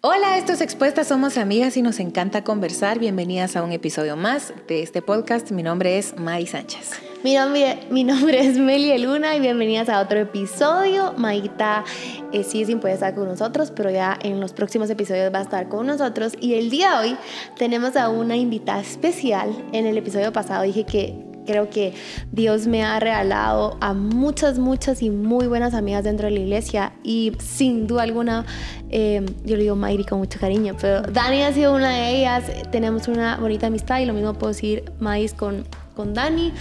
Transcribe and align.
Hola, 0.00 0.38
esto 0.38 0.52
es 0.52 0.60
Expuestas, 0.60 1.08
somos 1.08 1.36
amigas 1.38 1.76
y 1.76 1.82
nos 1.82 1.98
encanta 1.98 2.44
conversar. 2.44 3.00
Bienvenidas 3.00 3.56
a 3.56 3.64
un 3.64 3.72
episodio 3.72 4.16
más 4.16 4.52
de 4.68 4.80
este 4.80 5.02
podcast. 5.02 5.50
Mi 5.50 5.64
nombre 5.64 5.98
es 5.98 6.16
Mari 6.16 6.46
Sánchez. 6.46 6.92
Mi 7.24 7.34
nombre, 7.34 7.80
mi 7.90 8.04
nombre 8.04 8.46
es 8.46 8.56
Melia 8.58 8.96
Luna 8.96 9.34
y 9.34 9.40
bienvenidas 9.40 9.88
a 9.88 10.00
otro 10.00 10.20
episodio. 10.20 11.14
Maita 11.16 11.82
eh, 12.32 12.44
sí 12.44 12.64
sí 12.64 12.76
puede 12.76 12.94
estar 12.94 13.12
con 13.16 13.26
nosotros, 13.26 13.72
pero 13.74 13.90
ya 13.90 14.16
en 14.22 14.38
los 14.38 14.52
próximos 14.52 14.88
episodios 14.88 15.34
va 15.34 15.40
a 15.40 15.42
estar 15.42 15.68
con 15.68 15.88
nosotros. 15.88 16.34
Y 16.40 16.54
el 16.54 16.70
día 16.70 16.92
de 16.92 17.08
hoy 17.08 17.16
tenemos 17.56 17.96
a 17.96 18.08
una 18.08 18.36
invitada 18.36 18.80
especial. 18.80 19.50
En 19.72 19.84
el 19.84 19.98
episodio 19.98 20.32
pasado 20.32 20.62
dije 20.62 20.84
que 20.84 21.27
creo 21.48 21.70
que 21.70 21.94
Dios 22.30 22.66
me 22.66 22.84
ha 22.84 23.00
regalado 23.00 23.78
a 23.80 23.94
muchas, 23.94 24.58
muchas 24.58 25.00
y 25.02 25.08
muy 25.08 25.46
buenas 25.46 25.72
amigas 25.72 26.04
dentro 26.04 26.26
de 26.26 26.34
la 26.34 26.40
iglesia 26.40 26.92
y 27.02 27.32
sin 27.38 27.86
duda 27.86 28.02
alguna, 28.02 28.44
eh, 28.90 29.24
yo 29.46 29.56
le 29.56 29.62
digo 29.62 29.74
Mayri 29.74 30.04
con 30.04 30.18
mucho 30.18 30.38
cariño, 30.38 30.76
pero 30.78 31.00
Dani 31.00 31.42
ha 31.42 31.52
sido 31.54 31.74
una 31.74 31.90
de 31.90 32.16
ellas, 32.16 32.44
tenemos 32.70 33.08
una 33.08 33.38
bonita 33.38 33.68
amistad 33.68 34.00
y 34.00 34.04
lo 34.04 34.12
mismo 34.12 34.34
puedo 34.34 34.52
decir 34.52 34.92
Mais 35.00 35.32
con 35.32 35.64
con 35.98 36.14
Dani. 36.14 36.52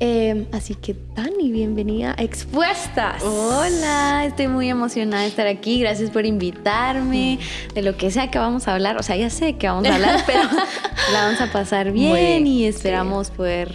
Eh, 0.00 0.46
así 0.52 0.74
que 0.74 0.94
Dani, 1.16 1.50
bienvenida 1.50 2.14
a 2.18 2.22
Expuestas. 2.22 3.22
Hola, 3.22 4.26
estoy 4.26 4.48
muy 4.48 4.68
emocionada 4.68 5.22
de 5.22 5.30
estar 5.30 5.46
aquí. 5.46 5.80
Gracias 5.80 6.10
por 6.10 6.26
invitarme. 6.26 7.38
De 7.74 7.80
lo 7.80 7.96
que 7.96 8.10
sea 8.10 8.30
que 8.30 8.38
vamos 8.38 8.68
a 8.68 8.74
hablar, 8.74 8.98
o 8.98 9.02
sea, 9.02 9.16
ya 9.16 9.30
sé 9.30 9.54
que 9.54 9.66
vamos 9.66 9.86
a 9.86 9.94
hablar, 9.94 10.22
pero 10.26 10.42
la 11.10 11.24
vamos 11.24 11.40
a 11.40 11.50
pasar 11.50 11.90
bien, 11.90 12.46
y 12.46 12.66
esperamos 12.66 13.30
poder 13.30 13.74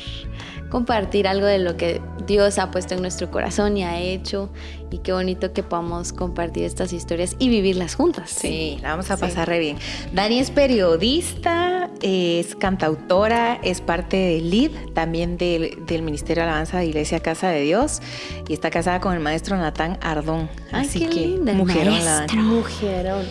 compartir 0.69 1.27
algo 1.27 1.45
de 1.45 1.59
lo 1.59 1.77
que 1.77 2.01
Dios 2.25 2.57
ha 2.59 2.71
puesto 2.71 2.95
en 2.95 3.01
nuestro 3.01 3.31
corazón 3.31 3.77
y 3.77 3.83
ha 3.83 3.99
hecho. 3.99 4.49
Y 4.89 4.99
qué 4.99 5.11
bonito 5.11 5.51
que 5.53 5.63
podamos 5.63 6.13
compartir 6.13 6.63
estas 6.63 6.93
historias 6.93 7.35
y 7.39 7.49
vivirlas 7.49 7.95
juntas. 7.95 8.29
Sí, 8.29 8.79
la 8.81 8.91
vamos 8.91 9.11
a 9.11 9.17
pasar 9.17 9.47
re 9.47 9.59
bien. 9.59 9.77
Dani 10.13 10.39
es 10.39 10.51
periodista, 10.51 11.89
es 12.01 12.55
cantautora, 12.55 13.59
es 13.63 13.81
parte 13.81 14.17
del 14.17 14.49
LID, 14.49 14.71
también 14.93 15.37
del, 15.37 16.01
Ministerio 16.01 16.43
de 16.43 16.49
Alabanza 16.49 16.77
de 16.77 16.85
Iglesia 16.85 17.19
Casa 17.19 17.49
de 17.49 17.61
Dios. 17.61 18.01
Y 18.47 18.53
está 18.53 18.69
casada 18.69 19.01
con 19.01 19.13
el 19.13 19.19
maestro 19.19 19.57
Natán 19.57 19.97
Ardón. 20.01 20.49
Así 20.71 21.05
que, 21.07 21.27
mujerón 21.53 22.05
la 22.05 22.25
Dani. 22.25 22.41
Mujerón. 22.41 23.25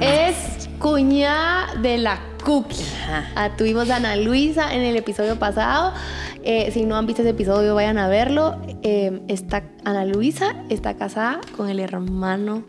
es 0.00 0.68
cuñada 0.78 1.74
de 1.80 1.98
la 1.98 2.20
Cookie. 2.44 2.84
Ah, 3.34 3.50
tuvimos 3.56 3.90
a 3.90 3.96
Ana 3.96 4.16
Luisa 4.16 4.72
en 4.74 4.82
el 4.82 4.96
episodio 4.96 5.36
pasado. 5.36 5.92
Eh, 6.48 6.70
si 6.70 6.84
no 6.84 6.96
han 6.96 7.06
visto 7.06 7.22
ese 7.22 7.30
episodio, 7.30 7.74
vayan 7.74 7.98
a 7.98 8.06
verlo. 8.06 8.56
Eh, 8.84 9.20
está, 9.26 9.64
Ana 9.84 10.04
Luisa 10.04 10.54
está 10.68 10.95
casada 10.96 11.40
con 11.56 11.68
el 11.68 11.80
hermano 11.80 12.64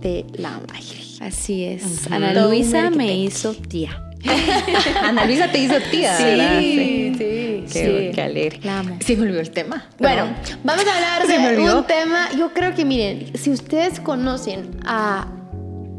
de 0.00 0.26
la 0.34 0.60
Mayri. 0.68 1.18
Así 1.20 1.64
es. 1.64 2.10
Ana 2.10 2.32
Luisa 2.32 2.90
me 2.90 3.16
hizo 3.16 3.54
tía. 3.54 4.00
Ana 5.02 5.24
Luisa 5.26 5.50
te 5.50 5.58
hizo 5.58 5.74
tía. 5.90 6.16
Sí, 6.16 7.14
sí, 7.16 7.64
sí. 7.66 7.72
Qué, 7.72 8.12
qué 8.14 8.22
alegre. 8.22 8.60
La 8.62 8.80
amo. 8.80 8.98
Se 9.00 9.16
me 9.16 9.22
olvidó 9.22 9.40
el 9.40 9.50
tema. 9.50 9.86
Bueno, 9.98 10.28
vamos 10.62 10.84
a 10.86 10.96
hablar 10.96 11.26
de 11.26 11.72
un 11.72 11.84
tema. 11.84 12.28
Yo 12.36 12.52
creo 12.52 12.74
que, 12.74 12.84
miren, 12.84 13.36
si 13.36 13.50
ustedes 13.50 14.00
conocen 14.00 14.78
a 14.84 15.26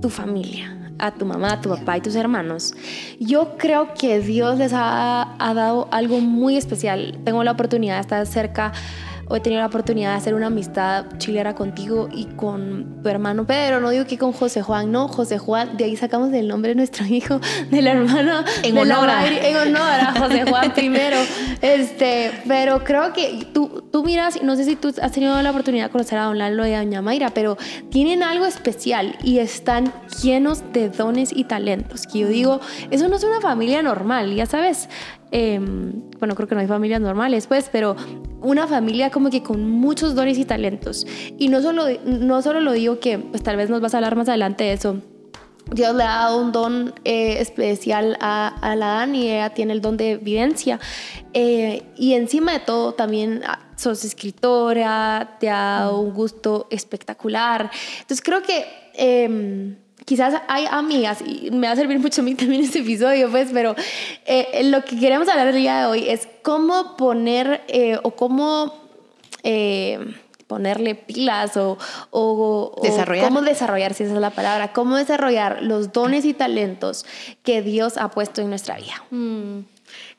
tu 0.01 0.09
familia, 0.09 0.75
a 0.99 1.11
tu 1.11 1.25
mamá, 1.25 1.53
a 1.53 1.61
tu 1.61 1.69
papá 1.69 1.97
y 1.97 2.01
tus 2.01 2.15
hermanos, 2.15 2.73
yo 3.19 3.57
creo 3.57 3.93
que 3.93 4.19
Dios 4.19 4.57
les 4.57 4.73
ha, 4.73 5.35
ha 5.37 5.53
dado 5.53 5.87
algo 5.91 6.19
muy 6.19 6.57
especial. 6.57 7.19
Tengo 7.23 7.43
la 7.43 7.51
oportunidad 7.51 7.95
de 7.95 8.01
estar 8.01 8.25
cerca 8.27 8.71
Hoy 9.27 9.39
he 9.39 9.41
tenido 9.41 9.61
la 9.61 9.67
oportunidad 9.67 10.11
de 10.11 10.17
hacer 10.17 10.35
una 10.35 10.47
amistad 10.47 11.05
chilera 11.17 11.55
contigo 11.55 12.09
y 12.11 12.25
con 12.25 13.01
tu 13.01 13.09
hermano 13.09 13.47
Pedro. 13.47 13.79
No 13.79 13.89
digo 13.89 14.05
que 14.05 14.19
con 14.19 14.33
José 14.33 14.61
Juan, 14.61 14.91
no, 14.91 15.07
José 15.07 15.39
Juan, 15.39 15.77
de 15.77 15.85
ahí 15.85 15.95
sacamos 15.95 16.31
el 16.31 16.47
nombre 16.47 16.69
de 16.69 16.75
nuestro 16.75 17.07
hijo, 17.07 17.39
del 17.71 17.87
hermano. 17.87 18.43
En 18.61 18.77
honor 18.77 19.09
a. 19.09 19.27
En 19.27 19.55
honor 19.55 19.81
a 19.81 20.13
José 20.19 20.45
Juan 20.45 20.71
primero. 20.75 21.17
Este, 21.61 22.31
pero 22.47 22.83
creo 22.83 23.13
que 23.13 23.47
tú, 23.51 23.83
tú 23.91 24.03
miras, 24.03 24.43
no 24.43 24.55
sé 24.55 24.63
si 24.63 24.75
tú 24.75 24.93
has 25.01 25.11
tenido 25.11 25.41
la 25.41 25.49
oportunidad 25.49 25.85
de 25.85 25.91
conocer 25.91 26.19
a 26.19 26.25
Don 26.25 26.37
Lalo 26.37 26.67
y 26.67 26.73
a 26.73 26.79
Doña 26.79 27.01
Mayra, 27.01 27.31
pero 27.31 27.57
tienen 27.89 28.21
algo 28.21 28.45
especial 28.45 29.15
y 29.23 29.39
están 29.39 29.91
llenos 30.21 30.71
de 30.71 30.89
dones 30.89 31.31
y 31.35 31.45
talentos. 31.45 32.05
Que 32.05 32.19
yo 32.19 32.27
digo, 32.27 32.61
eso 32.91 33.07
no 33.07 33.15
es 33.15 33.23
una 33.23 33.41
familia 33.41 33.81
normal, 33.81 34.35
ya 34.35 34.45
sabes. 34.45 34.87
Em, 35.31 36.01
bueno, 36.19 36.35
creo 36.35 36.47
que 36.47 36.55
no 36.55 36.61
hay 36.61 36.67
familias 36.67 37.01
normales, 37.01 37.47
pues, 37.47 37.69
pero 37.71 37.95
una 38.45 38.67
familia 38.67 39.09
como 39.09 39.29
que 39.29 39.41
con 39.41 39.69
muchos 39.69 40.15
dones 40.15 40.37
y 40.37 40.45
talentos. 40.45 41.05
Y 41.37 41.49
no 41.49 41.61
solo, 41.61 41.85
no 42.05 42.41
solo 42.41 42.59
lo 42.61 42.73
digo 42.73 42.99
que, 42.99 43.17
pues 43.17 43.43
tal 43.43 43.57
vez 43.57 43.69
nos 43.69 43.81
vas 43.81 43.93
a 43.93 43.97
hablar 43.97 44.15
más 44.15 44.29
adelante 44.29 44.63
de 44.63 44.73
eso. 44.73 45.01
Dios 45.71 45.95
le 45.95 46.03
ha 46.03 46.17
dado 46.17 46.37
un 46.37 46.51
don 46.51 46.93
eh, 47.05 47.37
especial 47.39 48.17
a, 48.19 48.47
a, 48.47 48.75
la 48.75 48.87
Dani, 48.87 49.31
ella 49.31 49.49
tiene 49.49 49.73
el 49.73 49.81
don 49.81 49.97
de 49.97 50.11
evidencia. 50.11 50.79
Eh, 51.33 51.81
y 51.97 52.13
encima 52.13 52.53
de 52.53 52.59
todo, 52.59 52.93
también 52.93 53.41
ah, 53.47 53.59
sos 53.75 54.05
escritora, 54.05 55.37
te 55.39 55.49
ha 55.49 55.79
dado 55.79 55.99
un 56.01 56.13
gusto 56.13 56.67
espectacular. 56.69 57.71
Entonces 58.01 58.21
creo 58.23 58.43
que 58.43 58.63
eh, 58.93 59.75
quizás 60.05 60.41
hay 60.47 60.65
amigas, 60.69 61.19
y 61.25 61.51
me 61.51 61.67
va 61.67 61.73
a 61.73 61.75
servir 61.75 61.99
mucho 61.99 62.21
a 62.21 62.23
mí 62.23 62.35
también 62.35 62.63
este 62.63 62.79
episodio, 62.79 63.29
pues, 63.29 63.49
pero 63.51 63.75
eh, 64.25 64.61
lo 64.65 64.83
que 64.85 64.99
queremos 64.99 65.27
hablar 65.27 65.47
el 65.47 65.55
día 65.55 65.79
de 65.81 65.85
hoy 65.87 66.09
es 66.09 66.27
cómo 66.43 66.95
poner 66.95 67.63
eh, 67.67 67.97
o 68.03 68.11
cómo 68.11 68.73
eh, 69.43 69.99
ponerle 70.47 70.95
pilas 70.95 71.57
o, 71.57 71.77
o, 72.11 72.79
desarrollar. 72.83 73.25
cómo 73.25 73.41
desarrollar, 73.41 73.93
si 73.93 74.03
esa 74.03 74.13
es 74.13 74.21
la 74.21 74.29
palabra, 74.29 74.73
cómo 74.73 74.95
desarrollar 74.95 75.63
los 75.63 75.91
dones 75.91 76.23
y 76.25 76.33
talentos 76.33 77.05
que 77.43 77.61
Dios 77.61 77.97
ha 77.97 78.09
puesto 78.11 78.41
en 78.41 78.49
nuestra 78.49 78.77
vida. 78.77 79.03
Mm. 79.09 79.61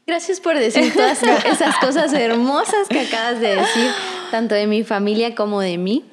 Gracias 0.07 0.39
por 0.41 0.57
decir 0.57 0.93
todas 0.93 1.21
esas 1.45 1.77
cosas 1.79 2.13
hermosas 2.13 2.89
que 2.89 3.01
acabas 3.01 3.41
de 3.41 3.57
decir, 3.57 3.91
tanto 4.31 4.55
de 4.55 4.67
mi 4.67 4.85
familia 4.85 5.35
como 5.35 5.61
de 5.61 5.79
mí. 5.79 6.05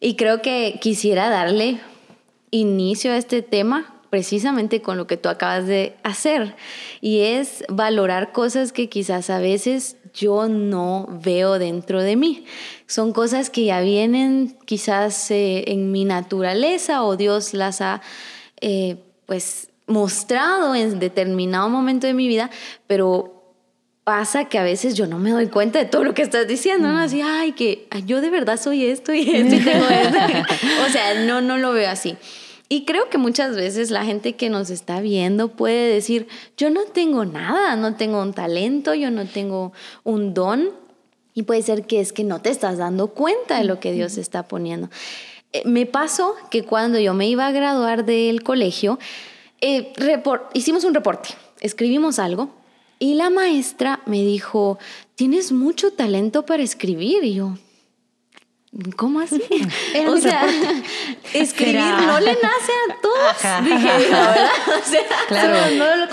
Y 0.00 0.14
creo 0.14 0.42
que 0.42 0.78
quisiera 0.80 1.28
darle 1.28 1.80
inicio 2.50 3.12
a 3.12 3.16
este 3.16 3.42
tema 3.42 3.94
precisamente 4.10 4.80
con 4.80 4.96
lo 4.96 5.06
que 5.06 5.16
tú 5.16 5.28
acabas 5.28 5.66
de 5.66 5.94
hacer 6.02 6.56
y 7.00 7.20
es 7.20 7.64
valorar 7.68 8.32
cosas 8.32 8.72
que 8.72 8.88
quizás 8.88 9.30
a 9.30 9.38
veces 9.38 9.96
yo 10.14 10.48
no 10.48 11.06
veo 11.22 11.58
dentro 11.58 12.02
de 12.02 12.16
mí. 12.16 12.44
Son 12.86 13.12
cosas 13.12 13.50
que 13.50 13.66
ya 13.66 13.80
vienen 13.80 14.56
quizás 14.64 15.30
eh, 15.30 15.64
en 15.68 15.92
mi 15.92 16.04
naturaleza 16.04 17.04
o 17.04 17.16
Dios 17.16 17.52
las 17.52 17.80
ha 17.80 18.00
eh, 18.60 18.96
pues 19.26 19.68
mostrado 19.86 20.74
en 20.74 20.98
determinado 20.98 21.68
momento 21.68 22.06
de 22.06 22.14
mi 22.14 22.28
vida, 22.28 22.50
pero 22.86 23.37
pasa 24.08 24.46
que 24.46 24.56
a 24.56 24.62
veces 24.62 24.94
yo 24.94 25.06
no 25.06 25.18
me 25.18 25.32
doy 25.32 25.48
cuenta 25.48 25.78
de 25.78 25.84
todo 25.84 26.02
lo 26.02 26.14
que 26.14 26.22
estás 26.22 26.48
diciendo, 26.48 26.88
¿no? 26.88 26.94
Mm. 26.94 27.02
Así, 27.02 27.20
ay, 27.20 27.52
que 27.52 27.86
yo 28.06 28.22
de 28.22 28.30
verdad 28.30 28.58
soy 28.58 28.86
esto 28.86 29.12
y 29.12 29.20
esto 29.20 29.54
y 29.54 29.60
tengo 29.60 29.86
esto. 29.86 30.16
o 30.86 30.90
sea, 30.90 31.26
no, 31.26 31.42
no 31.42 31.58
lo 31.58 31.74
veo 31.74 31.90
así. 31.90 32.16
Y 32.70 32.86
creo 32.86 33.10
que 33.10 33.18
muchas 33.18 33.54
veces 33.54 33.90
la 33.90 34.06
gente 34.06 34.32
que 34.32 34.48
nos 34.48 34.70
está 34.70 35.02
viendo 35.02 35.48
puede 35.48 35.92
decir, 35.92 36.26
yo 36.56 36.70
no 36.70 36.84
tengo 36.84 37.26
nada, 37.26 37.76
no 37.76 37.96
tengo 37.96 38.22
un 38.22 38.32
talento, 38.32 38.94
yo 38.94 39.10
no 39.10 39.26
tengo 39.26 39.74
un 40.04 40.32
don. 40.32 40.70
Y 41.34 41.42
puede 41.42 41.60
ser 41.60 41.84
que 41.84 42.00
es 42.00 42.14
que 42.14 42.24
no 42.24 42.40
te 42.40 42.48
estás 42.48 42.78
dando 42.78 43.08
cuenta 43.08 43.58
de 43.58 43.64
lo 43.64 43.78
que 43.78 43.92
Dios 43.92 44.16
está 44.16 44.48
poniendo. 44.48 44.88
Eh, 45.52 45.64
me 45.66 45.84
pasó 45.84 46.34
que 46.50 46.62
cuando 46.62 46.98
yo 46.98 47.12
me 47.12 47.28
iba 47.28 47.46
a 47.46 47.52
graduar 47.52 48.06
del 48.06 48.42
colegio, 48.42 48.98
eh, 49.60 49.92
hicimos 50.54 50.84
un 50.84 50.94
reporte, 50.94 51.28
escribimos 51.60 52.18
algo 52.18 52.56
y 52.98 53.14
la 53.14 53.30
maestra 53.30 54.00
me 54.06 54.22
dijo, 54.22 54.78
tienes 55.14 55.52
mucho 55.52 55.92
talento 55.92 56.44
para 56.44 56.62
escribir. 56.62 57.24
Y 57.24 57.34
yo, 57.34 57.54
¿Cómo 58.96 59.20
así? 59.20 59.42
o 60.08 60.16
sea, 60.18 60.46
escribir 61.34 61.80
no 61.80 62.20
le 62.20 62.32
nace 62.32 62.72
a 62.88 63.00
todos. 63.00 63.64
Dije, 63.64 63.98
¿verdad? 63.98 64.48
O 64.66 64.88
sea, 64.88 65.02
claro. 65.26 65.74
no 65.76 65.96
lo 65.96 66.08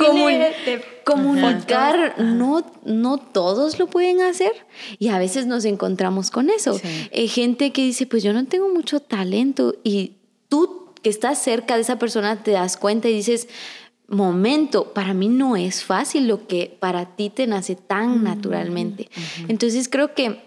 comunicar, 1.03 2.15
no, 2.17 2.65
no 2.85 3.17
todos 3.17 3.77
lo 3.77 3.87
pueden 3.87 4.21
hacer. 4.21 4.53
Y 4.99 5.09
a 5.09 5.19
veces 5.19 5.47
nos 5.47 5.65
encontramos 5.65 6.31
con 6.31 6.49
eso. 6.49 6.79
Eh, 7.11 7.27
gente 7.27 7.71
que 7.71 7.83
dice, 7.83 8.07
pues 8.07 8.23
yo 8.23 8.31
no 8.31 8.45
tengo 8.45 8.69
mucho 8.69 9.01
talento. 9.01 9.75
Y 9.83 10.13
tú 10.47 10.93
que 11.03 11.09
estás 11.09 11.43
cerca 11.43 11.75
de 11.75 11.81
esa 11.81 11.99
persona 11.99 12.41
te 12.41 12.51
das 12.51 12.77
cuenta 12.77 13.09
y 13.09 13.13
dices, 13.13 13.47
momento, 14.07 14.93
para 14.93 15.13
mí 15.13 15.27
no 15.27 15.55
es 15.55 15.83
fácil 15.83 16.27
lo 16.27 16.47
que 16.47 16.75
para 16.79 17.15
ti 17.15 17.29
te 17.29 17.47
nace 17.47 17.75
tan 17.75 18.23
naturalmente. 18.23 19.09
Entonces 19.47 19.89
creo 19.89 20.13
que 20.13 20.41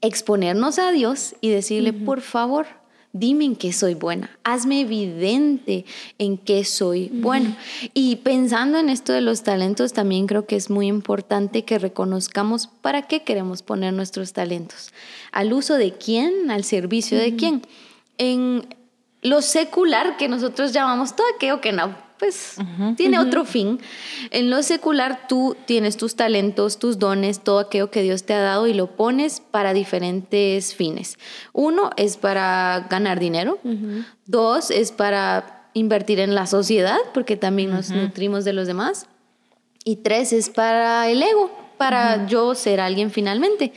exponernos 0.00 0.78
a 0.78 0.90
Dios 0.90 1.34
y 1.40 1.50
decirle, 1.50 1.92
por 1.92 2.20
favor, 2.20 2.66
dime 3.14 3.44
en 3.44 3.56
qué 3.56 3.72
soy 3.72 3.94
buena, 3.94 4.28
hazme 4.42 4.80
evidente 4.80 5.84
en 6.18 6.36
qué 6.36 6.64
soy 6.64 7.10
bueno. 7.12 7.56
Y 7.94 8.16
pensando 8.16 8.78
en 8.78 8.90
esto 8.90 9.12
de 9.12 9.20
los 9.20 9.42
talentos, 9.42 9.92
también 9.92 10.26
creo 10.26 10.46
que 10.46 10.56
es 10.56 10.68
muy 10.68 10.88
importante 10.88 11.64
que 11.64 11.78
reconozcamos 11.78 12.66
para 12.66 13.02
qué 13.02 13.22
queremos 13.22 13.62
poner 13.62 13.94
nuestros 13.94 14.32
talentos, 14.32 14.92
al 15.30 15.52
uso 15.52 15.74
de 15.74 15.92
quién, 15.92 16.50
al 16.50 16.64
servicio 16.64 17.16
de 17.18 17.36
quién. 17.36 17.62
En 18.18 18.66
lo 19.22 19.40
secular 19.40 20.16
que 20.16 20.28
nosotros 20.28 20.72
llamamos 20.72 21.16
todo 21.16 21.26
aquello 21.34 21.60
que 21.60 21.72
no, 21.72 21.96
pues 22.24 22.56
tiene 22.96 23.18
otro 23.18 23.44
fin. 23.44 23.80
En 24.30 24.48
lo 24.48 24.62
secular 24.62 25.28
tú 25.28 25.56
tienes 25.66 25.96
tus 25.96 26.16
talentos, 26.16 26.78
tus 26.78 26.98
dones, 26.98 27.40
todo 27.40 27.58
aquello 27.58 27.90
que 27.90 28.02
Dios 28.02 28.24
te 28.24 28.32
ha 28.32 28.40
dado 28.40 28.66
y 28.66 28.72
lo 28.72 28.96
pones 28.96 29.40
para 29.40 29.74
diferentes 29.74 30.74
fines. 30.74 31.18
Uno 31.52 31.90
es 31.96 32.16
para 32.16 32.86
ganar 32.88 33.20
dinero, 33.20 33.58
dos 34.26 34.70
es 34.70 34.90
para 34.90 35.68
invertir 35.74 36.20
en 36.20 36.34
la 36.34 36.46
sociedad, 36.46 36.98
porque 37.12 37.36
también 37.36 37.70
nos 37.70 37.90
nutrimos 37.90 38.44
de 38.44 38.52
los 38.52 38.66
demás, 38.66 39.06
y 39.84 39.96
tres 39.96 40.32
es 40.32 40.48
para 40.48 41.10
el 41.10 41.22
ego, 41.22 41.50
para 41.76 42.26
yo 42.26 42.54
ser 42.54 42.80
alguien 42.80 43.10
finalmente. 43.10 43.72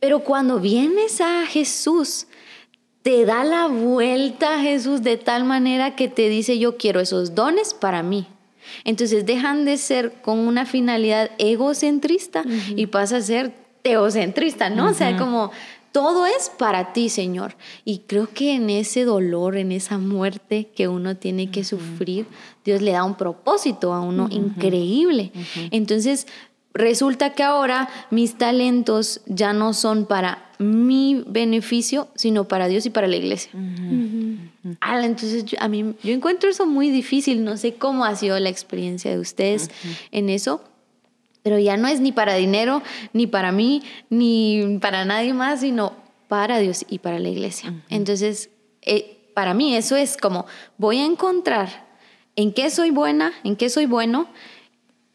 Pero 0.00 0.20
cuando 0.20 0.58
vienes 0.58 1.20
a 1.20 1.44
Jesús, 1.46 2.26
te 3.02 3.24
da 3.24 3.44
la 3.44 3.66
vuelta 3.68 4.60
Jesús 4.60 5.02
de 5.02 5.16
tal 5.16 5.44
manera 5.44 5.96
que 5.96 6.08
te 6.08 6.28
dice 6.28 6.58
yo 6.58 6.76
quiero 6.76 7.00
esos 7.00 7.34
dones 7.34 7.74
para 7.74 8.02
mí. 8.02 8.26
Entonces 8.84 9.24
dejan 9.24 9.64
de 9.64 9.76
ser 9.76 10.12
con 10.22 10.38
una 10.40 10.66
finalidad 10.66 11.30
egocentrista 11.38 12.44
y 12.76 12.86
pasa 12.86 13.18
a 13.18 13.22
ser 13.22 13.54
teocentrista, 13.82 14.68
¿no? 14.68 14.90
O 14.90 14.94
sea, 14.94 15.16
como 15.16 15.50
todo 15.92 16.26
es 16.26 16.50
para 16.50 16.92
ti, 16.92 17.08
Señor. 17.08 17.56
Y 17.84 18.00
creo 18.06 18.28
que 18.28 18.54
en 18.54 18.68
ese 18.70 19.04
dolor, 19.04 19.56
en 19.56 19.72
esa 19.72 19.98
muerte 19.98 20.68
que 20.74 20.88
uno 20.88 21.16
tiene 21.16 21.50
que 21.50 21.64
sufrir, 21.64 22.26
Dios 22.64 22.82
le 22.82 22.92
da 22.92 23.04
un 23.04 23.16
propósito 23.16 23.94
a 23.94 24.00
uno 24.00 24.28
increíble. 24.30 25.32
Entonces, 25.70 26.26
resulta 26.74 27.34
que 27.34 27.42
ahora 27.42 27.88
mis 28.10 28.36
talentos 28.36 29.20
ya 29.26 29.52
no 29.52 29.74
son 29.74 30.06
para 30.06 30.48
mi 30.58 31.24
beneficio, 31.26 32.08
sino 32.14 32.48
para 32.48 32.68
Dios 32.68 32.84
y 32.86 32.90
para 32.90 33.06
la 33.06 33.16
iglesia. 33.16 33.50
entonces 33.54 35.44
a 35.58 35.68
mí 35.68 35.94
yo 36.02 36.12
encuentro 36.12 36.50
eso 36.50 36.66
muy 36.66 36.90
difícil, 36.90 37.44
no 37.44 37.56
sé 37.56 37.74
cómo 37.74 38.04
ha 38.04 38.16
sido 38.16 38.38
la 38.38 38.48
experiencia 38.48 39.10
de 39.10 39.18
ustedes 39.18 39.70
en 40.10 40.28
eso, 40.28 40.62
pero 41.42 41.58
ya 41.58 41.76
no 41.76 41.88
es 41.88 42.00
ni 42.00 42.12
para 42.12 42.34
dinero, 42.34 42.82
ni 43.12 43.26
para 43.26 43.52
mí, 43.52 43.82
ni 44.10 44.78
para 44.80 45.04
nadie 45.04 45.32
más, 45.32 45.60
sino 45.60 45.92
para 46.26 46.58
Dios 46.58 46.84
y 46.88 46.98
para 46.98 47.18
la 47.18 47.28
iglesia. 47.28 47.72
Entonces, 47.88 48.50
eh, 48.82 49.30
para 49.34 49.54
mí 49.54 49.76
eso 49.76 49.96
es 49.96 50.16
como 50.16 50.46
voy 50.76 50.98
a 50.98 51.04
encontrar 51.04 51.86
en 52.36 52.52
qué 52.52 52.70
soy 52.70 52.90
buena, 52.90 53.32
en 53.44 53.56
qué 53.56 53.70
soy 53.70 53.86
bueno 53.86 54.28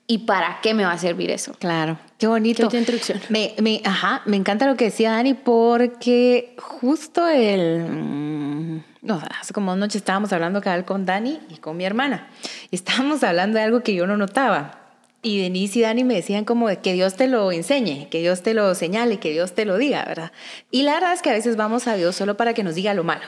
y 0.06 0.20
para 0.20 0.60
qué 0.62 0.74
me 0.74 0.84
va 0.84 0.92
a 0.92 0.98
servir 0.98 1.32
eso. 1.32 1.54
Claro, 1.60 1.98
qué 2.18 2.28
bonito. 2.28 2.68
Qué 2.68 2.78
introducción. 2.78 3.22
Me, 3.30 3.56
me, 3.62 3.82
ajá, 3.86 4.22
me 4.26 4.36
encanta 4.38 4.68
lo 4.68 4.76
que 4.76 4.86
decía 4.86 5.12
Dani 5.12 5.34
porque 5.34 6.56
justo 6.58 7.28
el... 7.28 7.86
Mm, 7.90 8.84
no, 9.02 9.22
hace 9.40 9.54
como 9.54 9.76
noche 9.76 9.98
estábamos 9.98 10.32
hablando 10.34 10.62
cada 10.62 10.86
con 10.86 11.06
Dani 11.06 11.40
y 11.50 11.58
con 11.58 11.78
mi 11.78 11.86
hermana. 11.86 12.28
Y 12.70 12.76
estábamos 12.76 13.24
hablando 13.24 13.58
de 13.58 13.64
algo 13.64 13.82
que 13.82 13.94
yo 13.94 14.08
no 14.08 14.18
notaba. 14.18 14.80
Y 15.22 15.42
Denise 15.42 15.80
y 15.80 15.82
Dani 15.84 16.04
me 16.04 16.16
decían 16.16 16.44
como 16.44 16.68
de 16.68 16.80
que 16.80 16.92
Dios 16.92 17.16
te 17.16 17.28
lo 17.28 17.54
enseñe, 17.54 18.10
que 18.10 18.20
Dios 18.20 18.44
te 18.44 18.54
lo 18.54 18.76
señale, 18.76 19.20
que 19.20 19.32
Dios 19.32 19.54
te 19.54 19.64
lo 19.64 19.78
diga, 19.78 20.04
¿verdad? 20.06 20.34
Y 20.70 20.84
la 20.84 20.96
verdad 20.96 21.14
es 21.14 21.22
que 21.22 21.30
a 21.30 21.34
veces 21.34 21.56
vamos 21.56 21.88
a 21.88 21.96
Dios 21.96 22.14
solo 22.14 22.36
para 22.36 22.54
que 22.54 22.64
nos 22.64 22.76
diga 22.76 22.94
lo 22.94 23.06
malo. 23.06 23.24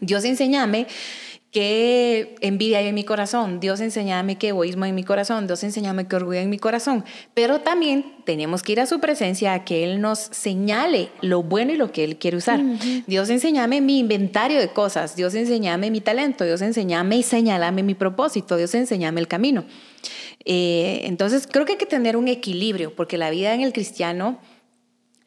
Dios 0.00 0.24
enséñame 0.24 0.86
qué 1.54 2.34
envidia 2.40 2.78
hay 2.78 2.88
en 2.88 2.96
mi 2.96 3.04
corazón, 3.04 3.60
Dios 3.60 3.78
enséñame 3.78 4.36
qué 4.38 4.48
egoísmo 4.48 4.86
en 4.86 4.94
mi 4.96 5.04
corazón, 5.04 5.46
Dios 5.46 5.62
enséñame 5.62 6.08
qué 6.08 6.16
orgullo 6.16 6.40
en 6.40 6.50
mi 6.50 6.58
corazón, 6.58 7.04
pero 7.32 7.60
también 7.60 8.12
tenemos 8.24 8.64
que 8.64 8.72
ir 8.72 8.80
a 8.80 8.86
su 8.86 8.98
presencia 8.98 9.54
a 9.54 9.64
que 9.64 9.84
Él 9.84 10.00
nos 10.00 10.18
señale 10.18 11.10
lo 11.20 11.44
bueno 11.44 11.72
y 11.72 11.76
lo 11.76 11.92
que 11.92 12.02
Él 12.02 12.16
quiere 12.16 12.38
usar. 12.38 12.60
Dios 13.06 13.30
enséñame 13.30 13.80
mi 13.80 14.00
inventario 14.00 14.58
de 14.58 14.66
cosas, 14.70 15.14
Dios 15.14 15.32
enséñame 15.36 15.92
mi 15.92 16.00
talento, 16.00 16.44
Dios 16.44 16.60
enséñame 16.60 17.18
y 17.18 17.22
señálame 17.22 17.84
mi 17.84 17.94
propósito, 17.94 18.56
Dios 18.56 18.74
enséñame 18.74 19.20
el 19.20 19.28
camino. 19.28 19.64
Eh, 20.44 21.02
entonces 21.04 21.46
creo 21.48 21.64
que 21.66 21.72
hay 21.72 21.78
que 21.78 21.86
tener 21.86 22.16
un 22.16 22.26
equilibrio, 22.26 22.96
porque 22.96 23.16
la 23.16 23.30
vida 23.30 23.54
en 23.54 23.60
el 23.60 23.72
cristiano 23.72 24.40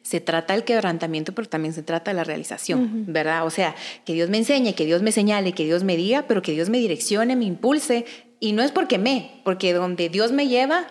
se 0.08 0.22
trata 0.22 0.54
del 0.54 0.64
quebrantamiento, 0.64 1.34
pero 1.34 1.50
también 1.50 1.74
se 1.74 1.82
trata 1.82 2.12
de 2.12 2.14
la 2.14 2.24
realización, 2.24 3.04
¿verdad? 3.08 3.44
O 3.44 3.50
sea, 3.50 3.74
que 4.06 4.14
Dios 4.14 4.30
me 4.30 4.38
enseñe, 4.38 4.72
que 4.72 4.86
Dios 4.86 5.02
me 5.02 5.12
señale, 5.12 5.52
que 5.52 5.64
Dios 5.64 5.84
me 5.84 5.98
diga, 5.98 6.24
pero 6.26 6.40
que 6.40 6.52
Dios 6.52 6.70
me 6.70 6.78
direccione, 6.78 7.36
me 7.36 7.44
impulse. 7.44 8.06
Y 8.40 8.52
no 8.52 8.62
es 8.62 8.72
porque 8.72 8.96
me, 8.96 9.42
porque 9.44 9.74
donde 9.74 10.08
Dios 10.08 10.32
me 10.32 10.48
lleva, 10.48 10.86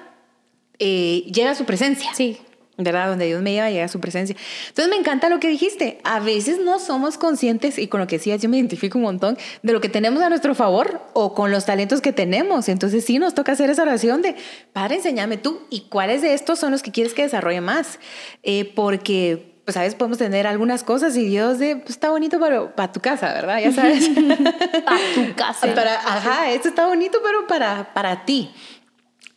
eh, 0.78 1.24
llega 1.34 1.56
su 1.56 1.66
presencia. 1.66 2.14
Sí. 2.14 2.38
¿Verdad? 2.78 3.10
Donde 3.10 3.26
Dios 3.26 3.42
me 3.42 3.54
lleva, 3.54 3.70
llega 3.70 3.88
su 3.88 4.00
presencia. 4.00 4.36
Entonces 4.68 4.90
me 4.90 4.98
encanta 4.98 5.30
lo 5.30 5.40
que 5.40 5.48
dijiste. 5.48 6.00
A 6.04 6.20
veces 6.20 6.60
no 6.60 6.80
somos 6.80 7.18
conscientes, 7.18 7.78
y 7.80 7.88
con 7.88 8.00
lo 8.00 8.08
que 8.08 8.18
decías, 8.18 8.42
yo 8.42 8.50
me 8.50 8.58
identifico 8.58 8.98
un 8.98 9.04
montón, 9.04 9.38
de 9.64 9.74
lo 9.74 9.82
que 9.82 9.90
tenemos 9.90 10.22
a 10.22 10.30
nuestro 10.30 10.56
favor 10.56 11.02
o 11.14 11.34
con 11.34 11.52
los 11.52 11.66
talentos 11.66 12.02
que 12.02 12.14
tenemos. 12.14 12.70
Entonces 12.70 13.04
sí 13.04 13.20
nos 13.20 13.34
toca 13.34 13.54
hacer 13.54 13.70
esa 13.70 13.82
oración 13.82 14.22
de, 14.22 14.36
Padre, 14.74 14.96
enséñame 14.96 15.38
tú, 15.38 15.62
y 15.70 15.82
cuáles 15.90 16.22
de 16.22 16.34
estos 16.34 16.60
son 16.60 16.72
los 16.72 16.84
que 16.84 16.92
quieres 16.92 17.14
que 17.14 17.24
desarrolle 17.24 17.62
más. 17.62 18.00
Eh, 18.44 18.72
porque 18.76 19.58
pues 19.68 19.76
a 19.76 19.82
veces 19.82 19.96
podemos 19.96 20.18
tener 20.18 20.48
algunas 20.48 20.86
cosas 20.86 21.18
y 21.18 21.26
Dios 21.26 21.60
de, 21.60 21.76
pues 21.76 21.90
está 21.90 22.10
bonito 22.10 22.40
pero 22.40 22.74
para 22.74 22.94
tu 22.94 23.02
casa, 23.02 23.34
¿verdad? 23.34 23.60
Ya 23.60 23.74
sabes. 23.74 24.10
para 24.86 25.00
tu 25.14 25.36
casa. 25.36 25.68
Para, 25.76 25.96
ajá, 25.96 26.52
esto 26.52 26.70
está 26.70 26.88
bonito, 26.88 27.20
pero 27.22 27.48
para, 27.48 27.94
para 27.94 28.24
ti. 28.24 28.50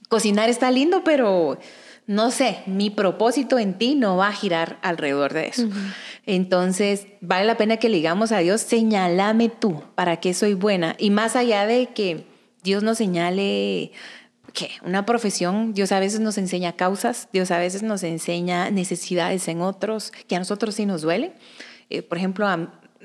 Cocinar 0.08 0.48
está 0.48 0.70
lindo, 0.70 1.02
pero 1.02 1.58
no 2.06 2.30
sé, 2.30 2.62
mi 2.66 2.90
propósito 2.90 3.58
en 3.58 3.78
ti 3.78 3.94
no 3.94 4.16
va 4.16 4.28
a 4.28 4.32
girar 4.32 4.78
alrededor 4.82 5.32
de 5.32 5.48
eso. 5.48 5.68
Entonces, 6.26 7.06
vale 7.20 7.44
la 7.44 7.56
pena 7.56 7.76
que 7.76 7.88
le 7.88 7.96
digamos 7.96 8.32
a 8.32 8.38
Dios, 8.38 8.60
señálame 8.60 9.48
tú, 9.48 9.82
para 9.94 10.18
qué 10.18 10.34
soy 10.34 10.54
buena. 10.54 10.96
Y 10.98 11.10
más 11.10 11.36
allá 11.36 11.66
de 11.66 11.88
que 11.88 12.26
Dios 12.62 12.82
nos 12.82 12.98
señale 12.98 13.92
que 14.52 14.70
una 14.84 15.06
profesión, 15.06 15.72
Dios 15.72 15.92
a 15.92 16.00
veces 16.00 16.20
nos 16.20 16.36
enseña 16.36 16.72
causas, 16.72 17.28
Dios 17.32 17.50
a 17.50 17.58
veces 17.58 17.82
nos 17.82 18.02
enseña 18.02 18.70
necesidades 18.70 19.46
en 19.48 19.60
otros, 19.60 20.10
que 20.26 20.36
a 20.36 20.40
nosotros 20.40 20.74
sí 20.74 20.86
nos 20.86 21.02
duele. 21.02 21.32
Eh, 21.88 22.02
por 22.02 22.18
ejemplo, 22.18 22.46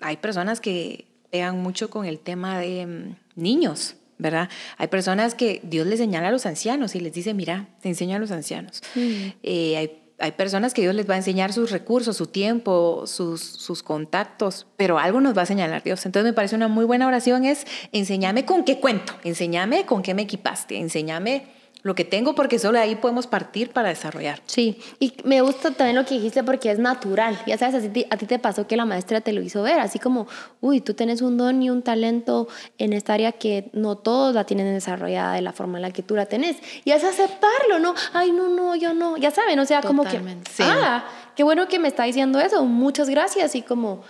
hay 0.02 0.18
personas 0.18 0.60
que 0.60 1.08
pegan 1.30 1.62
mucho 1.62 1.90
con 1.90 2.06
el 2.06 2.20
tema 2.20 2.60
de 2.60 2.86
mm, 2.86 3.16
niños 3.36 3.96
¿verdad? 4.18 4.50
Hay 4.78 4.88
personas 4.88 5.36
que 5.36 5.62
Dios 5.64 5.88
les 5.88 6.00
señala 6.00 6.30
a 6.30 6.32
los 6.32 6.46
ancianos 6.46 6.96
y 6.96 7.00
les 7.00 7.14
dice, 7.14 7.34
mira, 7.34 7.68
te 7.82 7.90
enseño 7.90 8.16
a 8.16 8.20
los 8.20 8.32
ancianos. 8.32 8.82
Eh, 8.96 9.78
hay, 9.78 10.02
hay, 10.20 10.32
personas 10.32 10.74
que 10.74 10.82
Dios 10.82 10.96
les 10.96 11.10
va 11.10 11.16
a 11.16 11.18
enseñar 11.18 11.52
sus 11.54 11.72
recursos, 11.72 12.18
su 12.18 12.28
tiempo, 12.28 13.04
sus, 13.08 13.42
sus 13.42 13.84
contactos, 13.84 14.68
pero 14.78 15.00
algo 15.00 15.22
nos 15.22 15.38
va 15.38 15.44
a 15.44 15.46
señalar 15.46 15.84
Dios. 15.84 16.06
Entonces 16.06 16.30
me 16.30 16.34
parece 16.34 16.56
una 16.56 16.68
muy 16.68 16.86
buena 16.86 17.08
oración 17.08 17.46
es, 17.46 17.66
enséñame 17.92 18.46
con 18.46 18.64
qué 18.64 18.80
cuento, 18.80 19.14
enséñame 19.24 19.86
con 19.86 20.02
qué 20.02 20.14
me 20.14 20.24
equipaste, 20.24 20.78
enséñame 20.78 21.55
lo 21.86 21.94
que 21.94 22.04
tengo 22.04 22.34
porque 22.34 22.58
solo 22.58 22.80
ahí 22.80 22.96
podemos 22.96 23.28
partir 23.28 23.70
para 23.70 23.90
desarrollar. 23.90 24.42
Sí, 24.48 24.80
y 25.00 25.14
me 25.24 25.42
gusta 25.42 25.70
también 25.70 25.96
lo 25.96 26.04
que 26.04 26.16
dijiste 26.16 26.44
porque 26.44 26.72
es 26.72 26.80
natural. 26.80 27.40
Ya 27.46 27.60
sabes, 27.60 27.76
a 27.86 27.94
ti, 27.94 28.08
a 28.10 28.18
ti 28.18 28.26
te 28.26 28.40
pasó 28.40 28.66
que 28.66 28.76
la 28.76 28.86
maestra 28.86 29.22
te 29.22 29.32
lo 29.34 29.44
hizo 29.44 29.62
ver, 29.62 29.80
así 29.80 30.00
como, 30.00 30.26
uy, 30.62 30.82
tú 30.82 30.96
tienes 30.96 31.22
un 31.22 31.38
don 31.38 31.62
y 31.62 31.70
un 31.70 31.84
talento 31.84 32.48
en 32.80 32.92
esta 32.92 33.14
área 33.14 33.34
que 33.34 33.70
no 33.74 33.98
todos 33.98 34.34
la 34.34 34.46
tienen 34.46 34.74
desarrollada 34.74 35.36
de 35.36 35.44
la 35.44 35.54
forma 35.54 35.78
en 35.78 35.84
la 35.84 35.92
que 35.92 36.02
tú 36.02 36.16
la 36.16 36.26
tenés. 36.26 36.58
Y 36.86 36.90
es 36.90 37.04
aceptarlo, 37.04 37.78
¿no? 37.78 37.94
Ay, 38.14 38.32
no, 38.32 38.50
no, 38.50 38.76
yo 38.76 38.96
no. 38.96 39.18
Ya 39.18 39.30
saben, 39.30 39.60
o 39.60 39.66
sea, 39.68 39.84
como 39.84 40.06
que, 40.06 40.20
ah, 40.62 41.06
qué 41.36 41.44
bueno 41.44 41.68
que 41.68 41.78
me 41.78 41.88
está 41.88 42.06
diciendo 42.06 42.40
eso, 42.40 42.66
muchas 42.66 43.10
gracias. 43.10 43.54
Y 43.54 43.62
como 43.62 44.02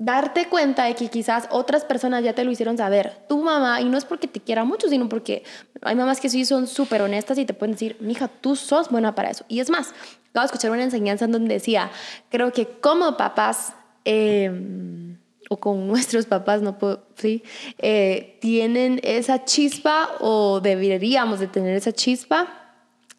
darte 0.00 0.48
cuenta 0.48 0.84
de 0.84 0.94
que 0.94 1.08
quizás 1.08 1.46
otras 1.50 1.84
personas 1.84 2.24
ya 2.24 2.32
te 2.32 2.42
lo 2.42 2.50
hicieron 2.50 2.78
saber. 2.78 3.18
Tu 3.28 3.38
mamá, 3.38 3.82
y 3.82 3.84
no 3.84 3.98
es 3.98 4.06
porque 4.06 4.26
te 4.26 4.40
quiera 4.40 4.64
mucho, 4.64 4.88
sino 4.88 5.10
porque 5.10 5.44
hay 5.82 5.94
mamás 5.94 6.20
que 6.20 6.30
sí 6.30 6.46
son 6.46 6.66
súper 6.66 7.02
honestas 7.02 7.36
y 7.36 7.44
te 7.44 7.52
pueden 7.52 7.72
decir, 7.72 7.98
mija, 8.00 8.26
tú 8.26 8.56
sos 8.56 8.88
buena 8.88 9.14
para 9.14 9.28
eso. 9.28 9.44
Y 9.46 9.60
es 9.60 9.68
más, 9.68 9.92
acabo 10.30 10.40
de 10.40 10.46
escuchar 10.46 10.70
una 10.70 10.84
enseñanza 10.84 11.26
en 11.26 11.32
donde 11.32 11.52
decía, 11.52 11.90
creo 12.30 12.50
que 12.50 12.66
como 12.66 13.18
papás, 13.18 13.74
em, 14.06 15.18
o 15.50 15.58
con 15.58 15.86
nuestros 15.88 16.24
papás, 16.24 16.62
no 16.62 16.78
puedo, 16.78 17.04
sí, 17.16 17.44
eh, 17.76 18.38
tienen 18.40 19.00
esa 19.04 19.44
chispa 19.44 20.08
o 20.20 20.60
deberíamos 20.60 21.40
de 21.40 21.46
tener 21.46 21.76
esa 21.76 21.92
chispa, 21.92 22.48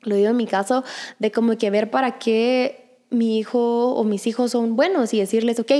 lo 0.01 0.15
digo 0.15 0.29
en 0.29 0.38
mi 0.38 0.47
caso, 0.47 0.83
de 1.19 1.31
como 1.31 1.55
que 1.59 1.69
ver 1.69 1.91
para 1.91 2.17
qué 2.17 3.03
mi 3.11 3.38
hijo 3.38 3.93
o 3.93 4.03
mis 4.03 4.25
hijos 4.25 4.51
son 4.51 4.75
buenos 4.75 5.13
y 5.13 5.19
decirles, 5.19 5.59
ok, 5.59 5.71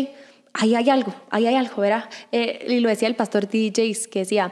ahí 0.54 0.76
hay 0.76 0.90
algo, 0.90 1.14
ahí 1.30 1.48
hay 1.48 1.56
algo, 1.56 1.82
¿verdad? 1.82 2.10
Eh, 2.32 2.66
y 2.70 2.80
lo 2.80 2.90
decía 2.90 3.08
el 3.08 3.16
pastor. 3.16 3.46
Jakes, 3.46 4.08
que 4.08 4.20
decía 4.20 4.52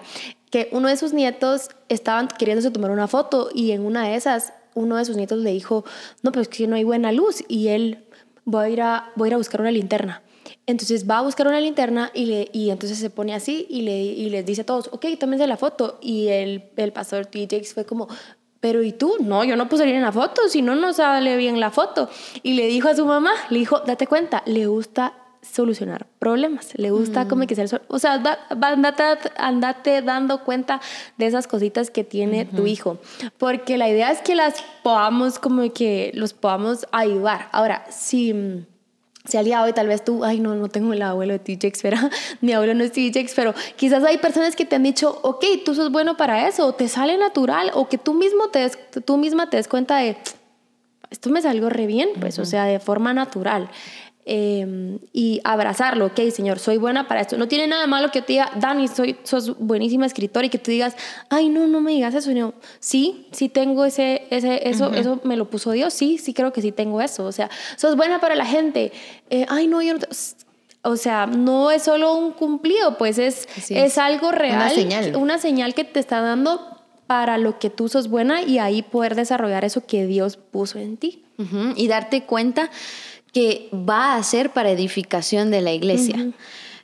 que 0.50 0.70
uno 0.72 0.88
de 0.88 0.98
sus 0.98 1.14
nietos 1.14 1.70
estaban 1.90 2.28
queriéndose 2.28 2.72
tomar 2.72 2.92
una 2.92 3.08
foto 3.08 3.50
y 3.54 3.72
en 3.72 3.86
una 3.86 4.08
de 4.08 4.16
esas 4.16 4.54
uno 4.76 4.98
de 4.98 5.06
sus 5.06 5.18
nietos 5.18 5.40
le 5.40 5.52
dijo, 5.52 5.84
no, 6.22 6.32
pero 6.32 6.42
es 6.42 6.48
que 6.48 6.68
no 6.68 6.76
hay 6.76 6.84
buena 6.84 7.12
luz 7.12 7.44
y 7.48 7.68
él 7.68 8.06
va 8.52 8.64
a 8.64 8.70
ir 8.70 8.82
a, 8.82 9.12
voy 9.16 9.28
a, 9.28 9.30
ir 9.30 9.34
a 9.34 9.38
buscar 9.38 9.62
una 9.62 9.72
linterna. 9.72 10.24
Entonces 10.66 11.10
va 11.10 11.20
a 11.20 11.22
buscar 11.22 11.48
una 11.48 11.60
linterna 11.60 12.12
y, 12.14 12.26
le, 12.26 12.50
y 12.54 12.70
entonces 12.70 12.98
se 12.98 13.10
pone 13.10 13.34
así 13.34 13.68
y, 13.70 13.82
le, 13.82 14.02
y 14.02 14.30
les 14.30 14.46
dice 14.46 14.62
a 14.62 14.66
todos, 14.66 14.90
ok, 14.92 15.06
tómense 15.20 15.48
la 15.48 15.58
foto. 15.58 16.00
Y 16.02 16.28
el, 16.28 16.72
el 16.78 16.94
pastor 16.94 17.26
T. 17.26 17.42
Jakes 17.50 17.74
fue 17.74 17.86
como, 17.86 18.08
pero 18.60 18.84
¿y 18.84 18.92
tú? 18.92 19.16
No, 19.20 19.44
yo 19.44 19.56
no 19.56 19.68
puedo 19.68 19.82
salir 19.82 19.96
en 19.96 20.02
la 20.02 20.12
foto, 20.12 20.48
si 20.48 20.62
no, 20.62 20.76
no 20.76 20.94
sale 20.94 21.38
bien 21.38 21.60
la 21.60 21.72
foto. 21.72 22.10
Y 22.44 22.54
le 22.54 22.68
dijo 22.68 22.88
a 22.88 22.96
su 22.96 23.06
mamá, 23.06 23.32
le 23.50 23.60
dijo, 23.60 23.80
date 23.80 24.08
cuenta, 24.08 24.44
le 24.46 24.68
gusta 24.68 25.14
solucionar 25.42 26.08
problemas, 26.20 26.74
le 26.76 26.92
gusta 26.92 27.28
como 27.28 27.48
que 27.48 27.56
ser, 27.56 27.82
o 27.88 28.00
sea, 28.00 28.22
andate, 28.62 29.32
andate, 29.38 30.02
dando 30.02 30.44
cuenta 30.44 30.82
de 31.18 31.28
esas 31.28 31.48
cositas 31.48 31.90
que 31.90 32.04
tiene 32.04 32.46
tu 32.46 32.68
hijo, 32.68 33.00
porque 33.38 33.78
la 33.78 33.90
idea 33.90 34.12
es 34.12 34.22
que 34.22 34.36
las 34.36 34.64
podamos 34.84 35.40
como 35.40 35.72
que 35.74 36.12
los 36.14 36.34
podamos 36.34 36.88
ayudar. 36.92 37.48
Ahora, 37.52 37.86
si 37.90 38.66
si 39.26 39.38
al 39.38 39.46
día 39.46 39.60
de 39.60 39.66
hoy 39.66 39.74
tal 39.74 39.88
vez 39.88 40.04
tú, 40.04 40.24
ay 40.24 40.40
no, 40.40 40.56
no 40.56 40.70
tengo 40.70 40.94
el 40.94 41.02
abuelo 41.02 41.38
de 41.38 41.40
TJX, 41.40 41.82
pero 41.82 41.98
mi 42.42 42.54
abuelo 42.54 42.74
no 42.74 42.84
es 42.84 42.92
TJX, 42.92 43.34
pero 43.36 43.54
quizás 43.76 44.04
hay 44.04 44.18
personas 44.18 44.56
que 44.56 44.66
te 44.66 44.76
han 44.76 44.84
dicho, 44.84 45.20
ok, 45.24 45.46
tú 45.64 45.76
sos 45.76 45.92
bueno 45.92 46.18
para 46.18 46.48
eso, 46.48 46.66
o 46.66 46.74
te 46.74 46.88
sale 46.88 47.18
natural, 47.18 47.72
o 47.74 47.88
que 47.88 47.98
tú 47.98 48.14
mismo 48.14 48.50
te 48.50 48.70
tú 49.06 49.18
misma 49.18 49.50
te 49.50 49.58
des 49.58 49.68
cuenta 49.68 49.98
de, 49.98 50.18
esto 51.10 51.30
me 51.30 51.42
salió 51.42 51.70
re 51.70 51.86
bien, 51.86 52.10
pues, 52.20 52.40
o 52.40 52.46
sea, 52.46 52.66
de 52.66 52.80
forma 52.80 53.14
natural. 53.14 53.70
Em, 54.32 55.00
y 55.12 55.42
abrazarlo, 55.44 56.06
ok, 56.06 56.20
Señor, 56.32 56.60
soy 56.60 56.78
buena 56.78 57.08
para 57.08 57.22
esto. 57.22 57.36
No 57.36 57.48
tiene 57.48 57.66
nada 57.66 57.88
malo 57.88 58.12
que 58.12 58.22
te 58.22 58.34
diga, 58.34 58.52
Dani, 58.58 58.88
soy, 58.88 59.18
sos 59.24 59.58
buenísima 59.58 60.06
escritora 60.06 60.46
y 60.46 60.50
que 60.52 60.60
tú 60.60 60.70
digas, 60.70 60.96
ay, 61.32 61.50
no, 61.50 61.66
no 61.66 61.82
me 61.82 61.94
digas 61.94 62.14
eso. 62.14 62.32
No, 62.32 62.54
sí, 62.80 63.26
sí 63.32 63.50
tengo 63.50 63.86
ese, 63.86 64.28
ese 64.30 64.70
eso, 64.70 64.94
eso 64.94 65.20
me 65.24 65.36
lo 65.36 65.50
puso 65.50 65.72
Dios, 65.72 65.96
sí, 65.96 66.20
sí 66.20 66.36
creo 66.36 66.54
que 66.54 66.62
sí 66.62 66.72
tengo 66.72 67.02
eso. 67.02 67.26
O 67.26 67.32
sea, 67.32 67.50
sos 67.76 67.96
buena 67.96 68.22
para 68.22 68.36
la 68.36 68.46
gente. 68.46 68.92
Eh, 69.32 69.48
ay, 69.50 69.66
no, 69.66 69.82
yo 69.82 69.96
no. 69.96 70.00
O 70.84 70.96
sea, 70.96 71.26
no 71.26 71.72
es 71.72 71.82
solo 71.82 72.14
un 72.14 72.32
cumplido, 72.34 73.00
pues 73.00 73.18
es, 73.18 73.48
es. 73.72 73.98
algo 73.98 74.32
real. 74.32 74.58
Una 74.58 74.70
señal. 74.70 75.16
Una 75.16 75.38
señal 75.40 75.74
que 75.74 75.86
te 75.86 76.00
está 76.00 76.22
dando 76.22 76.78
para 77.08 77.40
lo 77.40 77.58
que 77.58 77.72
tú 77.72 77.90
sos 77.90 78.08
buena 78.08 78.44
y 78.44 78.60
ahí 78.60 78.84
poder 78.84 79.16
desarrollar 79.16 79.66
eso 79.66 79.88
que 79.88 80.06
Dios 80.06 80.38
puso 80.38 80.78
en 80.78 80.98
ti. 80.98 81.24
Y 81.78 81.88
darte 81.88 82.26
cuenta 82.26 82.70
que 83.34 83.70
va 83.74 84.16
a 84.16 84.24
ser 84.24 84.52
para 84.52 84.72
edificación 84.72 85.52
de 85.52 85.62
la 85.62 85.72
iglesia. 85.72 86.32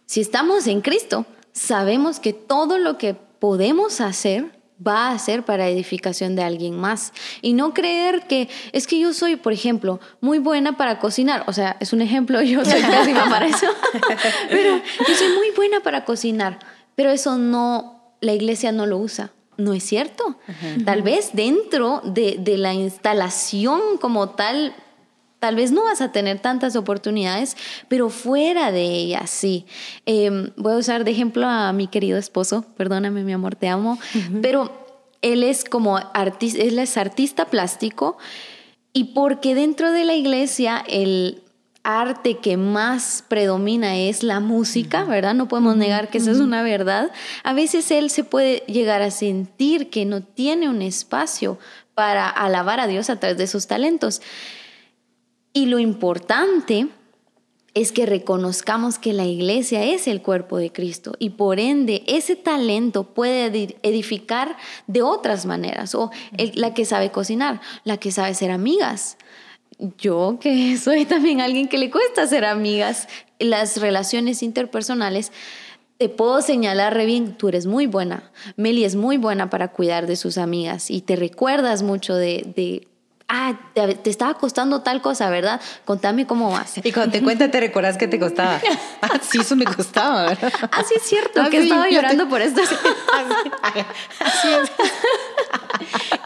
Si 0.06 0.22
estamos 0.22 0.68
en 0.68 0.82
Cristo, 0.82 1.26
sabemos 1.52 2.20
que 2.20 2.34
todo 2.34 2.78
lo 2.78 2.98
que 2.98 3.14
podemos 3.14 4.02
hacer 4.02 4.56
va 4.86 5.12
a 5.12 5.20
ser 5.20 5.44
para 5.44 5.70
edificación 5.70 6.36
de 6.36 6.44
alguien 6.44 6.78
más. 6.78 7.14
Y 7.42 7.54
no 7.54 7.74
creer 7.74 8.28
que 8.28 8.50
es 8.72 8.88
que 8.88 9.00
yo 9.00 9.14
soy, 9.14 9.36
por 9.36 9.54
ejemplo, 9.54 10.00
muy 10.22 10.40
buena 10.40 10.78
para 10.78 11.00
cocinar. 11.00 11.44
O 11.48 11.54
sea, 11.54 11.78
es 11.80 11.94
un 11.94 12.02
ejemplo, 12.02 12.42
yo 12.44 12.64
soy 12.66 12.82
pésima 12.82 13.26
para 13.30 13.48
eso. 13.48 13.68
pero 14.50 14.82
yo 15.08 15.16
soy 15.16 15.30
muy 15.30 15.52
buena 15.56 15.80
para 15.82 16.06
cocinar. 16.06 16.60
Pero 16.96 17.10
eso 17.10 17.38
no, 17.38 18.16
la 18.22 18.34
iglesia 18.34 18.72
no 18.72 18.86
lo 18.86 18.98
usa. 18.98 19.32
No 19.58 19.74
es 19.74 19.84
cierto. 19.86 20.38
Tal 20.84 21.02
vez 21.02 21.30
dentro 21.32 22.02
de, 22.04 22.36
de 22.38 22.58
la 22.58 22.74
instalación 22.74 23.98
como 24.02 24.32
tal 24.32 24.76
Tal 25.40 25.56
vez 25.56 25.72
no 25.72 25.84
vas 25.84 26.02
a 26.02 26.12
tener 26.12 26.40
tantas 26.40 26.76
oportunidades, 26.76 27.56
pero 27.88 28.10
fuera 28.10 28.72
de 28.72 28.84
ella 28.84 29.28
sí. 29.28 29.66
Em, 30.06 30.52
voy 30.56 30.74
a 30.74 30.78
usar 30.78 31.04
de 31.04 31.12
ejemplo 31.12 31.48
a 31.48 31.72
mi 31.74 31.88
querido 31.88 32.18
esposo, 32.18 32.66
perdóname 32.78 33.24
mi 33.24 33.34
amor, 33.34 33.56
te 33.56 33.68
amo, 33.68 34.00
pero 34.42 34.72
él 35.22 35.44
es 35.44 35.64
como 35.64 35.98
artista, 35.98 36.62
él 36.62 36.80
es 36.80 36.98
artista 36.98 37.46
plástico 37.46 38.18
y 38.94 39.06
porque 39.16 39.56
dentro 39.56 39.92
de 39.92 40.06
la 40.06 40.14
iglesia 40.14 40.84
el 40.88 41.44
arte 41.86 42.38
que 42.38 42.58
más 42.58 43.24
predomina 43.28 43.96
es 43.96 44.24
la 44.24 44.40
música, 44.40 45.04
¿verdad? 45.06 45.36
No 45.36 45.48
podemos 45.48 45.78
negar 45.78 46.10
que 46.10 46.18
esa 46.18 46.32
es 46.32 46.40
una 46.40 46.64
verdad. 46.64 47.12
A 47.44 47.54
veces 47.54 47.92
él 47.92 48.10
se 48.10 48.24
puede 48.24 48.64
llegar 48.68 49.04
a 49.04 49.12
sentir 49.12 49.92
que 49.92 50.04
no 50.04 50.22
tiene 50.22 50.68
un 50.68 50.82
espacio 50.82 51.60
para 51.94 52.28
alabar 52.28 52.80
a 52.80 52.88
Dios 52.88 53.10
a 53.10 53.20
través 53.20 53.38
de 53.38 53.48
sus 53.48 53.68
talentos. 53.68 54.22
Y 55.56 55.68
lo 55.68 55.80
importante 55.80 56.90
es 57.76 57.94
que 57.94 58.06
reconozcamos 58.06 59.00
que 59.00 59.14
la 59.14 59.24
iglesia 59.24 59.86
es 59.86 60.06
el 60.06 60.22
cuerpo 60.22 60.58
de 60.58 60.70
Cristo 60.70 61.14
y 61.18 61.30
por 61.30 61.62
ende 61.62 62.04
ese 62.08 62.36
talento 62.36 63.06
puede 63.06 63.78
edificar 63.82 64.58
de 64.88 65.02
otras 65.02 65.46
maneras 65.46 65.96
o 65.96 66.12
la 66.56 66.74
que 66.74 66.84
sabe 66.84 67.10
cocinar, 67.10 67.62
la 67.86 67.96
que 67.96 68.12
sabe 68.12 68.34
ser 68.34 68.52
amigas. 68.52 69.18
Yo 69.98 70.40
que 70.42 70.76
soy 70.84 71.06
también 71.06 71.40
alguien 71.40 71.70
que 71.70 71.78
le 71.78 71.90
cuesta 71.90 72.28
ser 72.28 72.44
amigas, 72.44 73.08
las 73.40 73.78
relaciones 73.78 74.44
interpersonales, 74.44 75.32
te 75.98 76.10
puedo 76.10 76.42
señalar 76.42 76.94
re 76.94 77.06
bien, 77.06 77.38
tú 77.38 77.48
eres 77.48 77.66
muy 77.66 77.88
buena. 77.88 78.30
Meli 78.58 78.84
es 78.84 78.98
muy 78.98 79.16
buena 79.16 79.50
para 79.50 79.70
cuidar 79.70 80.06
de 80.06 80.18
sus 80.18 80.38
amigas 80.38 80.92
y 80.92 81.00
te 81.00 81.16
recuerdas 81.16 81.82
mucho 81.82 82.14
de, 82.14 82.52
de 82.58 82.90
ah, 83.28 83.60
te, 83.74 84.10
estaba 84.10 84.36
costando 84.36 84.82
tal 84.82 85.02
cosa, 85.02 85.30
¿verdad? 85.30 85.62
Contame 85.84 86.28
cómo 86.28 86.52
vas. 86.52 86.78
Y 86.84 86.92
cuando 86.92 87.14
te 87.14 87.24
cuenta 87.24 87.50
te 87.50 87.60
recuerdas 87.60 87.98
que 87.98 88.08
te 88.08 88.20
costaba. 88.20 88.62
Ah, 89.02 89.20
sí, 89.22 89.40
eso 89.40 89.56
me 89.56 89.66
costaba, 89.66 90.26
¿verdad? 90.26 90.52
Ah, 90.72 90.84
sí, 90.88 90.96
es 90.98 91.04
cierto, 91.04 91.40
ah, 91.42 91.50
que 91.50 91.60
estaba 91.60 91.88
llorando 91.90 92.28
por 92.28 92.42
esto. 92.42 92.62
Así 94.20 94.48
es. 94.48 94.72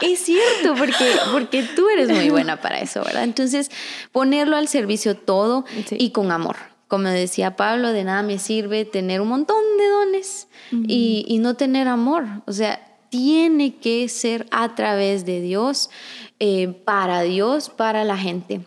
es 0.00 0.18
cierto, 0.20 0.74
porque, 0.78 1.12
porque 1.30 1.62
tú 1.62 1.90
eres 1.90 2.08
muy 2.08 2.30
buena 2.30 2.60
para 2.60 2.78
eso, 2.78 3.04
¿verdad? 3.04 3.24
Entonces, 3.24 3.70
ponerlo 4.12 4.56
al 4.56 4.68
servicio 4.68 5.14
todo 5.14 5.66
y 5.90 6.10
con 6.10 6.32
amor. 6.32 6.56
Como 6.88 7.08
decía 7.08 7.56
Pablo, 7.56 7.92
de 7.92 8.04
nada 8.04 8.22
me 8.22 8.38
sirve 8.38 8.86
tener 8.86 9.20
un 9.20 9.28
montón 9.28 9.62
de 9.76 9.88
dones 9.88 10.48
y, 10.88 11.26
y 11.28 11.38
no 11.38 11.54
tener 11.54 11.86
amor. 11.86 12.24
O 12.46 12.52
sea, 12.52 12.80
tiene 13.10 13.76
que 13.76 14.08
ser 14.08 14.46
a 14.50 14.74
través 14.74 15.26
de 15.26 15.40
Dios, 15.40 15.90
eh, 16.38 16.68
para 16.68 17.22
Dios, 17.22 17.68
para 17.68 18.04
la 18.04 18.16
gente. 18.16 18.62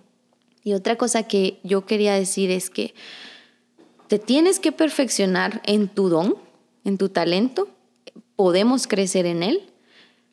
Y 0.64 0.74
otra 0.74 0.98
cosa 0.98 1.24
que 1.24 1.60
yo 1.64 1.86
quería 1.86 2.14
decir 2.14 2.52
es 2.52 2.70
que 2.70 2.94
te 4.08 4.20
tienes 4.20 4.60
que 4.60 4.72
perfeccionar 4.72 5.62
en 5.66 5.88
tu 5.88 6.10
don, 6.10 6.36
en 6.84 6.98
tu 6.98 7.10
talento, 7.10 7.68
podemos 8.36 8.86
crecer 8.86 9.26
en 9.26 9.44
él. 9.44 9.64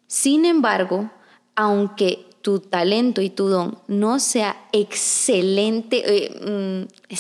Sin 0.07 0.45
embargo, 0.45 1.11
aunque 1.55 2.26
tu 2.43 2.61
talento 2.61 3.21
y 3.21 3.31
tu 3.31 3.49
don 3.49 3.79
no 3.87 4.19
sea 4.19 4.57
excelente, 4.73 6.02
eh, 6.05 6.87
mm, 7.09 7.17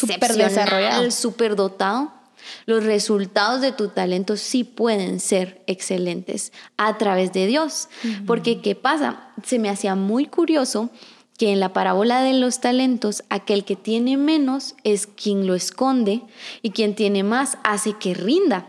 super 1.10 1.56
dotado, 1.56 2.19
los 2.66 2.84
resultados 2.84 3.60
de 3.60 3.72
tu 3.72 3.88
talento 3.88 4.36
sí 4.36 4.64
pueden 4.64 5.20
ser 5.20 5.62
excelentes 5.66 6.52
a 6.76 6.98
través 6.98 7.32
de 7.32 7.46
Dios. 7.46 7.88
Porque, 8.26 8.60
¿qué 8.60 8.74
pasa? 8.74 9.32
Se 9.44 9.58
me 9.58 9.70
hacía 9.70 9.94
muy 9.94 10.26
curioso 10.26 10.90
que 11.38 11.52
en 11.52 11.60
la 11.60 11.72
parábola 11.72 12.22
de 12.22 12.34
los 12.34 12.60
talentos, 12.60 13.24
aquel 13.30 13.64
que 13.64 13.74
tiene 13.74 14.18
menos 14.18 14.74
es 14.84 15.06
quien 15.06 15.46
lo 15.46 15.54
esconde 15.54 16.22
y 16.60 16.70
quien 16.70 16.94
tiene 16.94 17.22
más 17.22 17.56
hace 17.64 17.94
que 17.94 18.12
rinda. 18.12 18.66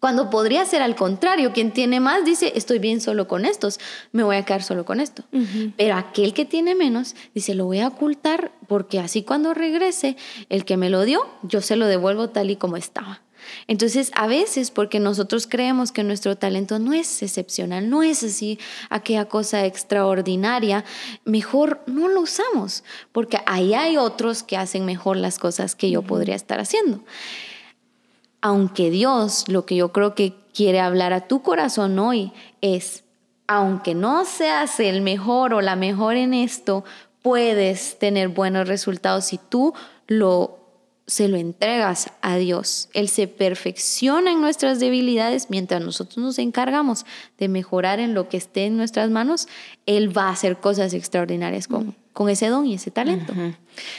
Cuando 0.00 0.30
podría 0.30 0.64
ser 0.64 0.82
al 0.82 0.94
contrario, 0.94 1.52
quien 1.52 1.72
tiene 1.72 1.98
más 1.98 2.24
dice, 2.24 2.52
estoy 2.54 2.78
bien 2.78 3.00
solo 3.00 3.26
con 3.26 3.44
estos, 3.44 3.80
me 4.12 4.22
voy 4.22 4.36
a 4.36 4.44
quedar 4.44 4.62
solo 4.62 4.84
con 4.84 5.00
esto. 5.00 5.24
Pero 5.76 5.96
aquel 5.96 6.34
que 6.34 6.44
tiene 6.44 6.74
menos 6.74 7.16
dice, 7.34 7.54
lo 7.54 7.64
voy 7.64 7.80
a 7.80 7.88
ocultar 7.88 8.52
porque 8.68 9.00
así 9.00 9.22
cuando 9.22 9.54
regrese, 9.54 10.16
el 10.50 10.64
que 10.64 10.76
me 10.76 10.88
lo 10.90 11.04
dio, 11.04 11.26
yo 11.42 11.60
se 11.60 11.76
lo 11.76 11.86
devuelvo 11.86 12.28
tal 12.30 12.50
y 12.50 12.56
como 12.56 12.76
estaba. 12.76 13.22
Entonces, 13.66 14.10
a 14.14 14.26
veces, 14.26 14.70
porque 14.70 15.00
nosotros 15.00 15.46
creemos 15.46 15.90
que 15.90 16.04
nuestro 16.04 16.36
talento 16.36 16.78
no 16.78 16.92
es 16.92 17.22
excepcional, 17.22 17.88
no 17.88 18.02
es 18.02 18.22
así 18.22 18.58
aquella 18.90 19.24
cosa 19.26 19.64
extraordinaria, 19.64 20.84
mejor 21.24 21.80
no 21.86 22.08
lo 22.08 22.20
usamos, 22.20 22.84
porque 23.12 23.38
ahí 23.46 23.74
hay 23.74 23.96
otros 23.96 24.42
que 24.42 24.56
hacen 24.56 24.84
mejor 24.84 25.16
las 25.16 25.38
cosas 25.38 25.74
que 25.74 25.90
yo 25.90 26.02
podría 26.02 26.34
estar 26.34 26.60
haciendo 26.60 27.00
aunque 28.40 28.90
Dios, 28.90 29.44
lo 29.48 29.66
que 29.66 29.76
yo 29.76 29.92
creo 29.92 30.14
que 30.14 30.34
quiere 30.54 30.80
hablar 30.80 31.12
a 31.12 31.26
tu 31.26 31.42
corazón 31.42 31.98
hoy 31.98 32.32
es, 32.60 33.04
aunque 33.46 33.94
no 33.94 34.24
seas 34.24 34.80
el 34.80 35.02
mejor 35.02 35.54
o 35.54 35.60
la 35.60 35.76
mejor 35.76 36.16
en 36.16 36.34
esto, 36.34 36.84
puedes 37.22 37.98
tener 37.98 38.28
buenos 38.28 38.68
resultados 38.68 39.26
si 39.26 39.38
tú 39.38 39.74
lo 40.06 40.58
se 41.08 41.26
lo 41.26 41.38
entregas 41.38 42.10
a 42.20 42.36
Dios. 42.36 42.90
Él 42.92 43.08
se 43.08 43.28
perfecciona 43.28 44.30
en 44.30 44.42
nuestras 44.42 44.78
debilidades 44.78 45.48
mientras 45.48 45.82
nosotros 45.82 46.18
nos 46.18 46.38
encargamos 46.38 47.06
de 47.38 47.48
mejorar 47.48 47.98
en 47.98 48.12
lo 48.12 48.28
que 48.28 48.36
esté 48.36 48.66
en 48.66 48.76
nuestras 48.76 49.10
manos. 49.10 49.48
Él 49.86 50.16
va 50.16 50.24
a 50.24 50.32
hacer 50.32 50.58
cosas 50.58 50.92
extraordinarias 50.92 51.66
con, 51.66 51.96
con 52.12 52.28
ese 52.28 52.48
don 52.48 52.66
y 52.66 52.74
ese 52.74 52.90
talento. 52.90 53.32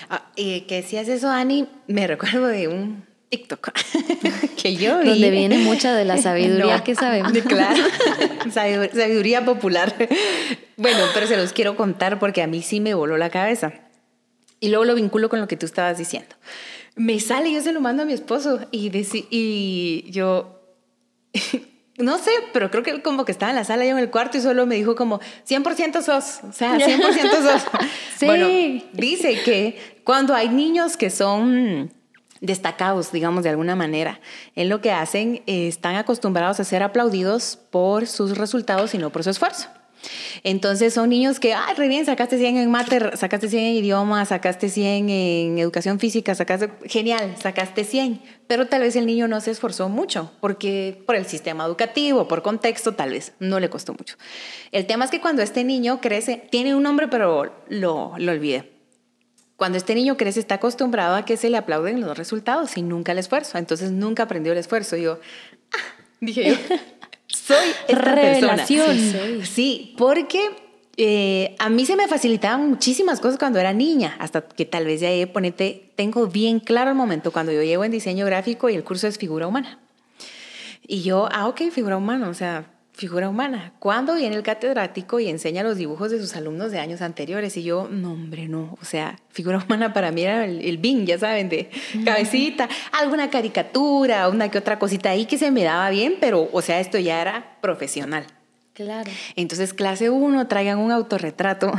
Ah, 0.07 0.31
y 0.35 0.61
que 0.61 0.75
decías 0.75 1.07
eso, 1.07 1.29
Ani, 1.29 1.67
me 1.87 2.05
recuerdo 2.07 2.45
de 2.45 2.67
un 2.67 3.08
TikTok 3.29 3.71
que 4.61 4.75
yo 4.75 4.99
vi. 4.99 5.09
Donde 5.09 5.29
viene 5.29 5.59
mucha 5.59 5.95
de 5.95 6.03
la 6.05 6.17
sabiduría 6.21 6.83
que 6.83 6.95
sabemos. 6.95 7.31
Claro, 7.47 7.83
sabiduría 8.51 9.45
popular. 9.45 9.95
Bueno, 10.77 10.99
pero 11.13 11.27
se 11.27 11.37
los 11.37 11.53
quiero 11.53 11.75
contar 11.75 12.19
porque 12.19 12.41
a 12.41 12.47
mí 12.47 12.61
sí 12.61 12.79
me 12.79 12.93
voló 12.93 13.17
la 13.17 13.29
cabeza. 13.29 13.73
Y 14.59 14.69
luego 14.69 14.85
lo 14.85 14.95
vinculo 14.95 15.29
con 15.29 15.39
lo 15.39 15.47
que 15.47 15.55
tú 15.55 15.65
estabas 15.65 15.97
diciendo. 15.97 16.35
Me 16.95 17.19
sale, 17.19 17.51
yo 17.51 17.61
se 17.61 17.71
lo 17.71 17.79
mando 17.79 18.03
a 18.03 18.05
mi 18.05 18.13
esposo 18.13 18.67
y, 18.71 18.91
y 19.29 20.11
yo, 20.11 20.59
no 21.97 22.17
sé, 22.17 22.31
pero 22.51 22.69
creo 22.69 22.83
que 22.83 22.91
él 22.91 23.01
como 23.01 23.23
que 23.23 23.31
estaba 23.31 23.51
en 23.51 23.55
la 23.55 23.63
sala, 23.63 23.85
yo 23.85 23.91
en 23.91 23.99
el 23.99 24.09
cuarto 24.09 24.37
y 24.37 24.41
solo 24.41 24.65
me 24.65 24.75
dijo 24.75 24.95
como 24.95 25.21
100% 25.47 26.01
sos, 26.01 26.41
o 26.43 26.51
sea, 26.51 26.77
100% 26.77 27.41
sos. 27.41 27.63
sí. 28.17 28.25
Bueno, 28.25 28.47
dice 28.91 29.39
que 29.43 29.79
cuando 30.03 30.33
hay 30.33 30.49
niños 30.49 30.97
que 30.97 31.09
son 31.09 31.93
destacados, 32.41 33.11
digamos, 33.11 33.43
de 33.43 33.49
alguna 33.49 33.75
manera. 33.75 34.19
En 34.55 34.69
lo 34.69 34.81
que 34.81 34.91
hacen, 34.91 35.41
eh, 35.47 35.67
están 35.67 35.95
acostumbrados 35.95 36.59
a 36.59 36.63
ser 36.63 36.83
aplaudidos 36.83 37.57
por 37.69 38.07
sus 38.07 38.37
resultados 38.37 38.93
y 38.93 38.97
no 38.97 39.09
por 39.09 39.23
su 39.23 39.29
esfuerzo. 39.29 39.69
Entonces 40.43 40.93
son 40.93 41.09
niños 41.09 41.39
que, 41.39 41.53
ay, 41.53 41.75
re 41.75 41.87
bien, 41.87 42.05
sacaste 42.05 42.37
100 42.37 42.57
en 42.57 42.71
mate, 42.71 43.17
sacaste 43.17 43.49
100 43.49 43.63
en 43.63 43.73
idioma, 43.73 44.25
sacaste 44.25 44.69
100 44.69 45.09
en 45.09 45.57
educación 45.57 45.99
física, 45.99 46.35
sacaste, 46.35 46.71
genial, 46.85 47.35
sacaste 47.41 47.83
100, 47.83 48.21
pero 48.47 48.67
tal 48.67 48.81
vez 48.81 48.95
el 48.95 49.05
niño 49.05 49.27
no 49.27 49.41
se 49.41 49.51
esforzó 49.51 49.89
mucho, 49.89 50.31
porque 50.39 51.03
por 51.05 51.15
el 51.15 51.25
sistema 51.25 51.65
educativo, 51.65 52.27
por 52.27 52.41
contexto, 52.41 52.93
tal 52.93 53.11
vez 53.11 53.33
no 53.39 53.59
le 53.59 53.69
costó 53.69 53.93
mucho. 53.93 54.15
El 54.71 54.85
tema 54.85 55.05
es 55.05 55.11
que 55.11 55.21
cuando 55.21 55.41
este 55.41 55.63
niño 55.63 55.99
crece, 56.01 56.47
tiene 56.49 56.75
un 56.75 56.83
nombre, 56.83 57.07
pero 57.07 57.51
lo, 57.67 58.13
lo 58.17 58.31
cuando 59.59 59.77
este 59.77 59.93
niño 59.93 60.17
crece 60.17 60.39
está 60.39 60.55
acostumbrado 60.55 61.15
a 61.15 61.25
que 61.25 61.37
se 61.37 61.49
le 61.49 61.57
aplauden 61.57 62.01
los 62.01 62.17
resultados 62.17 62.77
y 62.77 62.81
nunca 62.81 63.11
el 63.11 63.19
esfuerzo. 63.19 63.57
Entonces 63.59 63.91
nunca 63.91 64.23
aprendió 64.23 64.53
el 64.53 64.57
esfuerzo. 64.57 64.95
Y 64.95 65.03
yo, 65.03 65.19
ah", 65.73 66.03
dije 66.21 66.49
yo, 66.49 66.55
soy 67.27 67.67
esta 67.87 68.15
Revelación. 68.15 68.87
persona. 68.87 69.45
Sí, 69.45 69.93
porque 69.97 70.49
eh, 70.97 71.55
a 71.59 71.69
mí 71.69 71.85
se 71.85 71.95
me 71.95 72.07
facilitaban 72.07 72.69
muchísimas 72.69 73.19
cosas 73.19 73.37
cuando 73.37 73.59
era 73.59 73.73
niña, 73.73 74.15
hasta 74.19 74.41
que 74.41 74.65
tal 74.65 74.85
vez 74.85 75.01
ya 75.01 75.09
ponete, 75.31 75.91
tengo 75.95 76.27
bien 76.27 76.59
claro 76.59 76.89
el 76.91 76.95
momento 76.95 77.31
cuando 77.31 77.51
yo 77.51 77.61
llevo 77.61 77.83
en 77.83 77.91
diseño 77.91 78.25
gráfico 78.25 78.69
y 78.69 78.75
el 78.75 78.83
curso 78.83 79.07
es 79.07 79.17
figura 79.17 79.45
humana. 79.45 79.77
Y 80.87 81.03
yo, 81.03 81.27
ah, 81.31 81.47
ok, 81.47 81.69
figura 81.69 81.97
humana, 81.97 82.29
o 82.29 82.33
sea, 82.33 82.65
figura 82.99 83.29
humana. 83.29 83.71
¿Cuándo 83.79 84.15
viene 84.15 84.35
el 84.35 84.43
catedrático 84.43 85.21
y 85.21 85.29
enseña 85.29 85.63
los 85.63 85.77
dibujos 85.77 86.11
de 86.11 86.19
sus 86.19 86.35
alumnos 86.35 86.73
de 86.73 86.79
años 86.79 87.01
anteriores? 87.01 87.55
Y 87.55 87.63
yo, 87.63 87.87
no, 87.89 88.11
hombre, 88.11 88.49
no. 88.49 88.77
O 88.81 88.85
sea, 88.85 89.17
figura 89.29 89.57
humana 89.65 89.93
para 89.93 90.11
mí 90.11 90.23
era 90.23 90.43
el, 90.43 90.61
el 90.61 91.05
ya 91.05 91.17
saben, 91.17 91.47
de 91.47 91.69
cabecita, 92.03 92.67
alguna 92.91 93.29
caricatura, 93.29 94.27
una 94.27 94.51
que 94.51 94.57
otra 94.57 94.77
cosita 94.79 95.11
ahí 95.11 95.25
que 95.25 95.37
se 95.37 95.49
me 95.49 95.63
daba 95.63 95.89
bien, 95.89 96.15
pero, 96.19 96.49
o 96.51 96.61
sea, 96.61 96.81
esto 96.81 96.97
ya 96.97 97.21
era 97.21 97.57
profesional. 97.61 98.25
Claro. 98.73 99.09
Entonces, 99.37 99.73
clase 99.73 100.09
1, 100.09 100.47
traigan 100.47 100.79
un 100.79 100.91
autorretrato. 100.91 101.71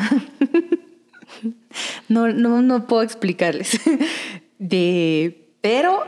no, 2.09 2.29
no, 2.29 2.63
no 2.63 2.87
puedo 2.87 3.03
explicarles. 3.03 3.79
De, 4.59 5.49
pero 5.61 6.05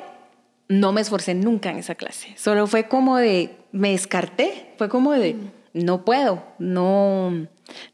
no 0.69 0.93
me 0.93 1.03
esforcé 1.03 1.35
nunca 1.35 1.71
en 1.71 1.79
esa 1.79 1.95
clase. 1.95 2.35
Solo 2.37 2.67
fue 2.67 2.89
como 2.89 3.17
de, 3.17 3.62
me 3.73 3.91
descarté, 3.91 4.75
fue 4.79 4.89
como 4.89 5.13
de, 5.13 5.37
no 5.73 6.05
puedo, 6.05 6.45
no, 6.59 7.47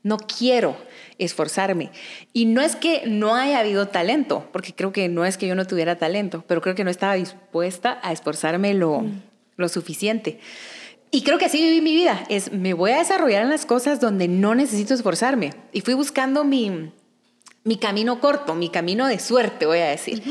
no 0.03 0.17
quiero 0.19 0.77
esforzarme. 1.19 1.91
Y 2.33 2.47
no 2.47 2.61
es 2.61 2.77
que 2.77 3.05
no 3.07 3.35
haya 3.35 3.61
habido 3.61 3.89
talento, 3.89 4.49
porque 4.53 4.75
creo 4.75 4.93
que 4.93 5.09
no 5.09 5.25
es 5.25 5.39
que 5.39 5.47
yo 5.47 5.55
no 5.55 5.67
tuviera 5.67 5.97
talento, 5.97 6.45
pero 6.47 6.61
creo 6.61 6.75
que 6.75 6.85
no 6.85 6.91
estaba 6.91 7.15
dispuesta 7.15 8.01
a 8.03 8.13
esforzarme 8.13 8.75
lo, 8.75 9.05
lo 9.57 9.69
suficiente. 9.69 10.41
Y 11.11 11.23
creo 11.23 11.39
que 11.39 11.47
así 11.47 11.63
viví 11.63 11.81
mi 11.81 11.95
vida, 11.95 12.25
es 12.29 12.53
me 12.53 12.75
voy 12.75 12.91
a 12.91 12.99
desarrollar 12.99 13.43
en 13.43 13.51
las 13.51 13.65
cosas 13.65 14.01
donde 14.01 14.29
no 14.29 14.55
necesito 14.55 14.93
esforzarme. 14.93 15.55
Y 15.73 15.81
fui 15.81 15.95
buscando 15.95 16.45
mi, 16.45 16.93
mi 17.65 17.77
camino 17.77 18.21
corto, 18.21 18.55
mi 18.55 18.69
camino 18.69 19.07
de 19.07 19.19
suerte, 19.19 19.65
voy 19.65 19.79
a 19.79 19.89
decir. 19.89 20.23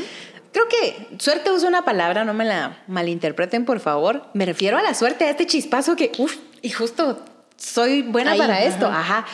Creo 0.52 0.66
que 0.68 1.18
suerte 1.18 1.50
uso 1.50 1.66
una 1.66 1.84
palabra, 1.84 2.24
no 2.24 2.34
me 2.34 2.44
la 2.44 2.82
malinterpreten, 2.86 3.64
por 3.64 3.80
favor. 3.80 4.26
Me 4.34 4.46
refiero 4.46 4.78
a 4.78 4.82
la 4.82 4.94
suerte, 4.94 5.24
a 5.24 5.30
este 5.30 5.46
chispazo 5.46 5.96
que, 5.96 6.12
uff, 6.18 6.36
y 6.62 6.70
justo 6.70 7.22
soy 7.56 8.02
buena 8.02 8.36
para 8.36 8.64
esto, 8.64 8.86
ajá. 8.86 9.26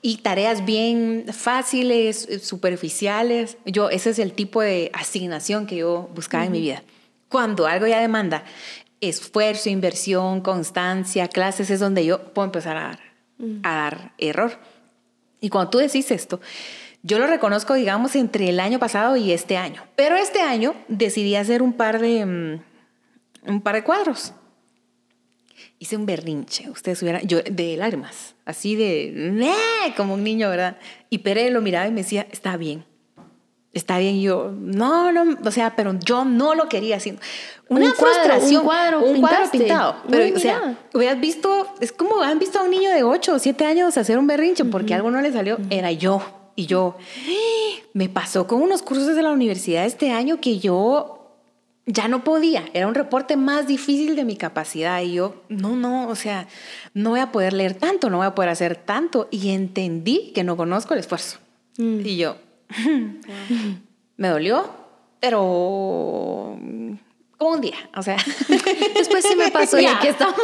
Y 0.00 0.18
tareas 0.18 0.64
bien 0.64 1.26
fáciles, 1.32 2.26
eh, 2.28 2.38
superficiales. 2.38 3.56
Yo, 3.66 3.90
ese 3.90 4.10
es 4.10 4.18
el 4.18 4.32
tipo 4.32 4.60
de 4.60 4.90
asignación 4.94 5.66
que 5.66 5.76
yo 5.76 6.10
buscaba 6.14 6.44
en 6.44 6.52
mi 6.52 6.60
vida. 6.60 6.82
Cuando 7.28 7.66
algo 7.66 7.86
ya 7.86 8.00
demanda 8.00 8.44
esfuerzo, 9.00 9.68
inversión, 9.68 10.40
constancia, 10.40 11.28
clases, 11.28 11.70
es 11.70 11.80
donde 11.80 12.04
yo 12.04 12.32
puedo 12.32 12.46
empezar 12.46 12.76
a 12.76 12.82
dar, 12.82 13.00
a 13.62 13.74
dar 13.74 14.12
error. 14.18 14.58
Y 15.40 15.48
cuando 15.48 15.70
tú 15.70 15.78
decís 15.78 16.10
esto, 16.12 16.40
yo 17.02 17.18
lo 17.18 17.26
reconozco, 17.26 17.74
digamos, 17.74 18.14
entre 18.14 18.48
el 18.48 18.60
año 18.60 18.78
pasado 18.78 19.16
y 19.16 19.32
este 19.32 19.56
año. 19.56 19.82
Pero 19.96 20.16
este 20.16 20.40
año 20.40 20.74
decidí 20.88 21.34
hacer 21.34 21.60
un 21.60 21.72
par 21.72 22.00
de, 22.00 22.24
mm, 22.24 23.50
un 23.50 23.60
par 23.60 23.74
de 23.74 23.82
cuadros. 23.82 24.32
Hice 25.80 25.96
un 25.96 26.06
berrinche, 26.06 26.70
ustedes 26.70 27.02
hubieran, 27.02 27.26
yo, 27.26 27.40
de 27.42 27.76
lágrimas, 27.76 28.36
así 28.44 28.76
de, 28.76 29.52
como 29.96 30.14
un 30.14 30.22
niño, 30.22 30.48
¿verdad? 30.48 30.78
Y 31.10 31.18
Pere 31.18 31.50
lo 31.50 31.60
miraba 31.60 31.88
y 31.88 31.90
me 31.90 32.02
decía, 32.02 32.24
está 32.30 32.56
bien, 32.56 32.84
está 33.72 33.98
bien. 33.98 34.14
Y 34.14 34.22
yo, 34.22 34.52
no, 34.56 35.10
no, 35.10 35.36
o 35.44 35.50
sea, 35.50 35.74
pero 35.74 35.98
yo 35.98 36.24
no 36.24 36.54
lo 36.54 36.68
quería 36.68 36.98
así. 36.98 37.18
Una 37.68 37.86
un 37.86 37.92
cuadro, 37.92 38.14
frustración. 38.14 38.60
un 38.60 38.66
cuadro, 38.66 39.00
un 39.00 39.20
cuadro 39.20 39.50
pintado. 39.50 39.96
Pero, 40.08 40.24
Uy, 40.24 40.32
o 40.34 40.38
sea, 40.38 40.78
hubieras 40.94 41.18
visto, 41.18 41.74
es 41.80 41.90
como 41.90 42.22
han 42.22 42.38
visto 42.38 42.60
a 42.60 42.62
un 42.62 42.70
niño 42.70 42.90
de 42.92 43.02
8 43.02 43.34
o 43.34 43.38
7 43.40 43.64
años 43.64 43.98
hacer 43.98 44.18
un 44.18 44.28
berrinche 44.28 44.64
porque 44.64 44.94
algo 44.94 45.10
no 45.10 45.20
le 45.20 45.32
salió, 45.32 45.58
era 45.68 45.90
yo. 45.90 46.41
Y 46.56 46.66
yo, 46.66 46.96
me 47.94 48.08
pasó 48.08 48.46
con 48.46 48.62
unos 48.62 48.82
cursos 48.82 49.14
de 49.14 49.22
la 49.22 49.30
universidad 49.30 49.84
este 49.84 50.10
año 50.10 50.40
que 50.40 50.58
yo 50.58 51.22
ya 51.86 52.08
no 52.08 52.24
podía. 52.24 52.64
Era 52.74 52.86
un 52.86 52.94
reporte 52.94 53.36
más 53.36 53.66
difícil 53.66 54.16
de 54.16 54.24
mi 54.24 54.36
capacidad. 54.36 55.00
Y 55.02 55.14
yo, 55.14 55.42
no, 55.48 55.76
no, 55.76 56.08
o 56.08 56.14
sea, 56.14 56.46
no 56.94 57.10
voy 57.10 57.20
a 57.20 57.32
poder 57.32 57.52
leer 57.52 57.74
tanto, 57.74 58.10
no 58.10 58.18
voy 58.18 58.26
a 58.26 58.34
poder 58.34 58.50
hacer 58.50 58.76
tanto. 58.76 59.28
Y 59.30 59.50
entendí 59.50 60.32
que 60.34 60.44
no 60.44 60.56
conozco 60.56 60.94
el 60.94 61.00
esfuerzo. 61.00 61.38
Y 61.76 62.16
yo, 62.16 62.36
me 64.16 64.28
dolió, 64.28 64.70
pero 65.20 66.58
como 67.42 67.54
un 67.56 67.60
día, 67.60 67.90
o 67.96 68.02
sea. 68.02 68.16
Después 68.94 69.24
se 69.24 69.34
me 69.34 69.50
pasó 69.50 69.80
y 69.80 69.86
aquí 69.86 70.06
estamos. 70.06 70.36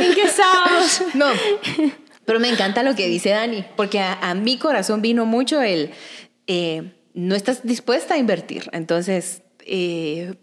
¿En 0.00 0.14
qué 0.14 0.22
estábamos? 0.22 1.02
No, 1.14 1.26
pero 2.30 2.38
me 2.38 2.48
encanta 2.48 2.84
lo 2.84 2.94
que 2.94 3.08
dice 3.08 3.30
Dani, 3.30 3.64
porque 3.74 3.98
a, 3.98 4.12
a 4.12 4.34
mi 4.34 4.56
corazón 4.56 5.02
vino 5.02 5.26
mucho 5.26 5.62
el, 5.62 5.90
eh, 6.46 6.92
no 7.12 7.34
estás 7.34 7.64
dispuesta 7.64 8.14
a 8.14 8.18
invertir. 8.18 8.70
Entonces, 8.72 9.42
eh, 9.66 10.36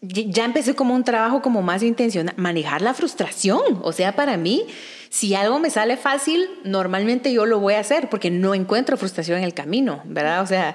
ya 0.00 0.46
empecé 0.46 0.74
como 0.74 0.94
un 0.94 1.04
trabajo 1.04 1.42
como 1.42 1.60
más 1.60 1.82
intencional, 1.82 2.34
manejar 2.38 2.80
la 2.80 2.94
frustración. 2.94 3.80
O 3.82 3.92
sea, 3.92 4.16
para 4.16 4.38
mí, 4.38 4.64
si 5.10 5.34
algo 5.34 5.58
me 5.58 5.68
sale 5.68 5.98
fácil, 5.98 6.48
normalmente 6.64 7.34
yo 7.34 7.44
lo 7.44 7.60
voy 7.60 7.74
a 7.74 7.80
hacer 7.80 8.08
porque 8.08 8.30
no 8.30 8.54
encuentro 8.54 8.96
frustración 8.96 9.36
en 9.36 9.44
el 9.44 9.52
camino, 9.52 10.00
¿verdad? 10.06 10.40
O 10.40 10.46
sea, 10.46 10.74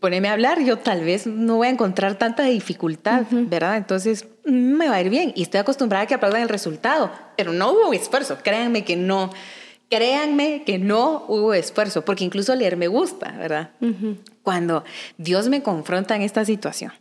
poneme 0.00 0.28
a 0.28 0.34
hablar, 0.34 0.62
yo 0.62 0.78
tal 0.78 1.02
vez 1.02 1.26
no 1.26 1.56
voy 1.56 1.68
a 1.68 1.70
encontrar 1.70 2.18
tanta 2.18 2.42
dificultad, 2.44 3.24
¿verdad? 3.30 3.78
Entonces, 3.78 4.26
mm, 4.44 4.50
me 4.50 4.88
va 4.88 4.96
a 4.96 5.00
ir 5.00 5.08
bien. 5.08 5.32
Y 5.34 5.42
estoy 5.42 5.60
acostumbrada 5.60 6.04
a 6.04 6.06
que 6.06 6.14
aplaudan 6.14 6.42
el 6.42 6.50
resultado, 6.50 7.10
pero 7.38 7.52
no 7.52 7.72
hubo 7.72 7.92
esfuerzo, 7.94 8.38
créanme 8.42 8.84
que 8.84 8.96
no. 8.96 9.30
Créanme 9.94 10.62
que 10.64 10.78
no 10.78 11.26
hubo 11.28 11.52
esfuerzo, 11.52 12.02
porque 12.02 12.24
incluso 12.24 12.54
leer 12.54 12.78
me 12.78 12.88
gusta, 12.88 13.32
¿verdad? 13.32 13.72
Cuando 14.42 14.84
Dios 15.18 15.50
me 15.50 15.62
confronta 15.62 16.16
en 16.16 16.22
esta 16.22 16.46
situación, 16.46 16.92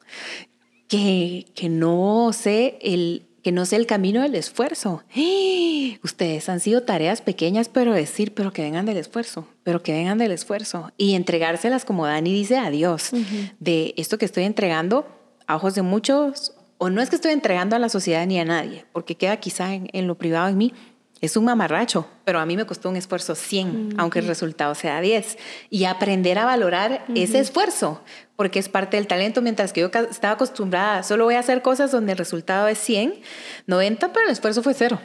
que, 0.90 1.46
que 1.56 1.70
no 1.70 2.34
sé 2.34 2.78
el 2.82 3.24
que 3.42 3.52
no 3.52 3.66
sé 3.66 3.78
el 3.78 3.88
camino 3.88 4.22
del 4.22 4.36
esfuerzo. 4.36 5.04
¡Eh! 5.16 6.00
Ustedes 6.04 6.50
han 6.50 6.60
sido 6.60 6.84
tareas 6.84 7.22
pequeñas, 7.22 7.70
pero 7.70 7.94
decir, 7.94 8.34
pero 8.34 8.54
que 8.54 8.62
vengan 8.62 8.86
del 8.86 8.98
esfuerzo, 8.98 9.48
pero 9.64 9.82
que 9.82 9.94
vengan 9.94 10.18
del 10.18 10.32
esfuerzo 10.32 10.92
y 10.98 11.16
entregárselas 11.16 11.86
como 11.86 12.06
Dani 12.06 12.34
dice 12.34 12.58
a 12.58 12.70
Dios, 12.70 13.12
de 13.60 13.94
esto 13.98 14.18
que 14.18 14.26
estoy 14.26 14.44
entregando 14.44 15.08
a 15.48 15.56
ojos 15.56 15.76
de 15.76 15.82
muchos, 15.82 16.54
o 16.78 16.90
no 16.90 17.02
es 17.02 17.10
que 17.10 17.16
estoy 17.16 17.32
entregando 17.32 17.76
a 17.76 17.80
la 17.80 17.90
sociedad 17.90 18.26
ni 18.28 18.40
a 18.40 18.46
nadie, 18.46 18.86
porque 18.92 19.16
queda 19.16 19.38
quizá 19.38 19.74
en, 19.74 19.88
en 19.94 20.08
lo 20.08 20.16
privado 20.16 20.50
en 20.50 20.58
mí, 20.58 20.74
es 21.22 21.38
un 21.38 21.46
mamarracho, 21.46 22.08
pero 22.26 22.40
a 22.40 22.46
mí 22.48 22.58
me 22.58 22.66
costó 22.66 22.90
un 22.90 22.96
esfuerzo 22.96 23.36
100, 23.36 23.94
aunque 23.98 24.20
el 24.20 24.28
resultado 24.28 24.74
sea 24.74 25.00
10. 25.02 25.38
Y 25.70 25.86
aprender 25.86 26.40
a 26.40 26.46
valorar 26.46 27.06
ese 27.14 27.40
esfuerzo, 27.40 28.02
porque 28.36 28.58
es 28.58 28.70
parte 28.70 28.98
del 28.98 29.06
talento, 29.06 29.44
mientras 29.44 29.72
que 29.72 29.82
yo 29.82 29.92
estaba 30.10 30.34
acostumbrada, 30.34 31.04
solo 31.04 31.26
voy 31.26 31.36
a 31.36 31.40
hacer 31.40 31.62
cosas 31.62 31.92
donde 31.92 32.14
el 32.14 32.18
resultado 32.18 32.68
es 32.68 32.80
100, 32.80 33.22
90, 33.68 34.12
pero 34.12 34.26
el 34.26 34.32
esfuerzo 34.32 34.64
fue 34.64 34.74
cero. 34.74 35.00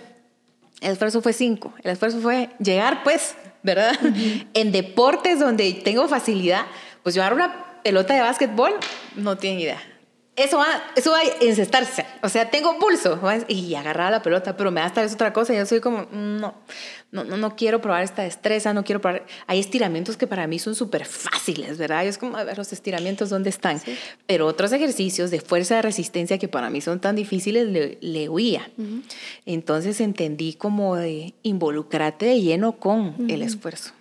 El 0.80 0.92
esfuerzo 0.92 1.20
fue 1.20 1.32
5. 1.32 1.74
El 1.82 1.90
esfuerzo 1.90 2.20
fue 2.20 2.50
llegar, 2.58 3.02
pues, 3.02 3.34
¿verdad? 3.62 3.94
En 4.54 4.72
deportes 4.72 5.38
donde 5.38 5.70
tengo 5.84 6.08
facilidad, 6.08 6.64
pues 7.02 7.14
llevar 7.14 7.34
una 7.34 7.82
pelota 7.82 8.14
de 8.14 8.20
básquetbol, 8.20 8.72
no 9.16 9.36
tienen 9.36 9.60
idea. 9.60 9.95
Eso 10.36 10.58
va, 10.58 10.66
eso 10.94 11.12
va 11.12 11.20
a 11.20 11.22
encestarse. 11.40 12.04
O 12.22 12.28
sea, 12.28 12.50
tengo 12.50 12.78
pulso 12.78 13.18
y 13.48 13.74
agarrar 13.74 14.12
la 14.12 14.20
pelota, 14.20 14.54
pero 14.54 14.70
me 14.70 14.82
da 14.82 14.88
esta 14.88 15.00
vez 15.00 15.14
otra 15.14 15.32
cosa. 15.32 15.54
Yo 15.54 15.64
soy 15.64 15.80
como, 15.80 16.06
no, 16.12 16.52
no, 17.10 17.24
no, 17.24 17.38
no 17.38 17.56
quiero 17.56 17.80
probar 17.80 18.02
esta 18.02 18.20
destreza, 18.22 18.74
no 18.74 18.84
quiero 18.84 19.00
probar. 19.00 19.24
Hay 19.46 19.58
estiramientos 19.60 20.18
que 20.18 20.26
para 20.26 20.46
mí 20.46 20.58
son 20.58 20.74
súper 20.74 21.06
fáciles, 21.06 21.78
¿verdad? 21.78 22.04
Y 22.04 22.08
es 22.08 22.18
como, 22.18 22.36
a 22.36 22.44
ver, 22.44 22.58
los 22.58 22.70
estiramientos, 22.74 23.30
¿dónde 23.30 23.48
están? 23.48 23.80
Pero 24.26 24.46
otros 24.46 24.72
ejercicios 24.72 25.30
de 25.30 25.40
fuerza 25.40 25.76
de 25.76 25.82
resistencia 25.82 26.36
que 26.36 26.48
para 26.48 26.68
mí 26.68 26.82
son 26.82 27.00
tan 27.00 27.16
difíciles, 27.16 27.66
le, 27.68 27.96
le 28.02 28.28
huía. 28.28 28.70
Entonces 29.46 30.00
entendí 30.02 30.52
como 30.52 30.96
de 30.96 31.32
involucrarte 31.44 32.26
de 32.26 32.42
lleno 32.42 32.72
con 32.78 33.14
el 33.30 33.40
esfuerzo. 33.40 33.92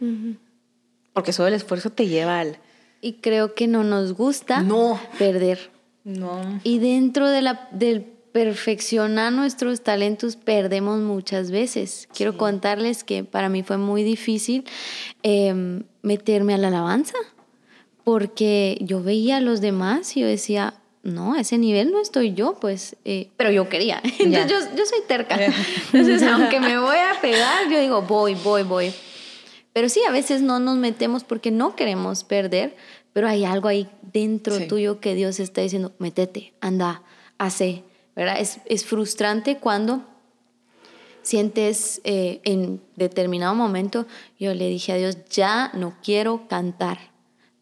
Porque 1.13 1.31
solo 1.31 1.47
el 1.47 1.53
esfuerzo 1.53 1.91
te 1.91 2.07
lleva 2.07 2.41
al... 2.41 2.57
Y 3.01 3.13
creo 3.21 3.53
que 3.53 3.67
no 3.67 3.83
nos 3.85 4.13
gusta 4.13 4.61
No. 4.61 4.99
perder. 5.17 5.71
No. 6.05 6.61
Y 6.63 6.79
dentro 6.79 7.29
de 7.29 7.41
la, 7.41 7.67
del 7.71 8.03
perfeccionar 8.31 9.33
nuestros 9.33 9.81
talentos 9.81 10.35
perdemos 10.35 10.99
muchas 10.99 11.51
veces. 11.51 12.07
Quiero 12.13 12.37
contarles 12.37 13.03
que 13.03 13.23
para 13.23 13.49
mí 13.49 13.63
fue 13.63 13.77
muy 13.77 14.03
difícil 14.03 14.65
em, 15.23 15.83
meterme 16.01 16.53
a 16.53 16.57
la 16.57 16.67
alabanza 16.67 17.15
porque 18.03 18.77
yo 18.81 19.01
veía 19.01 19.37
a 19.37 19.41
los 19.41 19.61
demás 19.61 20.15
y 20.15 20.19
yo 20.19 20.27
decía, 20.27 20.75
no, 21.01 21.33
a 21.33 21.39
ese 21.39 21.57
nivel 21.57 21.91
no 21.91 22.01
estoy 22.01 22.33
yo, 22.33 22.57
pues, 22.59 22.97
eh, 23.05 23.29
pero 23.37 23.51
yo 23.51 23.69
quería. 23.69 24.01
Entonces 24.19 24.51
yo, 24.51 24.75
yo, 24.77 24.85
soy 24.85 24.99
terca. 25.07 25.39
Entonces, 25.93 26.21
aunque 26.23 26.59
me 26.59 26.77
voy 26.77 26.97
a 26.97 27.19
pegar, 27.21 27.69
yo 27.71 27.79
digo, 27.79 28.01
voy, 28.01 28.35
voy, 28.35 28.63
voy. 28.63 28.93
Pero 29.71 29.89
sí, 29.89 30.01
a 30.07 30.11
veces 30.11 30.41
no 30.41 30.59
nos 30.59 30.77
metemos 30.77 31.23
porque 31.23 31.51
no 31.51 31.75
queremos 31.75 32.23
perder, 32.23 32.75
pero 33.15 33.29
hay 33.29 33.45
algo 33.45 33.69
ahí 33.69 33.89
dentro 34.11 34.59
tuyo 34.67 34.99
que 34.99 35.15
Dios 35.15 35.39
está 35.39 35.61
diciendo, 35.61 35.93
métete, 35.99 36.53
anda, 36.59 37.01
hace, 37.37 37.85
¿verdad? 38.13 38.41
Es, 38.41 38.59
es 38.65 38.83
frustrante 38.83 39.55
cuando 39.55 40.03
sientes 41.21 42.01
eh, 42.03 42.41
en 42.43 42.81
determinado 42.97 43.55
momento, 43.55 44.05
yo 44.37 44.53
le 44.53 44.67
dije 44.67 44.91
a 44.91 44.97
Dios, 44.97 45.17
ya 45.29 45.71
no 45.75 45.95
quiero 46.03 46.49
cantar 46.49 47.15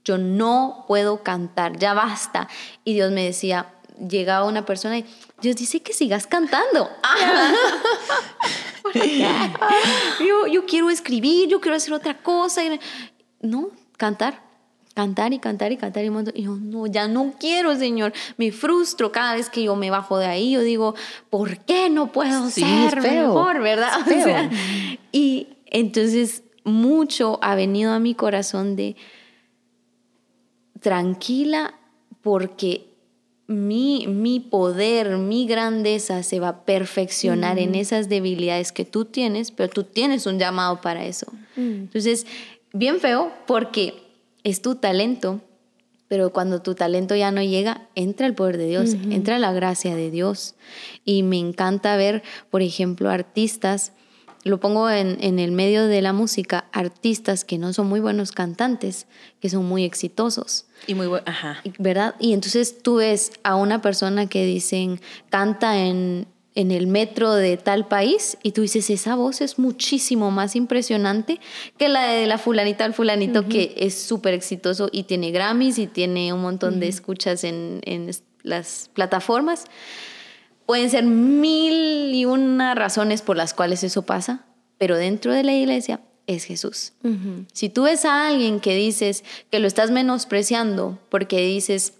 yo 0.03 0.17
no 0.17 0.85
puedo 0.87 1.23
cantar, 1.23 1.77
ya 1.77 1.93
basta. 1.93 2.49
Y 2.83 2.93
Dios 2.93 3.11
me 3.11 3.23
decía, 3.23 3.73
llegaba 4.09 4.47
una 4.47 4.65
persona 4.65 4.97
y 4.97 5.05
Dios 5.41 5.55
dice 5.55 5.81
que 5.81 5.93
sigas 5.93 6.27
cantando. 6.27 6.89
yo, 10.27 10.47
yo 10.47 10.65
quiero 10.65 10.89
escribir, 10.89 11.47
yo 11.47 11.61
quiero 11.61 11.77
hacer 11.77 11.93
otra 11.93 12.21
cosa. 12.21 12.63
No, 13.39 13.69
cantar 13.95 14.52
cantar 14.93 15.33
y 15.33 15.39
cantar 15.39 15.71
y 15.71 15.77
cantar 15.77 16.03
y, 16.03 16.41
yo 16.41 16.55
no, 16.55 16.87
ya 16.87 17.07
no 17.07 17.33
quiero, 17.39 17.75
Señor. 17.75 18.13
Me 18.37 18.51
frustro 18.51 19.11
cada 19.11 19.35
vez 19.35 19.49
que 19.49 19.63
yo 19.63 19.75
me 19.75 19.89
bajo 19.89 20.17
de 20.17 20.27
ahí. 20.27 20.51
Yo 20.51 20.61
digo, 20.61 20.95
¿por 21.29 21.59
qué 21.59 21.89
no 21.89 22.11
puedo 22.11 22.49
ser 22.49 23.01
mejor, 23.01 23.61
verdad? 23.61 23.99
y 25.11 25.47
entonces 25.65 26.43
mucho 26.63 27.39
ha 27.41 27.55
venido 27.55 27.91
a 27.91 27.99
mi 27.99 28.15
corazón 28.15 28.75
de 28.75 28.95
tranquila 30.79 31.79
porque 32.21 32.93
mi, 33.47 34.07
mi 34.07 34.39
poder, 34.39 35.17
mi 35.17 35.45
grandeza 35.45 36.23
se 36.23 36.39
va 36.39 36.49
a 36.49 36.65
perfeccionar 36.65 37.59
en 37.59 37.75
esas 37.75 38.09
debilidades 38.09 38.71
que 38.71 38.85
tú 38.85 39.05
tienes, 39.05 39.51
pero 39.51 39.69
tú 39.69 39.83
tienes 39.83 40.25
un 40.25 40.39
llamado 40.39 40.81
para 40.81 41.05
eso. 41.05 41.31
Entonces, 41.57 42.25
bien 42.71 42.99
feo 42.99 43.31
porque 43.45 44.02
es 44.43 44.61
tu 44.61 44.75
talento, 44.75 45.41
pero 46.07 46.31
cuando 46.31 46.61
tu 46.61 46.75
talento 46.75 47.15
ya 47.15 47.31
no 47.31 47.41
llega, 47.41 47.87
entra 47.95 48.27
el 48.27 48.35
poder 48.35 48.57
de 48.57 48.67
Dios, 48.67 48.95
entra 49.09 49.39
la 49.39 49.51
gracia 49.51 49.95
de 49.95 50.11
Dios. 50.11 50.55
Y 51.05 51.23
me 51.23 51.39
encanta 51.39 51.95
ver, 51.95 52.23
por 52.51 52.61
ejemplo, 52.61 53.09
artistas 53.09 53.93
lo 54.43 54.59
pongo 54.59 54.89
en, 54.89 55.39
el 55.39 55.51
medio 55.53 55.87
de 55.87 56.01
la 56.01 56.11
música, 56.11 56.65
artistas 56.73 57.45
que 57.45 57.57
no 57.57 57.71
son 57.71 57.87
muy 57.87 58.01
buenos 58.01 58.33
cantantes, 58.33 59.07
que 59.39 59.49
son 59.49 59.65
muy 59.65 59.85
exitosos. 59.85 60.65
Y 60.85 60.95
muy 60.95 61.07
buenos, 61.07 61.27
ajá. 61.27 61.61
¿Verdad? 61.79 62.15
Y 62.19 62.33
entonces 62.33 62.81
tú 62.83 62.95
ves 62.95 63.31
a 63.43 63.55
una 63.55 63.81
persona 63.81 64.27
que 64.27 64.45
dicen, 64.45 64.99
canta 65.29 65.77
en, 65.77 66.27
en 66.55 66.71
el 66.71 66.87
metro 66.87 67.33
de 67.33 67.57
tal 67.57 67.87
país 67.87 68.37
y 68.43 68.51
tú 68.51 68.61
dices, 68.61 68.89
esa 68.89 69.15
voz 69.15 69.41
es 69.41 69.57
muchísimo 69.57 70.31
más 70.31 70.55
impresionante 70.55 71.39
que 71.77 71.89
la 71.89 72.07
de 72.07 72.27
la 72.27 72.37
fulanita 72.37 72.85
al 72.85 72.93
fulanito 72.93 73.47
que 73.47 73.73
es 73.77 73.95
súper 73.95 74.33
exitoso 74.33 74.89
y 74.91 75.03
tiene 75.03 75.31
Grammys 75.31 75.79
y 75.79 75.87
tiene 75.87 76.31
un 76.33 76.41
montón 76.41 76.79
de 76.79 76.87
escuchas 76.87 77.43
en, 77.43 77.81
en 77.85 78.11
las 78.43 78.89
plataformas. 78.93 79.65
Pueden 80.65 80.89
ser 80.89 81.03
mil 81.03 82.13
y 82.13 82.25
una 82.25 82.75
razones 82.75 83.21
por 83.21 83.35
las 83.35 83.53
cuales 83.53 83.83
eso 83.83 84.03
pasa, 84.03 84.45
pero 84.77 84.95
dentro 84.95 85.33
de 85.33 85.43
la 85.43 85.53
iglesia 85.53 86.01
es 86.27 86.45
Jesús. 86.45 86.93
Si 87.51 87.69
tú 87.69 87.83
ves 87.83 88.05
a 88.05 88.27
alguien 88.27 88.59
que 88.59 88.75
dices 88.75 89.23
que 89.49 89.59
lo 89.59 89.67
estás 89.67 89.91
menospreciando 89.91 90.99
porque 91.09 91.41
dices, 91.41 91.95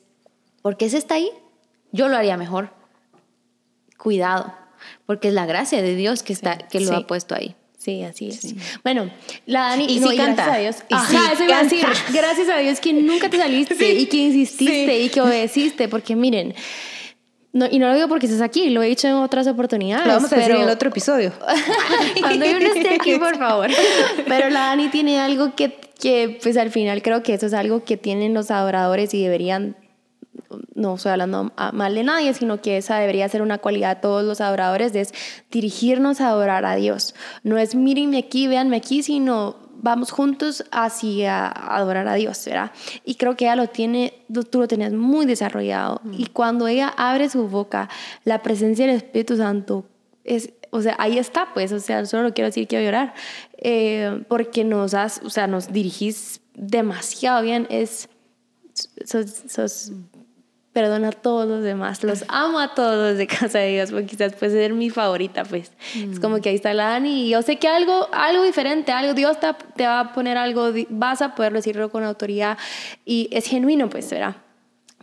¿por 0.62 0.78
qué 0.78 0.89
se 0.89 0.98
está 0.98 1.16
ahí? 1.16 1.30
Yo 1.92 2.08
lo 2.08 2.16
haría 2.16 2.38
mejor. 2.38 2.83
Cuidado, 3.97 4.53
porque 5.06 5.29
es 5.29 5.34
la 5.34 5.45
gracia 5.45 5.82
de 5.82 5.95
Dios 5.95 6.23
que, 6.23 6.34
está, 6.34 6.58
que 6.58 6.79
lo 6.79 6.95
ha 6.95 7.08
puesto 7.08 7.36
ahí. 7.36 7.56
Sí, 7.77 8.01
así 8.03 8.29
es. 8.29 8.56
Bueno, 8.82 9.12
la 9.45 9.69
Dani 9.69 9.86
y 9.89 9.99
no, 9.99 10.15
canta. 10.15 10.45
gracias 10.45 10.56
a 10.56 10.58
Dios. 10.58 10.75
eso 11.34 11.43
gracias 12.13 12.49
a 12.49 12.58
Dios 12.60 12.79
que 12.79 12.93
nunca 12.93 13.29
te 13.29 13.38
saliste 13.38 13.75
y 13.99 14.06
que 14.06 14.17
insististe 14.17 15.01
y 15.01 15.10
que 15.10 15.19
obedeciste, 15.19 15.89
porque 15.89 16.15
miren, 16.15 16.56
no, 17.53 17.67
y 17.69 17.77
no 17.77 17.88
lo 17.88 17.93
digo 17.93 18.08
porque 18.08 18.25
estés 18.25 18.41
aquí, 18.41 18.71
lo 18.71 18.82
he 18.82 18.88
dicho 18.88 19.08
en 19.08 19.13
otras 19.13 19.45
oportunidades. 19.47 20.08
Lo 20.08 20.13
vamos 20.13 20.34
a 20.34 20.38
decir 20.38 20.56
en 20.56 20.62
el 20.62 20.69
otro 20.69 20.89
episodio. 20.89 21.34
Cuando 22.19 22.45
yo 22.45 22.60
no 22.60 22.65
esté 22.73 22.95
aquí, 22.95 23.19
por 23.19 23.38
favor. 23.38 23.69
pero 24.27 24.49
la 24.49 24.62
Dani 24.67 24.88
tiene 24.88 25.19
algo 25.19 25.53
que, 25.53 25.77
que, 25.99 26.39
pues 26.41 26.58
al 26.58 26.71
final 26.71 27.03
creo 27.03 27.21
que 27.21 27.36
eso 27.36 27.45
es 27.45 27.53
algo 27.53 27.84
que 27.84 27.95
tienen 27.95 28.34
los 28.34 28.49
adoradores 28.49 29.13
y 29.13 29.21
deberían, 29.21 29.75
no 30.76 30.96
estoy 30.96 31.12
hablando 31.12 31.52
mal 31.74 31.96
de 31.96 32.04
nadie, 32.04 32.34
sino 32.34 32.62
que 32.62 32.78
esa 32.78 32.98
debería 32.98 33.28
ser 33.30 33.41
una 33.41 33.58
cualidad 33.58 33.98
de 33.98 34.02
todos 34.02 34.24
los 34.24 34.41
adoradores, 34.41 34.96
es 34.96 35.13
dirigirnos 35.52 36.22
a 36.22 36.30
adorar 36.30 36.65
a 36.65 36.76
Dios. 36.76 37.15
No 37.43 37.58
es 37.58 37.76
mírenme 37.76 38.17
aquí, 38.17 38.48
véanme 38.48 38.78
aquí, 38.78 39.04
sino 39.04 39.56
vamos 39.84 40.12
juntos 40.12 40.63
hacia 40.72 41.48
adorar 41.48 42.08
a 42.08 42.15
Dios, 42.15 42.43
¿verdad? 42.46 42.72
Y 43.04 43.15
creo 43.15 43.36
que 43.36 43.46
ella 43.46 43.58
lo 43.58 43.67
tiene, 43.67 44.13
tú 44.50 44.60
lo 44.60 44.67
tenías 44.67 44.93
muy 44.93 45.26
desarrollado. 45.26 46.02
Mm. 46.04 46.13
Y 46.17 46.26
cuando 46.28 46.67
ella 46.67 46.93
abre 46.98 47.30
su 47.30 47.48
boca, 47.48 47.89
la 48.24 48.41
presencia 48.41 48.88
del 48.88 48.96
Espíritu 48.96 49.36
Santo 49.36 49.86
es, 50.24 50.54
o 50.69 50.82
sea, 50.82 50.96
ahí 51.00 51.17
está, 51.17 51.54
pues, 51.54 51.72
o 51.74 51.80
sea, 51.80 52.06
solo 52.06 52.34
quiero 52.34 52.48
decir 52.48 52.63
que 52.63 52.69
quiero 52.69 52.86
llorar, 52.86 53.13
eh, 53.58 54.24
porque 54.30 54.63
nos 54.63 54.93
has, 54.93 55.22
o 55.24 55.30
sea, 55.30 55.48
nos 55.48 55.72
dirigís 55.72 56.39
demasiado 56.56 57.43
bien, 57.43 57.67
es, 57.69 58.08
sos, 59.06 59.43
sos 59.48 59.91
perdona 60.74 61.10
a 61.10 61.12
todos 61.12 61.48
los 61.48 61.64
demás, 61.64 62.04
los 62.04 62.26
amo 62.28 62.60
a 62.60 62.74
todos 62.74 63.12
los 63.12 63.18
de 63.18 63.28
Casa 63.28 63.60
de 63.60 63.74
Dios, 63.74 63.92
porque 63.92 64.08
quizás 64.08 64.34
puede 64.34 64.52
ser 64.52 64.74
mi 64.74 64.90
favorita, 64.90 65.46
pues. 65.46 65.72
Es 65.96 66.20
como 66.20 66.42
que 66.42 66.50
ahí 66.50 66.56
está 66.56 66.74
la 66.74 66.88
Dani 66.88 67.28
y 67.28 67.30
yo 67.30 67.42
sé 67.44 67.58
que 67.58 67.68
algo, 67.68 68.10
algo 68.12 68.44
diferente, 68.44 68.92
algo, 68.92 69.14
Dios 69.14 69.40
te, 69.40 69.48
te 69.76 69.86
va 69.86 70.00
a 70.00 70.14
poner 70.14 70.38
algo, 70.38 70.72
vas 70.90 71.22
a 71.22 71.36
poder 71.36 71.54
decirlo 71.54 71.90
con 71.92 72.04
autoridad 72.04 72.58
y 73.06 73.30
es 73.32 73.46
genuino, 73.46 73.90
pues, 73.90 74.10
¿verdad? 74.10 74.36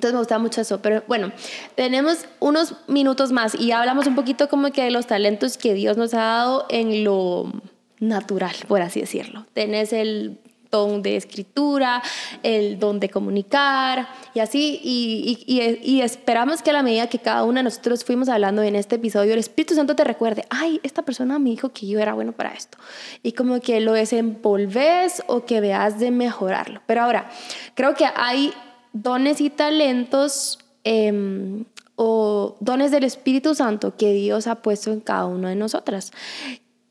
Entonces 0.00 0.14
me 0.14 0.18
gusta 0.20 0.38
mucho 0.38 0.62
eso, 0.62 0.80
pero 0.80 1.04
bueno, 1.06 1.30
tenemos 1.74 2.24
unos 2.40 2.74
minutos 2.88 3.32
más 3.32 3.54
y 3.54 3.72
hablamos 3.72 4.06
un 4.06 4.14
poquito 4.14 4.48
como 4.48 4.72
que 4.72 4.82
de 4.82 4.90
los 4.90 5.06
talentos 5.06 5.58
que 5.58 5.74
Dios 5.74 5.96
nos 5.98 6.14
ha 6.14 6.20
dado 6.20 6.66
en 6.70 7.04
lo 7.04 7.52
natural, 8.00 8.54
por 8.66 8.80
así 8.80 9.00
decirlo. 9.00 9.46
Tenés 9.52 9.92
el 9.92 10.40
don 10.70 11.02
de 11.02 11.16
escritura, 11.16 12.02
el 12.42 12.78
don 12.78 13.00
de 13.00 13.08
comunicar 13.08 14.08
y 14.34 14.40
así. 14.40 14.80
Y, 14.82 15.44
y, 15.46 16.00
esperamos 16.00 16.62
que 16.62 16.70
a 16.70 16.72
la 16.72 16.82
medida 16.82 17.08
que 17.08 17.18
cada 17.18 17.44
uno 17.44 17.58
de 17.58 17.64
nosotros 17.64 18.04
fuimos 18.04 18.28
hablando 18.28 18.62
en 18.62 18.76
este 18.76 18.96
episodio, 18.96 19.32
el 19.32 19.38
Espíritu 19.38 19.74
Santo 19.74 19.96
te 19.96 20.04
recuerde, 20.04 20.44
ay, 20.50 20.80
esta 20.82 21.02
persona 21.02 21.38
me 21.38 21.50
dijo 21.50 21.70
que 21.70 21.86
yo 21.86 21.98
era 21.98 22.14
bueno 22.14 22.32
para 22.32 22.50
esto. 22.50 22.78
Y 23.22 23.32
como 23.32 23.60
que 23.60 23.80
lo 23.80 23.92
desenvolves 23.92 25.22
o 25.26 25.44
que 25.44 25.60
veas 25.60 25.98
de 25.98 26.10
mejorarlo. 26.10 26.80
Pero 26.86 27.02
ahora, 27.02 27.30
creo 27.74 27.94
que 27.94 28.06
hay 28.14 28.52
dones 28.92 29.40
y 29.40 29.50
talentos. 29.50 30.58
Em, 30.82 31.64
o 32.02 32.56
dones 32.60 32.92
del 32.92 33.04
Espíritu 33.04 33.54
Santo 33.54 33.94
que 33.94 34.14
Dios 34.14 34.46
ha 34.46 34.62
puesto 34.62 34.90
en 34.90 35.00
cada 35.00 35.26
uno 35.26 35.48
de 35.48 35.54
nosotras. 35.54 36.12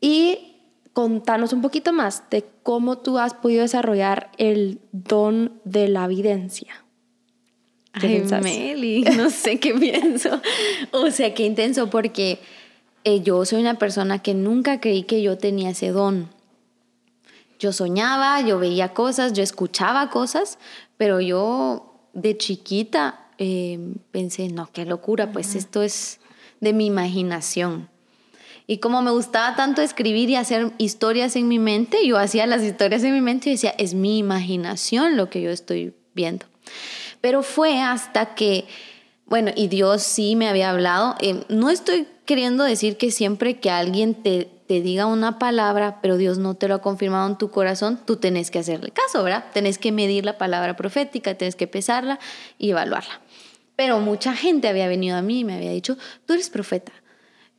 Y 0.00 0.49
contanos 0.92 1.52
un 1.52 1.62
poquito 1.62 1.92
más 1.92 2.24
de 2.30 2.44
cómo 2.62 2.98
tú 2.98 3.18
has 3.18 3.34
podido 3.34 3.62
desarrollar 3.62 4.30
el 4.38 4.80
don 4.92 5.60
de 5.64 5.88
la 5.88 6.04
evidencia. 6.04 6.84
Ay, 7.92 8.24
Meli, 8.42 9.02
no 9.16 9.30
sé 9.30 9.58
qué 9.58 9.74
pienso. 9.74 10.40
O 10.92 11.10
sea, 11.10 11.34
qué 11.34 11.44
intenso, 11.44 11.90
porque 11.90 12.38
eh, 13.04 13.20
yo 13.20 13.44
soy 13.44 13.60
una 13.60 13.78
persona 13.78 14.20
que 14.20 14.34
nunca 14.34 14.80
creí 14.80 15.02
que 15.02 15.22
yo 15.22 15.38
tenía 15.38 15.70
ese 15.70 15.88
don. 15.88 16.28
Yo 17.58 17.72
soñaba, 17.72 18.40
yo 18.40 18.58
veía 18.58 18.94
cosas, 18.94 19.32
yo 19.32 19.42
escuchaba 19.42 20.08
cosas, 20.08 20.58
pero 20.96 21.20
yo 21.20 21.94
de 22.14 22.36
chiquita 22.36 23.28
eh, 23.38 23.78
pensé, 24.10 24.48
no, 24.48 24.70
qué 24.72 24.86
locura, 24.86 25.32
pues 25.32 25.54
esto 25.54 25.82
es 25.82 26.20
de 26.60 26.72
mi 26.72 26.86
imaginación. 26.86 27.89
Y 28.70 28.78
como 28.78 29.02
me 29.02 29.10
gustaba 29.10 29.56
tanto 29.56 29.82
escribir 29.82 30.30
y 30.30 30.36
hacer 30.36 30.70
historias 30.78 31.34
en 31.34 31.48
mi 31.48 31.58
mente, 31.58 32.06
yo 32.06 32.18
hacía 32.18 32.46
las 32.46 32.62
historias 32.62 33.02
en 33.02 33.12
mi 33.12 33.20
mente 33.20 33.48
y 33.48 33.54
decía, 33.54 33.74
es 33.78 33.94
mi 33.94 34.16
imaginación 34.18 35.16
lo 35.16 35.28
que 35.28 35.42
yo 35.42 35.50
estoy 35.50 35.92
viendo. 36.14 36.46
Pero 37.20 37.42
fue 37.42 37.82
hasta 37.82 38.36
que, 38.36 38.68
bueno, 39.26 39.50
y 39.56 39.66
Dios 39.66 40.04
sí 40.04 40.36
me 40.36 40.48
había 40.48 40.70
hablado. 40.70 41.16
Eh, 41.18 41.42
no 41.48 41.68
estoy 41.68 42.06
queriendo 42.26 42.62
decir 42.62 42.96
que 42.96 43.10
siempre 43.10 43.58
que 43.58 43.72
alguien 43.72 44.14
te, 44.14 44.48
te 44.68 44.80
diga 44.80 45.06
una 45.06 45.40
palabra, 45.40 45.98
pero 46.00 46.16
Dios 46.16 46.38
no 46.38 46.54
te 46.54 46.68
lo 46.68 46.76
ha 46.76 46.80
confirmado 46.80 47.28
en 47.28 47.38
tu 47.38 47.50
corazón, 47.50 47.98
tú 48.06 48.18
tenés 48.18 48.52
que 48.52 48.60
hacerle 48.60 48.92
caso, 48.92 49.24
¿verdad? 49.24 49.46
Tenés 49.52 49.78
que 49.78 49.90
medir 49.90 50.24
la 50.24 50.38
palabra 50.38 50.76
profética, 50.76 51.34
tenés 51.34 51.56
que 51.56 51.66
pesarla 51.66 52.20
y 52.56 52.70
evaluarla. 52.70 53.20
Pero 53.74 53.98
mucha 53.98 54.36
gente 54.36 54.68
había 54.68 54.86
venido 54.86 55.16
a 55.16 55.22
mí 55.22 55.40
y 55.40 55.44
me 55.44 55.56
había 55.56 55.72
dicho, 55.72 55.98
tú 56.24 56.34
eres 56.34 56.50
profeta. 56.50 56.92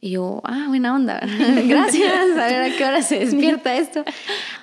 Y 0.04 0.12
yo, 0.12 0.42
ah, 0.44 0.66
buena 0.68 0.96
onda, 0.96 1.22
gracias, 1.66 2.32
a 2.32 2.48
ver 2.48 2.74
a 2.74 2.76
qué 2.76 2.84
hora 2.84 3.04
se 3.04 3.20
despierta 3.20 3.76
esto. 3.76 4.04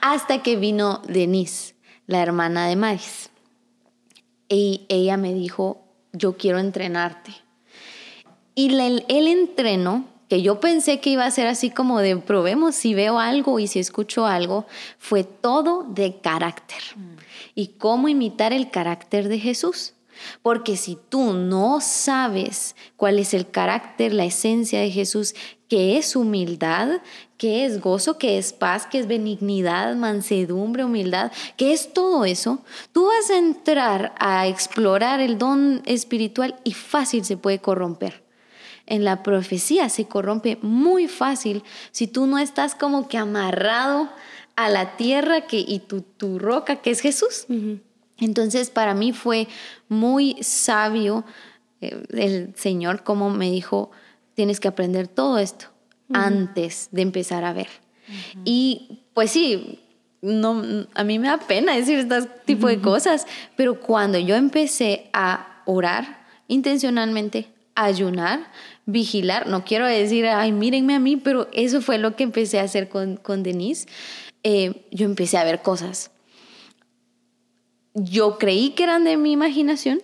Hasta 0.01 0.43
que 0.43 0.57
vino 0.57 1.01
Denise, 1.07 1.77
la 2.09 2.21
hermana 2.21 2.67
de 2.67 2.75
Maris. 2.75 3.31
Y 4.49 4.85
ella 4.89 5.17
me 5.17 5.33
dijo, 5.33 5.85
yo 6.13 6.37
quiero 6.37 6.59
entrenarte. 6.59 7.33
Y 8.57 8.75
él, 8.75 9.05
entrenó, 9.09 10.05
que 10.29 10.43
yo 10.43 10.59
pensé 10.59 10.99
que 10.99 11.11
iba 11.11 11.25
a 11.25 11.31
ser 11.31 11.47
así 11.47 11.71
como 11.71 12.01
de 12.01 12.17
probemos 12.17 12.75
si 12.75 12.93
veo 12.93 13.21
algo 13.21 13.61
y 13.61 13.69
si 13.69 13.79
escucho 13.79 14.27
algo, 14.27 14.67
fue 14.99 15.23
todo 15.23 15.85
de 15.85 16.21
carácter. 16.21 16.83
Mm. 16.97 17.17
Y 17.55 17.67
cómo 17.79 18.09
imitar 18.09 18.53
el 18.53 18.71
carácter 18.71 19.29
de 19.29 19.39
Jesús. 19.39 19.95
Porque 20.43 20.77
si 20.77 20.99
tú 21.09 21.33
no 21.33 21.81
sabes 21.81 22.77
cuál 22.97 23.19
es 23.19 23.35
el 23.35 23.51
carácter, 23.51 24.13
la 24.13 24.25
esencia 24.25 24.81
de 24.81 24.91
Jesús, 24.91 25.35
que 25.69 25.99
es 25.99 26.17
humildad, 26.17 27.01
que 27.37 27.65
es 27.65 27.81
gozo, 27.81 28.19
que 28.19 28.39
es 28.39 28.53
paz, 28.53 28.87
que 28.87 28.99
es 28.99 29.07
benignidad, 29.07 29.95
mansedumbre, 29.97 30.85
humildad, 30.85 31.31
que 31.57 31.73
es 31.73 31.93
todo 31.93 32.25
eso, 32.25 32.61
tú 32.93 33.07
vas 33.07 33.31
a 33.31 33.39
entrar 33.39 34.15
a 34.19 34.47
explorar 34.47 35.21
el 35.21 35.39
don 35.39 35.83
espiritual 35.85 36.57
y 36.65 36.73
fácil 36.73 37.25
se 37.25 37.37
puede 37.37 37.61
corromper. 37.61 38.25
En 38.87 39.05
la 39.05 39.23
profecía 39.23 39.91
se 39.91 40.07
corrompe 40.07 40.59
muy 40.63 41.09
fácil 41.09 41.63
si 41.93 42.07
tú 42.07 42.27
no 42.27 42.39
estás 42.39 42.75
como 42.75 43.07
que 43.07 43.19
amarrado 43.19 44.09
a 44.57 44.71
la 44.71 44.97
tierra 44.97 45.43
que, 45.43 45.59
y 45.59 45.81
tu, 45.81 46.01
tu 46.01 46.39
roca 46.39 46.77
que 46.77 46.91
es 46.91 47.01
Jesús. 47.01 47.47
Entonces 48.21 48.71
para 48.71 48.95
mí 48.95 49.13
fue 49.13 49.49
muy 49.89 50.37
sabio 50.43 51.25
eh, 51.81 52.03
el 52.11 52.55
Señor 52.57 53.05
como 53.05 53.31
me 53.31 53.51
dijo, 53.51 53.91
tienes 54.35 54.61
que 54.61 54.69
aprender 54.69 55.09
todo 55.09 55.39
esto 55.39 55.67
antes 56.13 56.89
de 56.91 57.03
empezar 57.03 57.45
a 57.45 57.53
ver. 57.53 57.69
Y 58.45 59.03
pues 59.13 59.31
sí, 59.31 59.81
no, 60.23 60.87
a 60.95 61.05
mí 61.05 61.19
me 61.19 61.29
da 61.29 61.39
pena 61.39 61.77
decir 61.77 61.99
este 61.99 62.23
tipo 62.47 62.67
de 62.67 62.81
cosas, 62.81 63.27
pero 63.57 63.81
cuando 63.81 64.19
yo 64.19 64.35
empecé 64.35 65.11
a 65.13 65.63
orar 65.67 66.27
intencionalmente, 66.49 67.49
ayunar, 67.75 68.51
vigilar, 68.87 69.47
no 69.47 69.65
quiero 69.65 69.87
decir, 69.87 70.27
ay, 70.27 70.51
mírenme 70.53 70.95
a 70.95 70.99
mí, 70.99 71.17
pero 71.17 71.49
eso 71.53 71.83
fue 71.83 71.99
lo 71.99 72.17
que 72.17 72.25
empecé 72.25 72.59
a 72.59 72.65
hacer 72.65 72.89
con, 72.89 73.17
con 73.17 73.43
Denise, 73.43 73.87
eh, 74.43 74.87
yo 74.91 75.05
empecé 75.05 75.37
a 75.37 75.45
ver 75.45 75.61
cosas 75.63 76.11
yo 78.05 78.39
creí 78.39 78.71
que 78.71 78.85
eran 78.85 79.05
de 79.05 79.17
mi 79.17 79.33
imaginación. 79.33 80.03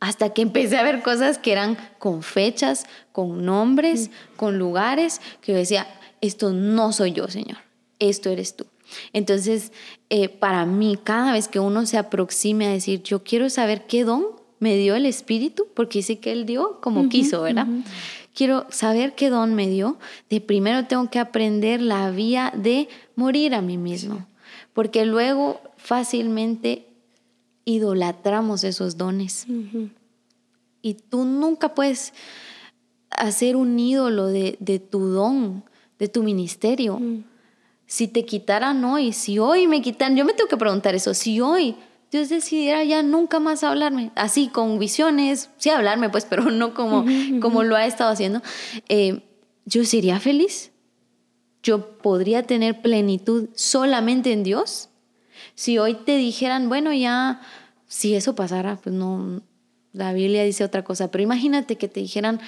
Hasta 0.00 0.30
que 0.30 0.42
empecé 0.42 0.76
a 0.76 0.82
ver 0.82 1.02
cosas 1.02 1.38
que 1.38 1.52
eran 1.52 1.78
con 1.98 2.22
fechas, 2.22 2.86
con 3.12 3.44
nombres, 3.44 4.10
con 4.36 4.58
lugares, 4.58 5.20
que 5.40 5.52
yo 5.52 5.58
decía, 5.58 5.86
esto 6.20 6.52
no 6.52 6.92
soy 6.92 7.12
yo, 7.12 7.28
Señor, 7.28 7.58
esto 7.98 8.30
eres 8.30 8.54
tú. 8.56 8.66
Entonces, 9.12 9.72
eh, 10.10 10.28
para 10.28 10.66
mí, 10.66 10.98
cada 11.02 11.32
vez 11.32 11.48
que 11.48 11.58
uno 11.58 11.86
se 11.86 11.98
aproxime 11.98 12.66
a 12.66 12.70
decir, 12.70 13.02
yo 13.02 13.24
quiero 13.24 13.48
saber 13.50 13.86
qué 13.86 14.04
don 14.04 14.26
me 14.58 14.76
dio 14.76 14.94
el 14.94 15.06
Espíritu, 15.06 15.66
porque 15.74 15.98
dice 15.98 16.18
que 16.18 16.32
Él 16.32 16.46
dio 16.46 16.80
como 16.80 17.08
quiso, 17.08 17.42
¿verdad? 17.42 17.66
Quiero 18.34 18.66
saber 18.70 19.14
qué 19.14 19.30
don 19.30 19.54
me 19.54 19.68
dio. 19.68 19.98
De 20.30 20.40
primero 20.40 20.86
tengo 20.86 21.10
que 21.10 21.18
aprender 21.18 21.80
la 21.80 22.10
vía 22.10 22.52
de 22.56 22.88
morir 23.16 23.54
a 23.54 23.62
mí 23.62 23.78
mismo, 23.78 24.26
porque 24.72 25.04
luego 25.04 25.60
fácilmente 25.76 26.86
idolatramos 27.64 28.64
esos 28.64 28.96
dones. 28.96 29.46
Y 30.82 30.94
tú 30.94 31.24
nunca 31.24 31.74
puedes 31.74 32.12
hacer 33.10 33.56
un 33.56 33.78
ídolo 33.78 34.26
de, 34.26 34.86
tu 34.90 35.06
don, 35.06 35.64
de 35.98 36.08
tu 36.08 36.22
ministerio. 36.22 37.00
Si 37.86 38.08
te 38.08 38.24
quitaran 38.24 38.84
hoy, 38.84 39.12
si 39.12 39.38
hoy 39.38 39.66
me 39.66 39.82
quitan, 39.82 40.16
yo 40.16 40.24
me 40.24 40.32
tengo 40.32 40.48
que 40.48 40.56
preguntar 40.56 40.94
eso, 40.94 41.14
si 41.14 41.40
hoy 41.40 41.76
Dios 42.10 42.28
decidiera 42.28 42.84
ya 42.84 43.02
nunca 43.02 43.40
más 43.40 43.64
hablarme, 43.64 44.12
así 44.14 44.48
con 44.48 44.78
visiones, 44.78 45.50
sí 45.56 45.70
hablarme 45.70 46.10
pues, 46.10 46.24
pero 46.24 46.44
no 46.50 46.72
como, 46.72 47.04
como 47.40 47.62
lo 47.62 47.76
ha 47.76 47.86
estado 47.86 48.10
haciendo, 48.10 48.40
eh, 48.88 49.22
yo 49.64 49.84
sería 49.84 50.20
feliz. 50.20 50.70
Yo 51.62 51.96
podría 51.98 52.42
tener 52.42 52.82
plenitud 52.82 53.48
solamente 53.54 54.32
en 54.32 54.44
Dios. 54.44 54.90
Si 55.54 55.78
hoy 55.78 55.94
te 55.94 56.16
dijeran, 56.16 56.68
bueno, 56.68 56.92
ya, 56.92 57.40
si 57.86 58.14
eso 58.14 58.34
pasara, 58.34 58.76
pues 58.76 58.94
no, 58.94 59.42
la 59.92 60.12
Biblia 60.12 60.44
dice 60.44 60.64
otra 60.64 60.84
cosa, 60.84 61.10
pero 61.10 61.22
imagínate 61.22 61.76
que 61.76 61.88
te 61.88 62.00
dijeran 62.00 62.40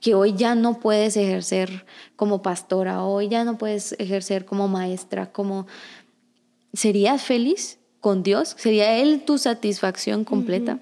que 0.00 0.14
hoy 0.14 0.34
ya 0.34 0.54
no 0.54 0.80
puedes 0.80 1.16
ejercer 1.16 1.84
como 2.16 2.42
pastora, 2.42 3.02
hoy 3.04 3.28
ya 3.28 3.44
no 3.44 3.58
puedes 3.58 3.92
ejercer 3.98 4.44
como 4.44 4.68
maestra, 4.68 5.32
como... 5.32 5.66
¿Serías 6.72 7.22
feliz 7.22 7.78
con 8.00 8.22
Dios? 8.22 8.54
¿Sería 8.58 8.98
Él 8.98 9.22
tu 9.24 9.38
satisfacción 9.38 10.24
completa? 10.24 10.80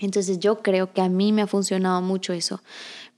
Entonces 0.00 0.40
yo 0.40 0.62
creo 0.62 0.92
que 0.92 1.02
a 1.02 1.08
mí 1.08 1.32
me 1.32 1.42
ha 1.42 1.46
funcionado 1.46 2.00
mucho 2.00 2.32
eso. 2.32 2.60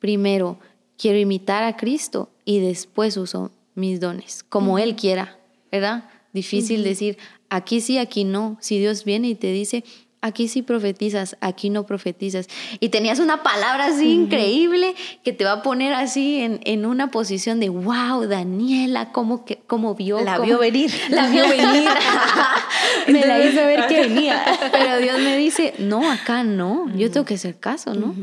Primero, 0.01 0.59
quiero 0.99 1.19
imitar 1.19 1.63
a 1.63 1.77
Cristo 1.77 2.29
y 2.45 2.61
después 2.61 3.17
uso 3.17 3.53
mis 3.75 4.01
dones, 4.01 4.43
como 4.43 4.79
Él 4.79 4.97
quiera, 4.97 5.39
¿verdad? 5.71 6.11
Difícil 6.33 6.83
decir, 6.85 7.19
aquí 7.51 7.81
sí, 7.81 7.99
aquí 7.99 8.25
no. 8.25 8.57
Si 8.61 8.79
Dios 8.79 9.05
viene 9.05 9.29
y 9.29 9.35
te 9.35 9.53
dice, 9.53 9.85
aquí 10.23 10.49
sí 10.49 10.63
profetizas, 10.63 11.37
aquí 11.41 11.69
no 11.69 11.85
profetizas. 11.85 12.47
Y 12.81 12.89
tenías 12.89 13.19
una 13.19 13.43
palabra 13.43 13.87
así 13.87 14.13
increíble 14.13 14.95
que 15.23 15.33
te 15.33 15.45
va 15.45 15.53
a 15.53 15.63
poner 15.63 15.93
así 15.93 16.41
en, 16.41 16.61
en 16.65 16.87
una 16.87 17.11
posición 17.11 17.61
de, 17.61 17.69
wow, 17.69 18.27
Daniela, 18.27 19.13
¿cómo, 19.13 19.45
que, 19.45 19.59
cómo 19.67 19.95
vio? 19.95 20.21
La 20.21 20.39
vio 20.39 20.59
venir. 20.59 20.91
La 21.11 21.29
vio 21.29 21.47
venir. 21.49 21.89
me 23.09 23.27
la 23.27 23.45
hizo 23.45 23.67
ver 23.67 23.87
que 23.89 24.01
venía. 24.01 24.43
Pero 24.73 24.99
Dios 24.99 25.19
me 25.19 25.37
dice, 25.37 25.75
no, 25.79 26.11
acá 26.11 26.45
no, 26.45 26.89
yo 26.97 27.11
tengo 27.11 27.27
que 27.27 27.35
hacer 27.35 27.59
caso, 27.59 27.93
¿no? 27.93 28.15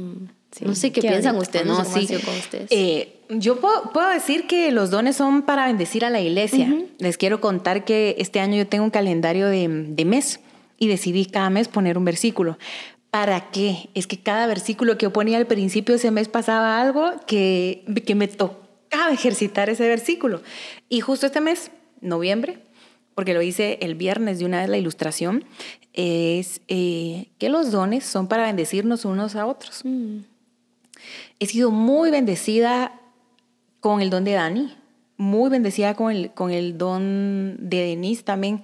no 0.61 0.75
sé 0.75 0.91
qué, 0.91 1.01
piensan 1.01 1.35
ustedes, 1.35 1.67
no, 1.67 1.83
sí. 1.85 2.07
con 2.07 2.35
ustedes. 2.35 2.67
Eh, 2.71 3.18
yo 3.29 3.59
puedo, 3.59 4.09
decir 4.09 4.47
que 4.47 4.71
los 4.71 4.89
dones 4.89 5.15
son 5.15 5.43
para 5.43 5.67
bendecir 5.67 6.03
a 6.03 6.09
la 6.09 6.19
iglesia. 6.19 6.75
Les 6.97 7.17
quiero 7.17 7.39
contar 7.39 7.85
que 7.85 8.15
este 8.17 8.39
año 8.39 8.57
yo 8.57 8.67
tengo 8.67 8.83
un 8.83 8.89
calendario 8.89 9.47
de, 9.47 9.67
de 9.67 10.05
mes 10.05 10.39
y 10.79 10.87
decidí 10.87 11.25
cada 11.25 11.51
mes 11.51 11.67
poner 11.67 11.97
un 11.97 12.05
versículo. 12.05 12.57
¿Para 13.11 13.51
qué? 13.51 13.89
Es 13.93 14.07
que 14.07 14.19
cada 14.19 14.47
versículo 14.47 14.97
que 14.97 15.03
yo 15.03 15.13
ponía 15.13 15.37
al 15.37 15.45
principio 15.45 15.93
de 15.93 15.99
ese 15.99 16.11
mes 16.11 16.27
pasaba 16.27 16.81
algo 16.81 17.11
que, 17.27 17.83
que 18.05 18.15
me 18.15 18.27
tocaba 18.27 19.11
ejercitar 19.11 19.69
ese 19.69 19.87
versículo. 19.87 20.41
Y 20.89 21.01
justo 21.01 21.27
este 21.27 21.41
mes, 21.41 21.71
noviembre, 22.01 22.57
porque 23.13 23.33
lo 23.33 23.41
hice 23.41 23.77
el 23.81 23.93
viernes 23.93 24.39
de 24.39 24.45
una 24.45 24.61
vez 24.61 24.69
la 24.69 24.77
ilustración, 24.77 25.43
es 25.93 26.61
eh, 26.67 27.27
que 27.37 27.49
los 27.49 27.71
dones 27.71 28.05
son 28.05 28.27
para 28.27 28.43
bendecirnos 28.43 29.05
unos 29.05 29.35
a 29.35 29.45
otros. 29.45 29.81
Mm. 29.83 30.19
He 31.39 31.45
sido 31.45 31.71
muy 31.71 32.11
bendecida 32.11 32.99
con 33.79 34.01
el 34.01 34.09
don 34.09 34.23
de 34.23 34.33
Dani, 34.33 34.75
muy 35.17 35.49
bendecida 35.49 35.93
con 35.93 36.11
el, 36.11 36.31
con 36.31 36.51
el 36.51 36.77
don 36.77 37.57
de 37.59 37.77
Denise 37.77 38.23
también. 38.23 38.63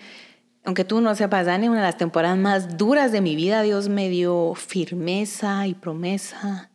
Aunque 0.63 0.83
tú 0.83 1.01
no 1.01 1.13
sepas, 1.15 1.45
Dani, 1.45 1.67
una 1.67 1.77
de 1.77 1.85
las 1.85 1.97
temporadas 1.97 2.37
más 2.37 2.77
duras 2.77 3.11
de 3.11 3.21
mi 3.21 3.35
vida, 3.35 3.61
Dios 3.61 3.87
me 3.89 4.09
dio 4.09 4.53
firmeza 4.55 5.67
y 5.67 5.73
promesa 5.73 6.71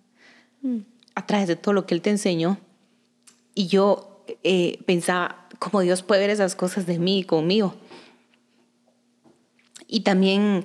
mm. 0.62 0.78
a 1.14 1.26
través 1.26 1.48
de 1.48 1.56
todo 1.56 1.72
lo 1.72 1.86
que 1.86 1.94
Él 1.94 2.02
te 2.02 2.10
enseñó. 2.10 2.58
Y 3.54 3.66
yo 3.66 4.24
eh, 4.44 4.78
pensaba, 4.86 5.48
¿cómo 5.58 5.80
Dios 5.80 6.02
puede 6.02 6.20
ver 6.20 6.30
esas 6.30 6.54
cosas 6.54 6.86
de 6.86 6.98
mí 6.98 7.20
y 7.20 7.24
conmigo? 7.24 7.74
Y 9.88 10.00
también 10.00 10.64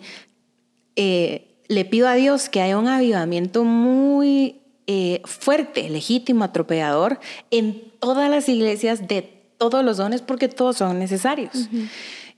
eh, 0.96 1.56
le 1.68 1.86
pido 1.86 2.08
a 2.08 2.14
Dios 2.14 2.48
que 2.48 2.62
haya 2.62 2.78
un 2.78 2.88
avivamiento 2.88 3.64
muy 3.64 4.62
eh, 4.88 5.22
fuerte, 5.26 5.90
legítimo, 5.90 6.44
atropellador 6.44 7.20
en 7.52 7.92
todas 8.00 8.30
las 8.30 8.48
iglesias 8.50 9.08
de 9.08 9.22
todos 9.58 9.84
los 9.84 9.98
dones 9.98 10.22
porque 10.22 10.48
todos 10.48 10.78
son 10.78 11.00
necesarios. 11.00 11.70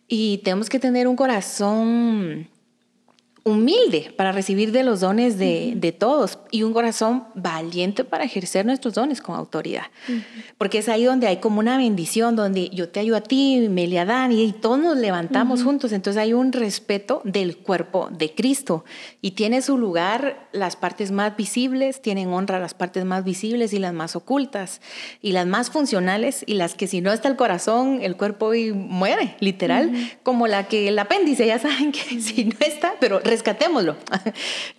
Y 0.08 0.40
tenemos 0.40 0.70
que 0.70 0.80
tener 0.80 1.08
un 1.08 1.16
corazón 1.16 2.50
humilde 3.48 4.14
para 4.18 4.32
recibir 4.32 4.72
de 4.72 4.84
los 4.84 5.00
dones 5.00 5.38
de, 5.38 5.96
todos 5.98 6.40
y 6.52 6.64
un 6.64 6.74
corazón 6.74 7.24
valiente 7.34 8.04
para 8.04 8.26
ejercer 8.26 8.66
nuestros 8.66 8.94
dones 8.94 9.22
con 9.22 9.36
autoridad. 9.36 9.86
Porque 10.58 10.80
es 10.80 10.90
ahí 10.90 11.06
donde 11.06 11.28
hay 11.28 11.38
como 11.38 11.60
una 11.60 11.78
bendición, 11.78 12.36
donde 12.36 12.70
yo 12.70 12.90
te 12.90 13.00
ayudo 13.00 13.18
a 13.18 13.22
ti, 13.22 13.68
Melia 13.70 14.06
Dani, 14.06 14.44
y 14.44 14.52
todos 14.52 14.80
nos 14.80 14.98
levantamos 14.98 15.64
juntos. 15.64 15.94
Entonces 15.94 16.22
hay 16.22 16.34
un 16.34 16.52
respeto 16.52 17.22
del 17.24 17.58
cuerpo 17.58 18.10
de 18.12 18.34
Cristo 18.34 18.84
y 19.22 19.32
tiene 19.32 19.62
su 19.62 19.78
lugar 19.78 20.50
las 20.52 20.76
partes 20.76 21.12
más 21.12 21.38
visibles, 21.38 22.02
tienen 22.02 22.30
honra 22.30 22.60
las 22.60 22.74
partes 22.74 23.06
más 23.06 23.24
visibles 23.24 23.72
y 23.72 23.80
las 23.80 23.94
más 23.94 24.16
ocultas 24.16 24.82
y 25.22 25.32
las 25.32 25.48
más 25.48 25.70
funcionales 25.70 26.44
y 26.46 26.56
las 26.56 26.76
que 26.76 26.88
si 26.88 27.00
no 27.00 27.14
está 27.14 27.30
el 27.30 27.38
corazón, 27.38 28.00
el 28.02 28.18
cuerpo 28.18 28.52
muere, 28.74 29.36
literal, 29.40 29.92
como 30.24 30.48
la 30.48 30.68
que 30.68 30.90
el 30.90 31.00
apéndice, 31.00 31.48
ya 31.48 31.60
saben 31.60 31.92
que 31.92 32.20
si 32.20 32.46
no 32.46 32.58
está, 32.60 32.96
pero 33.00 33.20
rescatémoslo. 33.38 33.96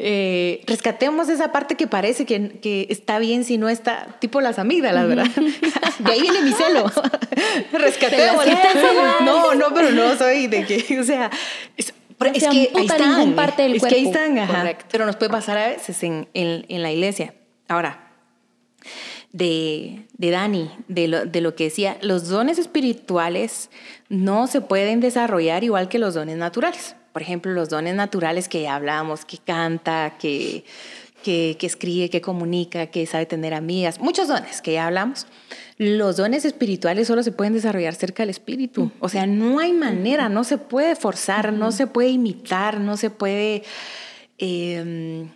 Eh, 0.01 0.63
rescatemos 0.67 1.29
esa 1.29 1.51
parte 1.51 1.75
que 1.75 1.87
parece 1.87 2.25
que, 2.25 2.61
que, 2.61 2.87
está 2.91 3.19
bien 3.19 3.45
si 3.45 3.59
no 3.59 3.69
está, 3.69 4.17
tipo 4.21 4.41
las 4.41 4.59
amígdalas, 4.59 5.09
¿verdad? 5.09 5.27
de 5.99 6.13
ahí 6.13 6.21
viene 6.21 6.43
mi 6.43 6.53
celo. 6.53 6.91
rescatémoslo. 7.73 8.53
No, 9.25 9.55
no, 9.55 9.75
pero 9.75 9.91
no 9.91 10.17
soy 10.17 10.47
de 10.47 10.65
que, 10.65 11.01
o 11.01 11.05
sea, 11.05 11.31
es, 11.77 11.93
que 12.33 12.71
ahí 12.75 12.87
están. 12.87 13.35
Parte 13.35 13.63
del 13.63 13.77
es 13.77 13.83
que 13.83 13.95
ahí 13.95 14.07
están, 14.07 14.39
ajá. 14.39 14.77
Pero 14.91 15.07
nos 15.07 15.17
puede 15.17 15.31
pasar 15.31 15.59
a 15.59 15.69
veces 15.69 16.03
en, 16.03 16.29
en, 16.35 16.65
en 16.69 16.83
la 16.83 16.93
iglesia. 16.93 17.35
Ahora, 17.67 18.13
de, 19.33 20.07
de 20.17 20.31
Dani, 20.31 20.71
de 20.89 21.09
lo, 21.09 21.25
de 21.27 21.41
lo, 21.41 21.55
que 21.55 21.65
decía, 21.65 21.99
los 22.03 22.29
dones 22.29 22.59
espirituales 22.59 23.71
no 24.09 24.47
se 24.47 24.61
pueden 24.61 25.01
desarrollar 25.01 25.65
igual 25.65 25.89
que 25.89 25.99
los 25.99 26.15
dones 26.15 26.37
naturales. 26.37 26.95
Por 27.19 27.23
ejemplo, 27.23 27.53
los 27.53 27.69
dones 27.69 27.97
naturales 27.97 28.49
que 28.49 28.63
ya 28.63 28.77
hablamos, 28.77 29.25
que 29.25 29.39
canta, 29.39 30.17
que, 30.21 30.65
que, 31.25 31.57
que 31.59 31.67
escribe, 31.67 32.11
que 32.11 32.21
comunica, 32.21 32.87
que 32.87 33.05
sabe 33.07 33.27
tener 33.27 33.55
amigas, 33.55 33.99
muchos 33.99 34.29
dones 34.29 34.63
que 34.63 34.75
ya 34.75 34.87
hablamos. 34.87 35.27
Los 35.79 36.17
dones 36.17 36.45
espirituales 36.45 37.09
solo 37.09 37.25
se 37.25 37.33
pueden 37.33 37.55
desarrollar 37.55 37.97
cerca 37.97 38.23
del 38.23 38.31
espíritu. 38.31 38.93
O 39.01 39.09
sea, 39.09 39.27
no 39.27 39.59
hay 39.59 39.73
manera, 39.73 40.29
no 40.29 40.45
se 40.45 40.59
puede 40.59 40.95
forzar, 40.95 41.53
no 41.53 41.73
se 41.73 41.89
puede 41.89 42.11
imitar, 42.11 42.79
no 42.79 42.97
se 42.97 43.11
puede 43.11 43.65
eh, 44.39 45.27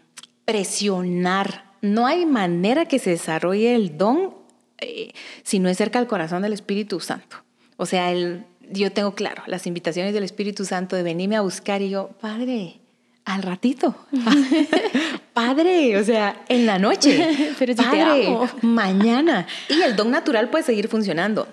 presionar 0.45 1.73
no 1.83 2.07
hay 2.07 2.25
manera 2.27 2.87
que 2.87 3.01
se 3.01 3.11
desarrolle 3.11 3.75
el 3.75 3.99
don 3.99 4.37
eh, 4.79 5.13
si 5.43 5.59
no 5.59 5.69
es 5.69 5.77
cerca 5.77 5.99
del 5.99 6.09
corazón 6.09 6.43
del 6.43 6.53
Espíritu 6.53 7.01
Santo. 7.01 7.37
O 7.77 7.87
sea, 7.87 8.13
el, 8.13 8.47
yo 8.73 8.93
tengo 8.93 9.15
claro 9.15 9.43
las 9.47 9.67
invitaciones 9.67 10.15
del 10.15 10.25
Espíritu 10.25 10.65
Santo 10.65 10.97
de 10.97 11.03
venirme 11.03 11.37
a 11.37 11.41
buscar 11.41 11.83
y 11.83 11.91
yo, 11.91 12.11
Padre, 12.21 12.81
al 13.25 13.43
ratito. 13.43 13.95
padre, 15.33 15.97
o 15.97 16.05
sea, 16.05 16.43
en 16.49 16.67
la 16.67 16.79
noche. 16.79 17.55
Pero 17.59 17.75
padre, 17.75 18.37
mañana. 18.63 19.47
Y 19.69 19.81
el 19.83 19.97
don 19.97 20.11
natural 20.11 20.51
puede 20.51 20.65
seguir 20.65 20.89
funcionando. 20.89 21.49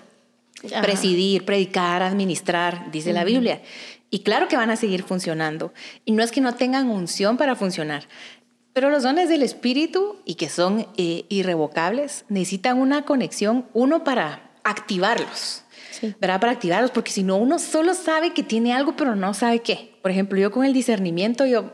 Presidir, 0.82 1.46
predicar, 1.46 2.02
administrar, 2.02 2.90
dice 2.90 3.14
la 3.14 3.24
Biblia. 3.24 3.62
Y 4.10 4.20
claro 4.20 4.46
que 4.46 4.56
van 4.56 4.68
a 4.68 4.76
seguir 4.76 5.04
funcionando. 5.04 5.72
Y 6.04 6.12
no 6.12 6.22
es 6.22 6.32
que 6.32 6.42
no 6.42 6.54
tengan 6.54 6.90
unción 6.90 7.38
para 7.38 7.56
funcionar, 7.56 8.06
pero 8.72 8.90
los 8.90 9.02
dones 9.02 9.28
del 9.28 9.42
Espíritu 9.42 10.16
y 10.24 10.34
que 10.34 10.48
son 10.48 10.86
eh, 10.96 11.24
irrevocables 11.28 12.24
necesitan 12.28 12.78
una 12.78 13.02
conexión, 13.02 13.66
uno 13.72 14.04
para 14.04 14.50
activarlos, 14.62 15.64
¿verdad? 16.20 16.40
Para 16.40 16.52
activarlos, 16.52 16.90
porque 16.90 17.10
si 17.10 17.22
no, 17.22 17.36
uno 17.36 17.58
solo 17.58 17.94
sabe 17.94 18.32
que 18.32 18.42
tiene 18.42 18.72
algo, 18.72 18.96
pero 18.96 19.16
no 19.16 19.34
sabe 19.34 19.60
qué. 19.60 19.90
Por 20.02 20.10
ejemplo, 20.10 20.38
yo 20.38 20.50
con 20.50 20.64
el 20.64 20.72
discernimiento, 20.72 21.44
yo, 21.44 21.72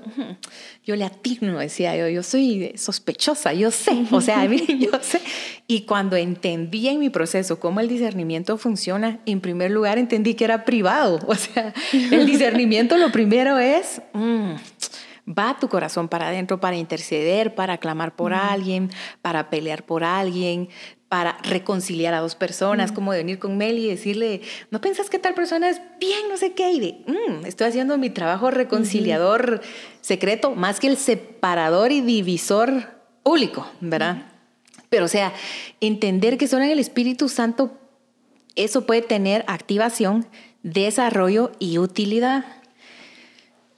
yo 0.84 0.96
le 0.96 1.04
atino, 1.04 1.58
decía 1.58 1.96
yo, 1.96 2.08
yo 2.08 2.24
soy 2.24 2.72
sospechosa, 2.76 3.52
yo 3.52 3.70
sé, 3.70 4.04
o 4.10 4.20
sea, 4.20 4.44
yo 4.78 4.90
sé. 5.00 5.20
Y 5.68 5.82
cuando 5.82 6.16
entendí 6.16 6.88
en 6.88 6.98
mi 6.98 7.08
proceso 7.08 7.60
cómo 7.60 7.80
el 7.80 7.88
discernimiento 7.88 8.58
funciona, 8.58 9.20
en 9.26 9.40
primer 9.40 9.70
lugar 9.70 9.98
entendí 9.98 10.34
que 10.34 10.44
era 10.44 10.64
privado, 10.64 11.20
o 11.26 11.34
sea, 11.36 11.72
el 11.92 12.26
discernimiento 12.26 12.96
lo 12.96 13.12
primero 13.12 13.58
es... 13.58 14.02
Mm, 14.12 14.54
va 15.26 15.56
tu 15.58 15.68
corazón 15.68 16.08
para 16.08 16.28
adentro 16.28 16.60
para 16.60 16.76
interceder, 16.76 17.54
para 17.54 17.78
clamar 17.78 18.14
por 18.14 18.32
alguien, 18.32 18.90
para 19.22 19.50
pelear 19.50 19.84
por 19.84 20.04
alguien, 20.04 20.68
para 21.08 21.38
reconciliar 21.42 22.14
a 22.14 22.20
dos 22.20 22.34
personas, 22.34 22.90
como 22.90 23.12
de 23.12 23.18
venir 23.18 23.38
con 23.38 23.56
Mel 23.56 23.78
y 23.78 23.88
decirle, 23.88 24.40
¿no 24.70 24.80
piensas 24.80 25.08
que 25.08 25.18
tal 25.18 25.34
persona 25.34 25.68
es 25.68 25.80
bien, 26.00 26.28
no 26.28 26.36
sé 26.36 26.52
qué? 26.52 26.72
Y 26.72 26.80
de, 26.80 27.04
mm, 27.06 27.46
estoy 27.46 27.68
haciendo 27.68 27.96
mi 27.96 28.10
trabajo 28.10 28.50
reconciliador 28.50 29.60
secreto, 30.00 30.54
más 30.54 30.80
que 30.80 30.88
el 30.88 30.96
separador 30.96 31.92
y 31.92 32.00
divisor 32.00 32.96
público, 33.22 33.66
¿verdad? 33.80 34.26
Pero 34.88 35.04
o 35.04 35.08
sea, 35.08 35.32
entender 35.80 36.38
que 36.38 36.48
solo 36.48 36.64
en 36.64 36.70
el 36.70 36.78
Espíritu 36.78 37.28
Santo 37.28 37.78
eso 38.56 38.86
puede 38.86 39.02
tener 39.02 39.44
activación, 39.46 40.26
desarrollo 40.62 41.52
y 41.58 41.78
utilidad. 41.78 42.44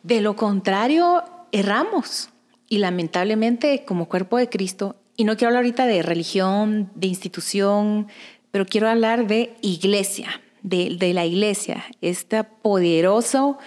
De 0.02 0.20
lo 0.20 0.36
contrario, 0.36 1.24
erramos 1.52 2.30
y 2.68 2.78
lamentablemente 2.78 3.84
como 3.84 4.08
cuerpo 4.08 4.38
de 4.38 4.48
Cristo, 4.48 4.96
y 5.18 5.24
no 5.24 5.36
quiero 5.36 5.48
hablar 5.48 5.64
ahorita 5.64 5.86
de 5.86 6.00
religión, 6.02 6.92
de 6.94 7.08
institución, 7.08 8.06
pero 8.52 8.64
quiero 8.64 8.88
hablar 8.88 9.26
de 9.26 9.56
iglesia, 9.62 10.40
de, 10.62 10.96
de 10.96 11.12
la 11.12 11.26
iglesia, 11.26 11.84
este 12.00 12.44
poderoso 12.44 13.58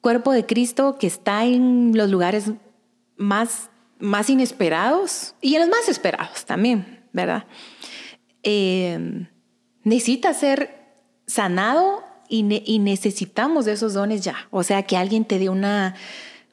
cuerpo 0.00 0.30
de 0.30 0.46
Cristo 0.46 0.98
que 1.00 1.08
está 1.08 1.44
en 1.44 1.90
los 1.96 2.08
lugares 2.08 2.52
más, 3.16 3.68
más 3.98 4.30
inesperados 4.30 5.34
y 5.40 5.56
en 5.56 5.62
los 5.62 5.70
más 5.70 5.88
esperados 5.88 6.44
también, 6.46 7.00
¿verdad? 7.12 7.46
Eh, 8.44 9.26
necesita 9.82 10.32
ser 10.34 10.94
sanado 11.26 12.04
y, 12.28 12.62
y 12.64 12.78
necesitamos 12.78 13.64
de 13.64 13.72
esos 13.72 13.94
dones 13.94 14.22
ya. 14.22 14.46
O 14.52 14.62
sea, 14.62 14.84
que 14.84 14.96
alguien 14.96 15.24
te 15.24 15.40
dé 15.40 15.48
una 15.48 15.96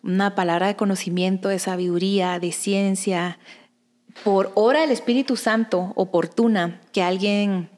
una 0.03 0.35
palabra 0.35 0.67
de 0.67 0.75
conocimiento, 0.75 1.49
de 1.49 1.59
sabiduría, 1.59 2.39
de 2.39 2.51
ciencia, 2.51 3.37
por 4.23 4.51
hora 4.55 4.81
del 4.81 4.91
Espíritu 4.91 5.35
Santo 5.35 5.93
oportuna, 5.95 6.81
que 6.91 7.01
alguien 7.01 7.69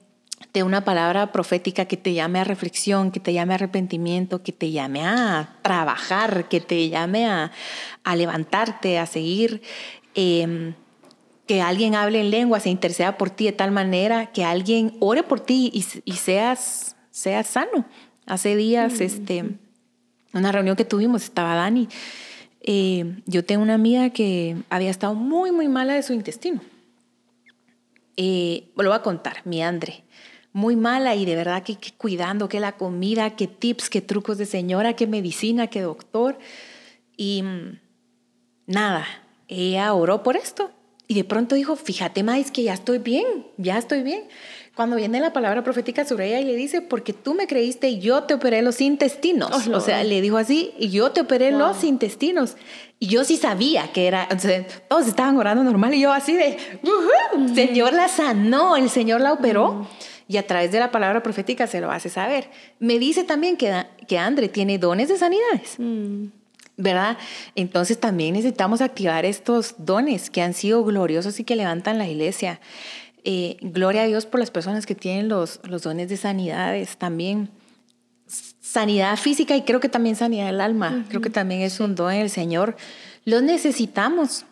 dé 0.53 0.63
una 0.63 0.83
palabra 0.83 1.31
profética 1.31 1.85
que 1.85 1.97
te 1.97 2.13
llame 2.13 2.39
a 2.39 2.43
reflexión, 2.43 3.11
que 3.11 3.19
te 3.19 3.33
llame 3.33 3.53
a 3.53 3.55
arrepentimiento, 3.55 4.43
que 4.43 4.51
te 4.51 4.71
llame 4.71 5.05
a 5.05 5.55
trabajar, 5.61 6.49
que 6.49 6.59
te 6.59 6.89
llame 6.89 7.27
a, 7.27 7.51
levantarte, 8.15 8.99
a 8.99 9.05
seguir. 9.05 9.61
Em, 10.13 10.73
que 11.47 11.61
alguien 11.61 11.95
hable 11.95 12.21
en 12.21 12.31
lengua, 12.31 12.59
se 12.59 12.69
interceda 12.69 13.17
por 13.17 13.29
ti 13.29 13.45
de 13.45 13.51
tal 13.51 13.71
manera 13.71 14.27
que 14.27 14.45
alguien 14.45 14.95
ore 14.99 15.23
por 15.23 15.41
ti 15.41 15.69
y, 15.73 16.13
seas, 16.13 16.95
seas 17.09 17.47
sano. 17.47 17.85
Hace 18.25 18.55
días, 18.55 18.99
mm. 18.99 19.03
este, 19.03 19.45
una 20.33 20.51
reunión 20.51 20.75
que 20.75 20.85
tuvimos, 20.85 21.23
estaba 21.23 21.55
Dani. 21.55 21.89
Eh, 22.63 23.21
yo 23.25 23.43
tengo 23.43 23.63
una 23.63 23.73
amiga 23.73 24.11
que 24.11 24.55
había 24.69 24.89
estado 24.89 25.15
muy, 25.15 25.51
muy 25.51 25.67
mala 25.67 25.93
de 25.93 26.03
su 26.03 26.13
intestino. 26.13 26.61
Eh, 28.17 28.71
lo 28.75 28.89
voy 28.89 28.97
a 28.97 29.01
contar, 29.01 29.41
mi 29.45 29.63
Andre. 29.63 30.03
Muy 30.53 30.75
mala 30.75 31.15
y 31.15 31.25
de 31.25 31.35
verdad 31.35 31.63
que, 31.63 31.77
cuidando 31.97 32.49
que 32.49 32.59
la 32.59 32.73
comida, 32.73 33.35
qué 33.35 33.47
tips, 33.47 33.89
qué 33.89 34.01
trucos 34.01 34.37
de 34.37 34.45
señora, 34.45 34.95
qué 34.95 35.07
medicina, 35.07 35.67
qué 35.67 35.81
doctor. 35.81 36.37
Y 37.17 37.41
mm, 37.41 37.79
nada, 38.67 39.05
ella 39.47 39.93
oró 39.93 40.23
por 40.23 40.35
esto. 40.35 40.71
Y 41.07 41.15
de 41.15 41.23
pronto 41.23 41.55
dijo, 41.55 41.75
fíjate, 41.75 42.23
más 42.23 42.51
que 42.51 42.63
ya 42.63 42.73
estoy 42.73 42.99
bien, 42.99 43.47
ya 43.57 43.77
estoy 43.77 44.03
bien. 44.03 44.23
Cuando 44.75 44.95
viene 44.95 45.19
la 45.19 45.33
palabra 45.33 45.63
profética 45.63 46.05
sobre 46.05 46.27
ella 46.27 46.39
y 46.39 46.45
le 46.45 46.55
dice, 46.55 46.81
porque 46.81 47.11
tú 47.11 47.33
me 47.33 47.45
creíste 47.45 47.89
y 47.89 47.99
yo 47.99 48.23
te 48.23 48.33
operé 48.33 48.61
los 48.61 48.79
intestinos. 48.79 49.67
Oh, 49.67 49.77
o 49.77 49.79
sea, 49.81 50.03
le 50.03 50.21
dijo 50.21 50.37
así, 50.37 50.73
y 50.79 50.89
yo 50.89 51.11
te 51.11 51.21
operé 51.21 51.51
los 51.51 51.83
intestinos. 51.83 52.55
Y 52.97 53.07
yo 53.07 53.25
sí 53.25 53.35
sabía 53.35 53.91
que 53.91 54.07
era, 54.07 54.29
todos 54.87 55.07
estaban 55.07 55.35
orando 55.35 55.63
normal 55.63 55.93
y 55.93 56.01
yo 56.01 56.13
así 56.13 56.35
de, 56.35 56.57
uh 56.83 57.53
Señor 57.53 57.93
la 57.93 58.07
sanó, 58.07 58.77
el 58.77 58.89
Señor 58.89 59.19
la 59.19 59.33
operó. 59.33 59.87
Y 60.27 60.37
a 60.37 60.47
través 60.47 60.71
de 60.71 60.79
la 60.79 60.91
palabra 60.91 61.21
profética 61.21 61.67
se 61.67 61.81
lo 61.81 61.91
hace 61.91 62.07
saber. 62.07 62.49
Me 62.79 62.97
dice 62.97 63.25
también 63.25 63.57
que, 63.57 63.85
que 64.07 64.17
Andre 64.17 64.47
tiene 64.47 64.77
dones 64.77 65.09
de 65.09 65.17
sanidades. 65.17 65.75
Mm. 65.77 66.27
¿verdad? 66.77 67.17
Entonces 67.55 67.99
también 67.99 68.33
necesitamos 68.33 68.81
activar 68.81 69.25
estos 69.25 69.75
dones 69.77 70.29
que 70.29 70.41
han 70.41 70.53
sido 70.53 70.83
gloriosos 70.83 71.39
y 71.39 71.43
que 71.43 71.55
levantan 71.55 71.97
la 71.97 72.07
iglesia. 72.07 72.59
Eh, 73.23 73.57
gloria 73.61 74.03
a 74.03 74.07
Dios 74.07 74.25
por 74.25 74.39
las 74.39 74.51
personas 74.51 74.85
que 74.85 74.95
tienen 74.95 75.29
los, 75.29 75.59
los 75.63 75.83
dones 75.83 76.09
de 76.09 76.17
sanidades 76.17 76.97
también. 76.97 77.49
Sanidad 78.27 79.17
física 79.17 79.55
y 79.55 79.63
creo 79.63 79.79
que 79.79 79.89
también 79.89 80.15
sanidad 80.15 80.47
del 80.47 80.61
alma. 80.61 81.05
Creo 81.09 81.21
que 81.21 81.29
también 81.29 81.61
es 81.61 81.79
un 81.79 81.95
don 81.95 82.11
del 82.11 82.29
Señor. 82.29 82.77
Los 83.25 83.43
necesitamos. 83.43 84.45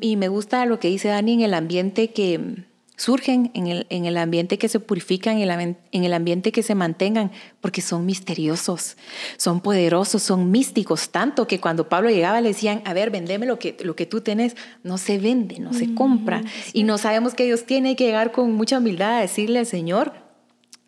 Y 0.00 0.16
me 0.16 0.28
gusta 0.28 0.66
lo 0.66 0.78
que 0.78 0.88
dice 0.88 1.08
Dani 1.08 1.34
en 1.34 1.40
el 1.40 1.54
ambiente 1.54 2.10
que, 2.10 2.64
surgen 3.00 3.50
en 3.54 3.66
el, 3.66 3.86
en 3.88 4.04
el 4.04 4.18
ambiente 4.18 4.58
que 4.58 4.68
se 4.68 4.78
purifican, 4.78 5.38
en 5.38 5.50
el, 5.50 5.76
en 5.90 6.04
el 6.04 6.12
ambiente 6.12 6.52
que 6.52 6.62
se 6.62 6.74
mantengan, 6.74 7.32
porque 7.62 7.80
son 7.80 8.04
misteriosos, 8.04 8.98
son 9.38 9.62
poderosos, 9.62 10.22
son 10.22 10.50
místicos, 10.50 11.08
tanto 11.08 11.46
que 11.46 11.60
cuando 11.60 11.88
Pablo 11.88 12.10
llegaba 12.10 12.42
le 12.42 12.48
decían, 12.48 12.82
a 12.84 12.92
ver, 12.92 13.10
vendeme 13.10 13.46
lo 13.46 13.58
que, 13.58 13.74
lo 13.82 13.96
que 13.96 14.04
tú 14.04 14.20
tienes, 14.20 14.54
no 14.82 14.98
se 14.98 15.18
vende, 15.18 15.60
no 15.60 15.72
se 15.72 15.94
compra. 15.94 16.42
Y 16.74 16.82
no 16.82 16.98
sabemos 16.98 17.32
que 17.32 17.46
Dios 17.46 17.64
tiene 17.64 17.96
que 17.96 18.04
llegar 18.04 18.32
con 18.32 18.52
mucha 18.52 18.76
humildad 18.76 19.16
a 19.16 19.20
decirle 19.20 19.60
al 19.60 19.66
Señor, 19.66 20.12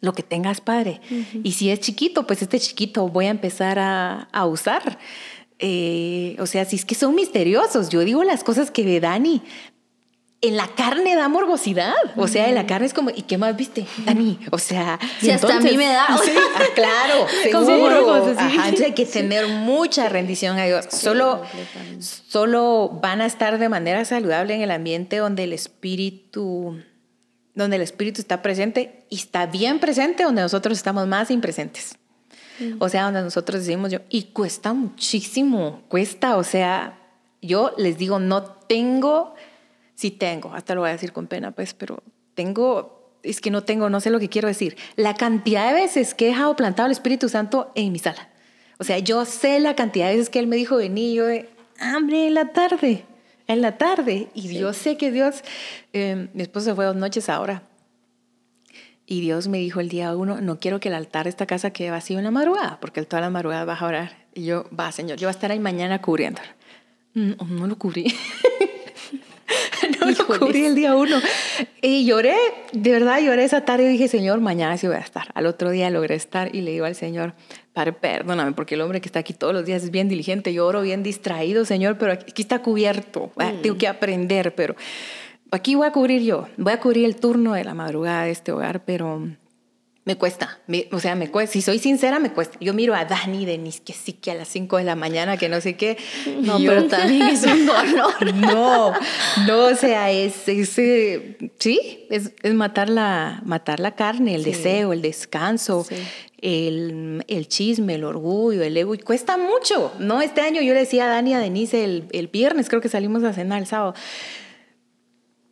lo 0.02 0.12
que 0.12 0.22
tengas, 0.22 0.60
Padre. 0.60 1.00
Y 1.42 1.52
si 1.52 1.70
es 1.70 1.80
chiquito, 1.80 2.26
pues 2.26 2.42
este 2.42 2.60
chiquito 2.60 3.08
voy 3.08 3.26
a 3.26 3.30
empezar 3.30 3.78
a, 3.78 4.28
a 4.32 4.46
usar. 4.46 4.98
Eh, 5.64 6.34
o 6.40 6.46
sea, 6.46 6.64
si 6.64 6.74
es 6.74 6.84
que 6.84 6.96
son 6.96 7.14
misteriosos, 7.14 7.88
yo 7.88 8.00
digo 8.00 8.24
las 8.24 8.42
cosas 8.42 8.72
que 8.72 8.84
ve 8.84 8.98
Dani, 8.98 9.42
en 10.42 10.56
la 10.56 10.66
carne 10.66 11.14
da 11.14 11.28
morbosidad. 11.28 11.94
O 12.16 12.26
sea, 12.26 12.48
en 12.48 12.56
la 12.56 12.66
carne 12.66 12.86
es 12.86 12.92
como, 12.92 13.10
¿y 13.10 13.22
qué 13.22 13.38
más 13.38 13.56
viste, 13.56 13.86
Dani? 14.04 14.38
O 14.50 14.58
sea, 14.58 14.98
si 15.20 15.30
hasta 15.30 15.56
a 15.56 15.60
mí 15.60 15.76
me 15.76 15.86
da. 15.86 16.06
Sí, 16.22 16.32
ah, 16.54 16.62
claro, 16.74 17.26
seguro. 17.42 18.12
Ajá, 18.36 18.68
entonces 18.68 18.86
hay 18.86 18.92
que 18.92 19.06
tener 19.06 19.46
mucha 19.46 20.08
rendición 20.08 20.58
a 20.58 20.64
Dios. 20.64 20.86
Solo, 20.90 21.42
solo 22.00 22.98
van 23.00 23.20
a 23.20 23.26
estar 23.26 23.58
de 23.58 23.68
manera 23.68 24.04
saludable 24.04 24.54
en 24.54 24.62
el 24.62 24.72
ambiente 24.72 25.16
donde 25.16 25.44
el 25.44 25.52
espíritu 25.52 26.76
donde 27.54 27.76
el 27.76 27.82
espíritu 27.82 28.20
está 28.20 28.40
presente 28.40 29.04
y 29.10 29.16
está 29.16 29.46
bien 29.46 29.78
presente 29.78 30.24
donde 30.24 30.42
nosotros 30.42 30.76
estamos 30.76 31.06
más 31.06 31.30
impresentes. 31.30 31.98
O 32.78 32.88
sea, 32.88 33.04
donde 33.04 33.22
nosotros 33.22 33.60
decimos 33.60 33.90
yo, 33.90 33.98
y 34.08 34.24
cuesta 34.24 34.72
muchísimo, 34.72 35.82
cuesta, 35.88 36.36
o 36.36 36.44
sea, 36.44 36.98
yo 37.40 37.72
les 37.76 37.98
digo, 37.98 38.20
no 38.20 38.44
tengo 38.44 39.34
sí 39.94 40.10
tengo, 40.10 40.54
hasta 40.54 40.74
lo 40.74 40.82
voy 40.82 40.90
a 40.90 40.92
decir 40.92 41.12
con 41.12 41.26
pena, 41.26 41.52
pues, 41.52 41.74
pero 41.74 42.02
tengo, 42.34 43.18
es 43.22 43.40
que 43.40 43.50
no 43.50 43.62
tengo, 43.62 43.90
no 43.90 44.00
sé 44.00 44.10
lo 44.10 44.20
que 44.20 44.28
quiero 44.28 44.48
decir, 44.48 44.76
la 44.96 45.14
cantidad 45.14 45.68
de 45.68 45.74
veces 45.74 46.14
que 46.14 46.26
he 46.26 46.28
dejado 46.28 46.56
plantado 46.56 46.86
el 46.86 46.92
Espíritu 46.92 47.28
Santo 47.28 47.70
en 47.74 47.92
mi 47.92 47.98
sala. 47.98 48.28
O 48.78 48.84
sea, 48.84 48.98
yo 48.98 49.24
sé 49.24 49.60
la 49.60 49.76
cantidad 49.76 50.08
de 50.08 50.14
veces 50.14 50.30
que 50.30 50.40
Él 50.40 50.48
me 50.48 50.56
dijo, 50.56 50.76
vení, 50.76 51.14
yo 51.14 51.26
de 51.26 51.48
hambre 51.78 52.26
en 52.26 52.34
la 52.34 52.52
tarde, 52.52 53.04
en 53.46 53.60
la 53.60 53.78
tarde. 53.78 54.28
Y 54.34 54.52
yo 54.58 54.72
sé 54.72 54.96
que 54.96 55.12
Dios, 55.12 55.42
eh, 55.92 56.28
mi 56.34 56.42
esposo 56.42 56.66
se 56.66 56.74
fue 56.74 56.84
dos 56.84 56.96
noches 56.96 57.28
ahora. 57.28 57.62
Y 59.06 59.20
Dios 59.20 59.48
me 59.48 59.58
dijo 59.58 59.80
el 59.80 59.88
día 59.88 60.16
uno, 60.16 60.40
no 60.40 60.58
quiero 60.58 60.80
que 60.80 60.88
el 60.88 60.94
altar 60.94 61.24
de 61.24 61.30
esta 61.30 61.46
casa 61.46 61.70
quede 61.70 61.90
vacío 61.90 62.18
en 62.18 62.24
la 62.24 62.30
madrugada, 62.30 62.78
porque 62.80 63.00
él 63.00 63.06
toda 63.06 63.20
la 63.20 63.30
madrugada 63.30 63.64
va 63.64 63.74
a 63.74 63.86
orar. 63.86 64.26
Y 64.34 64.44
yo, 64.44 64.64
va, 64.78 64.90
Señor, 64.90 65.18
yo 65.18 65.26
voy 65.26 65.32
a 65.32 65.36
estar 65.36 65.50
ahí 65.50 65.58
mañana 65.58 66.00
cubriendo. 66.00 66.40
No, 67.14 67.36
mm, 67.44 67.56
no 67.56 67.66
lo 67.66 67.76
cubrí. 67.78 68.06
no 70.04 70.10
lo 70.28 70.38
cubrí 70.38 70.64
el 70.64 70.74
día 70.74 70.94
uno. 70.94 71.16
Y 71.80 72.04
lloré, 72.04 72.36
de 72.72 72.90
verdad 72.92 73.20
lloré 73.20 73.44
esa 73.44 73.64
tarde 73.64 73.84
y 73.84 73.88
dije, 73.88 74.08
Señor, 74.08 74.40
mañana 74.40 74.76
sí 74.76 74.86
voy 74.86 74.96
a 74.96 75.00
estar. 75.00 75.28
Al 75.34 75.46
otro 75.46 75.70
día 75.70 75.90
logré 75.90 76.14
estar 76.14 76.54
y 76.54 76.60
le 76.60 76.72
digo 76.72 76.84
al 76.84 76.94
Señor, 76.94 77.34
Padre, 77.72 77.92
perdóname, 77.92 78.52
porque 78.52 78.74
el 78.74 78.82
hombre 78.82 79.00
que 79.00 79.08
está 79.08 79.20
aquí 79.20 79.32
todos 79.32 79.54
los 79.54 79.64
días 79.64 79.82
es 79.82 79.90
bien 79.90 80.08
diligente, 80.08 80.52
lloro 80.52 80.82
bien 80.82 81.02
distraído, 81.02 81.64
Señor, 81.64 81.96
pero 81.98 82.12
aquí 82.12 82.42
está 82.42 82.60
cubierto, 82.60 83.32
ah, 83.38 83.52
tengo 83.62 83.78
que 83.78 83.88
aprender, 83.88 84.54
pero 84.54 84.76
aquí 85.50 85.74
voy 85.74 85.86
a 85.86 85.92
cubrir 85.92 86.22
yo, 86.22 86.48
voy 86.58 86.74
a 86.74 86.80
cubrir 86.80 87.06
el 87.06 87.16
turno 87.16 87.54
de 87.54 87.64
la 87.64 87.72
madrugada 87.72 88.24
de 88.24 88.30
este 88.30 88.52
hogar, 88.52 88.84
pero 88.84 89.26
me 90.04 90.16
cuesta, 90.16 90.58
o 90.90 90.98
sea, 90.98 91.14
me 91.14 91.30
cuesta, 91.30 91.52
si 91.52 91.62
soy 91.62 91.78
sincera, 91.78 92.18
me 92.18 92.32
cuesta. 92.32 92.58
Yo 92.60 92.74
miro 92.74 92.92
a 92.92 93.04
Dani 93.04 93.46
Denis, 93.46 93.80
que 93.80 93.92
sí 93.92 94.12
que 94.12 94.32
a 94.32 94.34
las 94.34 94.48
5 94.48 94.78
de 94.78 94.84
la 94.84 94.96
mañana, 94.96 95.36
que 95.36 95.48
no 95.48 95.60
sé 95.60 95.76
qué. 95.76 95.96
No, 96.40 96.58
pero 96.58 96.88
también 96.88 97.28
es 97.28 97.44
un 97.44 97.66
dolor. 97.66 98.34
no, 98.34 98.92
no, 99.46 99.64
o 99.66 99.74
sea, 99.76 100.10
es, 100.10 100.48
es 100.48 100.76
eh, 100.78 101.36
sí, 101.60 102.06
es, 102.10 102.32
es, 102.42 102.54
matar, 102.54 102.88
la, 102.88 103.42
matar 103.44 103.78
la 103.78 103.94
carne, 103.94 104.34
el 104.34 104.42
deseo, 104.42 104.92
el 104.92 105.02
descanso, 105.02 105.86
el, 106.40 107.24
el, 107.28 107.46
chisme, 107.46 107.94
el 107.94 108.02
orgullo, 108.02 108.64
el 108.64 108.76
ego, 108.76 108.96
y 108.96 108.98
cuesta 108.98 109.36
mucho, 109.36 109.92
¿no? 110.00 110.20
Este 110.20 110.40
año 110.40 110.62
yo 110.62 110.74
le 110.74 110.80
decía 110.80 111.06
a 111.06 111.10
Dani, 111.10 111.34
a 111.34 111.38
Denise, 111.38 111.84
el, 111.84 112.08
el 112.10 112.26
viernes, 112.26 112.68
creo 112.68 112.80
que 112.80 112.88
salimos 112.88 113.22
a 113.22 113.32
cenar 113.32 113.60
el 113.60 113.68
sábado, 113.68 113.94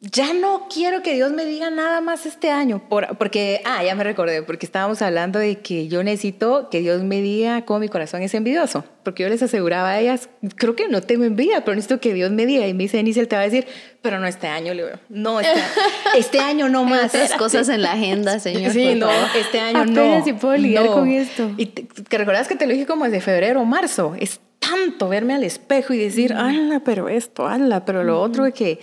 ya 0.03 0.33
no 0.33 0.67
quiero 0.73 1.03
que 1.03 1.13
Dios 1.13 1.31
me 1.31 1.45
diga 1.45 1.69
nada 1.69 2.01
más 2.01 2.25
este 2.25 2.51
año, 2.51 2.83
porque, 2.89 3.61
ah, 3.67 3.85
ya 3.85 3.95
me 3.95 4.03
recordé, 4.03 4.43
porque 4.43 4.65
estábamos 4.65 5.03
hablando 5.03 5.39
de 5.39 5.59
que 5.59 5.89
yo 5.89 6.03
necesito 6.03 6.71
que 6.71 6.81
Dios 6.81 7.03
me 7.03 7.21
diga 7.21 7.67
cómo 7.67 7.81
mi 7.81 7.89
corazón 7.91 8.23
es 8.23 8.33
envidioso, 8.33 8.83
porque 9.03 9.25
yo 9.25 9.29
les 9.29 9.43
aseguraba 9.43 9.91
a 9.91 10.01
ellas, 10.01 10.31
creo 10.57 10.75
que 10.75 10.89
no 10.89 11.03
tengo 11.03 11.25
envidia, 11.25 11.67
pero 11.67 11.75
necesito 11.75 12.01
que 12.01 12.15
Dios 12.15 12.31
me 12.31 12.47
diga, 12.47 12.67
y 12.67 12.73
me 12.73 12.85
dice, 12.85 12.97
Denise, 12.97 13.21
él 13.21 13.29
te 13.29 13.37
va 13.37 13.43
a 13.43 13.45
decir, 13.45 13.67
pero 14.01 14.19
no 14.19 14.27
este 14.27 14.47
año, 14.47 14.73
le 14.73 14.85
no, 15.11 15.39
este, 15.39 15.61
este 16.17 16.41
año 16.41 16.71
no 16.71 16.85
más. 16.85 17.15
Hay 17.15 17.29
cosas 17.37 17.69
en 17.69 17.83
la 17.83 17.93
agenda, 17.93 18.41
señor. 18.41 18.73
Sí, 18.73 18.95
no, 18.95 19.11
este 19.39 19.61
año 19.61 19.85
no. 19.85 20.25
si 20.25 20.33
puedo 20.33 20.57
lidiar 20.57 20.87
con 20.87 21.09
esto. 21.09 21.51
Y 21.59 21.67
te, 21.67 22.17
recuerdas 22.17 22.49
que 22.49 22.57
te 22.57 22.67
lo 22.67 22.73
dije 22.73 22.87
como 22.87 23.05
desde 23.05 23.21
febrero 23.21 23.61
o 23.61 23.65
marzo, 23.67 24.15
es 24.19 24.41
tanto 24.61 25.11
verme 25.11 25.35
al 25.35 25.45
espejo 25.45 25.93
y 25.93 25.99
decir, 25.99 26.33
ala, 26.33 26.81
pero 26.81 27.11
esto, 27.11 27.47
ala, 27.47 27.85
pero 27.85 28.03
lo 28.03 28.19
otro 28.19 28.47
es 28.47 28.55
que 28.55 28.81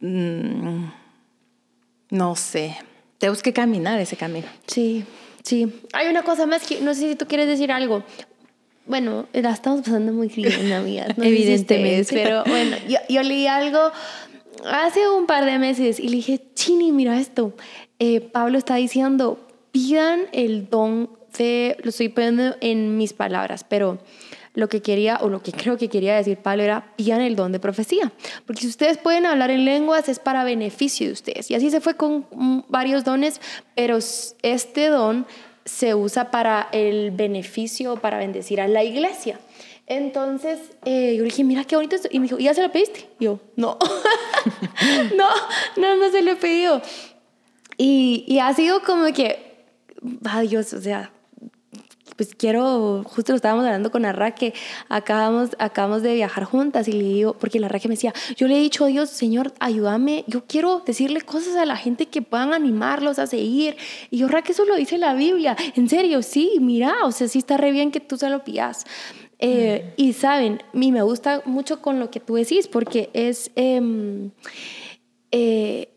Mm, 0.00 0.86
no 2.10 2.36
sé, 2.36 2.76
tenemos 3.18 3.42
que 3.42 3.52
caminar 3.52 4.00
ese 4.00 4.16
camino. 4.16 4.46
Sí, 4.66 5.04
sí. 5.42 5.72
Hay 5.92 6.08
una 6.08 6.22
cosa 6.22 6.46
más 6.46 6.66
que 6.66 6.80
no 6.80 6.94
sé 6.94 7.10
si 7.10 7.16
tú 7.16 7.26
quieres 7.26 7.46
decir 7.46 7.70
algo. 7.70 8.02
Bueno, 8.86 9.26
la 9.32 9.52
estamos 9.52 9.82
pasando 9.82 10.12
muy 10.12 10.28
bien, 10.28 10.72
amigas. 10.72 11.10
Evidentemente. 11.16 12.12
pero 12.12 12.42
bueno, 12.44 12.76
yo, 12.88 12.98
yo, 13.08 13.22
leí 13.22 13.46
algo 13.46 13.92
hace 14.64 15.08
un 15.08 15.26
par 15.26 15.44
de 15.44 15.58
meses 15.58 16.00
y 16.00 16.08
le 16.08 16.16
dije, 16.16 16.40
Chini, 16.54 16.92
mira 16.92 17.18
esto. 17.18 17.54
Eh, 17.98 18.20
Pablo 18.20 18.58
está 18.58 18.76
diciendo, 18.76 19.38
pidan 19.72 20.22
el 20.32 20.68
don 20.68 21.10
de, 21.36 21.76
lo 21.82 21.90
estoy 21.90 22.08
poniendo 22.08 22.56
en 22.60 22.96
mis 22.96 23.12
palabras, 23.12 23.64
pero 23.68 23.98
lo 24.60 24.68
que 24.68 24.80
quería, 24.80 25.18
o 25.22 25.28
lo 25.28 25.42
que 25.42 25.52
creo 25.60 25.76
que 25.76 25.88
quería 25.88 26.14
decir 26.14 26.38
Pablo 26.38 26.62
era, 26.62 26.92
pidan 26.96 27.20
el 27.20 27.34
don 27.34 27.50
de 27.50 27.58
profecía. 27.58 28.12
Porque 28.46 28.62
si 28.62 28.68
ustedes 28.68 28.98
pueden 28.98 29.26
hablar 29.26 29.50
en 29.50 29.64
lenguas 29.64 30.08
es 30.08 30.20
para 30.20 30.44
beneficio 30.44 31.08
de 31.08 31.12
ustedes. 31.12 31.50
Y 31.50 31.54
así 31.54 31.70
se 31.70 31.80
fue 31.80 31.94
con 31.96 32.26
varios 32.68 33.04
dones, 33.04 33.40
pero 33.74 33.98
este 34.42 34.88
don 34.88 35.26
se 35.64 35.94
usa 35.94 36.30
para 36.30 36.68
el 36.72 37.10
beneficio, 37.10 37.96
para 37.96 38.18
bendecir 38.18 38.60
a 38.60 38.68
la 38.68 38.84
iglesia. 38.84 39.38
Entonces, 39.86 40.60
eh, 40.84 41.14
yo 41.16 41.22
le 41.22 41.30
dije, 41.30 41.42
mira 41.42 41.64
qué 41.64 41.74
bonito 41.74 41.96
esto. 41.96 42.08
Y 42.12 42.20
me 42.20 42.26
dijo, 42.26 42.38
¿ya 42.38 42.54
se 42.54 42.62
lo 42.62 42.70
pediste? 42.70 43.08
Y 43.18 43.24
yo, 43.24 43.40
no, 43.56 43.76
no, 45.16 45.28
no, 45.76 45.96
no 45.96 46.10
se 46.10 46.22
lo 46.22 46.30
he 46.30 46.36
pedido. 46.36 46.80
Y, 47.76 48.24
y 48.28 48.38
ha 48.38 48.54
sido 48.54 48.82
como 48.82 49.12
que, 49.12 49.66
adiós, 50.24 50.72
o 50.74 50.80
sea, 50.80 51.10
pues 52.20 52.34
quiero, 52.34 53.02
justo 53.06 53.32
lo 53.32 53.36
estábamos 53.36 53.64
hablando 53.64 53.90
con 53.90 54.04
Arra, 54.04 54.32
que 54.32 54.52
acabamos, 54.90 55.56
acabamos 55.58 56.02
de 56.02 56.12
viajar 56.12 56.44
juntas 56.44 56.86
y 56.86 56.92
le 56.92 57.02
digo, 57.02 57.32
porque 57.32 57.58
la 57.58 57.70
que 57.70 57.88
me 57.88 57.94
decía, 57.94 58.12
yo 58.36 58.46
le 58.46 58.58
he 58.58 58.60
dicho 58.60 58.84
a 58.84 58.88
Dios, 58.88 59.08
Señor, 59.08 59.54
ayúdame, 59.58 60.24
yo 60.26 60.44
quiero 60.46 60.82
decirle 60.84 61.22
cosas 61.22 61.56
a 61.56 61.64
la 61.64 61.78
gente 61.78 62.08
que 62.08 62.20
puedan 62.20 62.52
animarlos 62.52 63.18
a 63.18 63.26
seguir. 63.26 63.78
Y 64.10 64.18
yo, 64.18 64.28
Ra, 64.28 64.42
que 64.42 64.52
eso 64.52 64.66
lo 64.66 64.76
dice 64.76 64.98
la 64.98 65.14
Biblia. 65.14 65.56
En 65.76 65.88
serio, 65.88 66.20
sí, 66.20 66.58
mira, 66.60 66.94
o 67.04 67.10
sea, 67.10 67.26
sí 67.26 67.38
está 67.38 67.56
re 67.56 67.72
bien 67.72 67.90
que 67.90 68.00
tú 68.00 68.18
se 68.18 68.28
lo 68.28 68.44
pidas. 68.44 68.84
Eh, 69.38 69.94
y 69.96 70.12
saben, 70.12 70.60
a 70.74 70.76
mí 70.76 70.92
me 70.92 71.00
gusta 71.00 71.40
mucho 71.46 71.80
con 71.80 72.00
lo 72.00 72.10
que 72.10 72.20
tú 72.20 72.34
decís, 72.34 72.68
porque 72.68 73.08
es 73.14 73.50
em, 73.54 74.30
eh, 75.30 75.88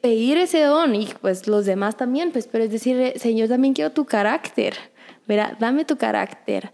pedir 0.00 0.38
ese 0.38 0.62
don 0.62 0.94
y 0.94 1.08
pues 1.20 1.46
los 1.46 1.66
demás 1.66 1.98
también, 1.98 2.32
pues, 2.32 2.46
pero 2.46 2.64
es 2.64 2.70
decir, 2.70 3.12
Señor, 3.16 3.50
también 3.50 3.74
quiero 3.74 3.92
tu 3.92 4.06
carácter. 4.06 4.74
Verá, 5.26 5.56
dame 5.58 5.84
tu 5.84 5.96
carácter. 5.96 6.72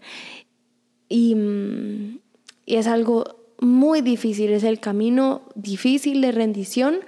Y, 1.09 1.35
mm, 1.35 2.19
y 2.65 2.75
es 2.75 2.87
algo 2.87 3.43
muy 3.59 4.01
difícil, 4.01 4.51
es 4.51 4.63
el 4.63 4.79
camino 4.79 5.43
difícil 5.55 6.21
de 6.21 6.31
rendición, 6.31 6.99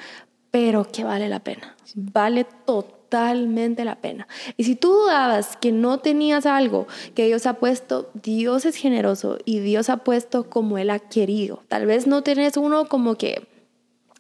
pero 0.52 0.86
que 0.90 1.04
vale 1.04 1.28
la 1.28 1.42
pena. 1.42 1.76
Vale 1.96 2.46
totalmente 2.66 3.86
la 3.86 3.96
pena. 3.96 4.28
Y 4.58 4.64
si 4.64 4.76
tú 4.76 4.90
dudabas 4.90 5.58
que 5.58 5.72
no 5.72 6.00
tenías 6.00 6.46
algo 6.46 6.88
que 7.14 7.26
Dios 7.26 7.46
ha 7.46 7.56
puesto, 7.56 8.10
Dios 8.14 8.66
es 8.66 8.76
generoso 8.76 9.38
y 9.46 9.60
Dios 9.60 9.90
ha 9.90 9.98
puesto 9.98 10.50
como 10.50 10.78
Él 10.78 10.90
ha 10.90 11.00
querido. 11.00 11.64
Tal 11.68 11.86
vez 11.86 12.08
no 12.08 12.24
tenés 12.24 12.58
uno 12.58 12.86
como 12.86 13.16
que, 13.16 13.48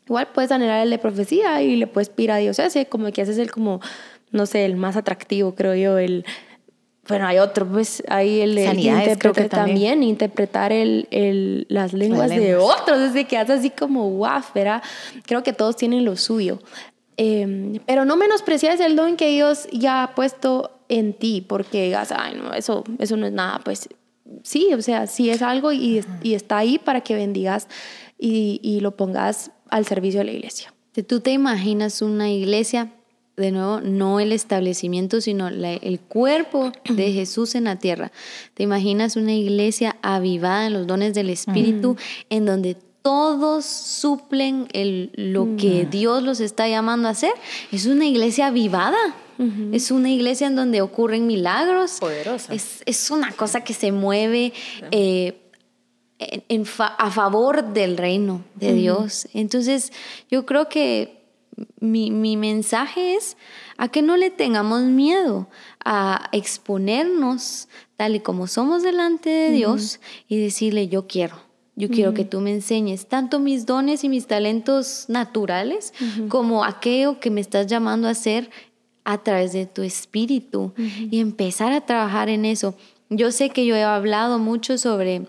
igual 0.05 0.27
puedes 0.33 0.51
anhelar 0.51 0.83
el 0.83 0.89
de 0.89 0.97
profecía 0.97 1.61
y 1.61 1.77
le 1.77 1.87
puedes 1.87 2.09
pedir 2.09 2.31
a 2.31 2.37
Dios 2.37 2.59
ese, 2.59 2.85
como 2.85 3.11
que 3.11 3.21
haces 3.21 3.37
el 3.37 3.51
como, 3.51 3.79
no 4.31 4.45
sé, 4.45 4.65
el 4.65 4.75
más 4.75 4.97
atractivo, 4.97 5.55
creo 5.55 5.75
yo, 5.75 5.97
el 5.97 6.25
bueno, 7.07 7.27
hay 7.27 7.37
otro, 7.37 7.67
pues 7.67 8.03
ahí 8.07 8.41
el, 8.41 8.55
de 8.55 9.15
creo 9.19 9.33
que 9.33 9.47
también. 9.47 10.01
interpretar 10.01 10.71
el, 10.71 11.07
el, 11.11 11.67
las 11.69 11.93
lenguas 11.93 12.29
de 12.29 12.55
otros, 12.55 12.99
desde 12.99 13.25
que 13.25 13.37
haces 13.37 13.59
así 13.59 13.69
como 13.69 14.09
guaf, 14.09 14.53
¿verdad? 14.53 14.81
Creo 15.25 15.43
que 15.43 15.53
todos 15.53 15.75
tienen 15.75 16.03
lo 16.03 16.15
suyo. 16.15 16.59
Em, 17.17 17.79
pero 17.85 18.05
no 18.05 18.17
menosprecias 18.17 18.79
el 18.79 18.95
don 18.95 19.17
que 19.17 19.29
Dios 19.29 19.67
ya 19.71 20.03
ha 20.03 20.15
puesto 20.15 20.71
en 20.89 21.13
ti, 21.13 21.45
porque 21.47 21.85
digas, 21.85 22.11
ay, 22.11 22.35
no, 22.35 22.53
eso, 22.53 22.83
eso 22.99 23.17
no 23.17 23.27
es 23.27 23.33
nada, 23.33 23.61
pues 23.63 23.87
sí, 24.43 24.73
o 24.73 24.81
sea, 24.81 25.07
sí 25.07 25.29
es 25.29 25.41
algo 25.41 25.71
y, 25.71 26.03
y 26.23 26.33
está 26.33 26.57
ahí 26.57 26.79
para 26.79 27.01
que 27.01 27.15
bendigas 27.15 27.67
y, 28.17 28.59
y 28.63 28.79
lo 28.79 28.95
pongas 28.95 29.51
al 29.69 29.85
servicio 29.85 30.19
de 30.21 30.25
la 30.25 30.31
iglesia. 30.31 30.73
Si 30.93 31.03
tú 31.03 31.19
te 31.19 31.31
imaginas 31.31 32.01
una 32.01 32.29
iglesia 32.29 32.91
de 33.37 33.51
nuevo, 33.51 33.81
no 33.81 34.19
el 34.19 34.31
establecimiento, 34.31 35.19
sino 35.21 35.47
el 35.47 35.99
cuerpo 35.99 36.71
de 36.89 37.11
Jesús 37.11 37.55
en 37.55 37.65
la 37.65 37.77
tierra. 37.77 38.11
¿Te 38.53 38.63
imaginas 38.63 39.15
una 39.15 39.33
iglesia 39.33 39.97
avivada 40.01 40.67
en 40.67 40.73
los 40.73 40.87
dones 40.87 41.13
del 41.13 41.29
Espíritu, 41.29 41.97
en 42.29 42.45
donde 42.45 42.77
todos 43.01 43.65
suplen 43.65 44.67
el, 44.73 45.11
lo 45.15 45.57
que 45.57 45.85
Dios 45.85 46.23
los 46.23 46.39
está 46.39 46.67
llamando 46.67 47.07
a 47.07 47.11
hacer? 47.11 47.33
Es 47.71 47.85
una 47.85 48.05
iglesia 48.05 48.47
avivada. 48.47 48.97
Es 49.73 49.91
una 49.91 50.09
iglesia 50.09 50.47
en 50.47 50.55
donde 50.55 50.81
ocurren 50.81 51.27
milagros. 51.27 51.97
Poderosa. 51.99 52.53
Es, 52.53 52.83
es 52.85 53.11
una 53.11 53.31
cosa 53.33 53.65
que 53.65 53.73
se 53.73 53.91
mueve. 53.91 54.53
Eh, 54.91 55.41
en, 56.17 56.65
a 56.79 57.11
favor 57.11 57.73
del 57.73 57.97
reino 57.97 58.43
de 58.55 58.73
Dios. 58.73 59.27
Entonces, 59.33 59.91
yo 60.31 60.45
creo 60.45 60.69
que 60.69 61.14
mi, 61.79 62.11
mi, 62.11 62.37
mensaje 62.37 63.15
es 63.15 63.37
a 63.77 63.87
que 63.87 64.01
no 64.01 64.17
le 64.17 64.29
tengamos 64.29 64.83
miedo 64.83 65.47
a 65.83 66.29
exponernos 66.31 67.67
tal 67.97 68.15
y 68.15 68.19
como 68.19 68.47
somos 68.47 68.83
delante 68.83 69.29
de 69.29 69.51
Dios 69.51 69.99
y 70.27 70.37
decirle, 70.39 70.87
yo 70.87 71.07
quiero. 71.07 71.45
Yo 71.77 71.89
quiero 71.89 72.13
que 72.13 72.23
tú 72.23 72.39
me 72.39 72.53
enseñes 72.53 73.07
tanto 73.07 73.39
mis 73.39 73.65
dones 73.65 74.05
y 74.05 74.09
mis 74.09 74.27
talentos 74.27 75.05
naturales 75.09 75.93
como 76.29 76.63
aquello 76.63 77.19
que 77.19 77.29
me 77.29 77.41
estás 77.41 77.67
llamando 77.67 78.07
a 78.07 78.11
hacer 78.11 78.49
a 79.03 79.17
través 79.17 79.51
de 79.51 79.65
tu 79.65 79.81
espíritu 79.81 80.73
y 80.77 81.19
empezar 81.19 81.73
a 81.73 81.81
trabajar 81.81 82.29
en 82.29 82.45
eso. 82.45 82.75
Yo 83.09 83.29
sé 83.31 83.49
que 83.49 83.65
yo 83.65 83.75
he 83.75 83.83
hablado 83.83 84.39
mucho 84.39 84.77
sobre 84.77 85.27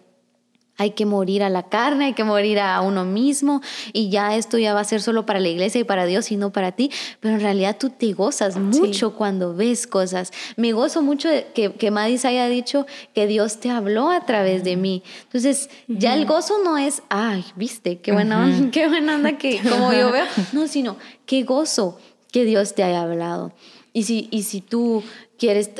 hay 0.77 0.91
que 0.91 1.07
morir 1.07 1.43
a 1.43 1.51
la 1.51 1.65
carne, 1.65 2.07
hay 2.07 2.13
que 2.13 2.25
morir 2.25 2.61
a 2.61 2.81
uno 2.81 3.05
mismo 3.05 3.63
y 3.93 4.11
ya 4.11 4.37
esto 4.37 4.59
ya 4.59 4.75
va 4.75 4.81
a 4.81 4.85
ser 4.85 5.03
solo 5.03 5.27
para 5.27 5.41
la 5.41 5.49
iglesia 5.49 5.81
y 5.81 5.85
para 5.85 6.07
Dios 6.07 6.31
y 6.31 6.37
no 6.37 6.51
para 6.51 6.73
ti, 6.73 6.91
pero 7.21 7.35
en 7.35 7.41
realidad 7.41 7.77
tú 7.79 7.91
te 7.91 8.13
gozas 8.13 8.57
mucho 8.57 9.15
cuando 9.15 9.55
ves 9.55 9.87
cosas. 9.87 10.33
Me 10.57 10.73
gozo 10.73 11.03
mucho 11.03 11.29
que, 11.55 11.73
que 11.73 11.91
Madis 11.91 12.25
haya 12.25 12.47
dicho 12.49 12.87
que 13.15 13.27
Dios 13.27 13.59
te 13.61 13.71
habló 13.71 14.11
a 14.11 14.27
través 14.27 14.65
de 14.65 14.77
mí. 14.77 15.03
Entonces, 15.25 15.71
ya 15.89 16.15
el 16.15 16.27
gozo 16.27 16.55
no 16.65 16.79
es, 16.79 17.03
ay, 17.09 17.45
viste, 17.57 17.99
qué 17.99 18.13
buena 18.13 18.45
onda, 18.45 18.71
qué 18.71 18.89
buena 18.89 19.17
onda 19.17 19.39
que 19.39 19.61
como 19.69 19.93
yo 19.93 20.13
veo, 20.13 20.25
no, 20.53 20.69
sino 20.69 20.97
qué 21.25 21.43
gozo 21.43 21.99
que 22.33 22.45
Dios 22.45 22.75
te 22.75 22.83
haya 22.83 23.03
hablado. 23.03 23.53
Y 23.93 24.03
si, 24.03 24.29
y 24.31 24.43
si 24.43 24.61
tú 24.61 25.03
quieres, 25.39 25.71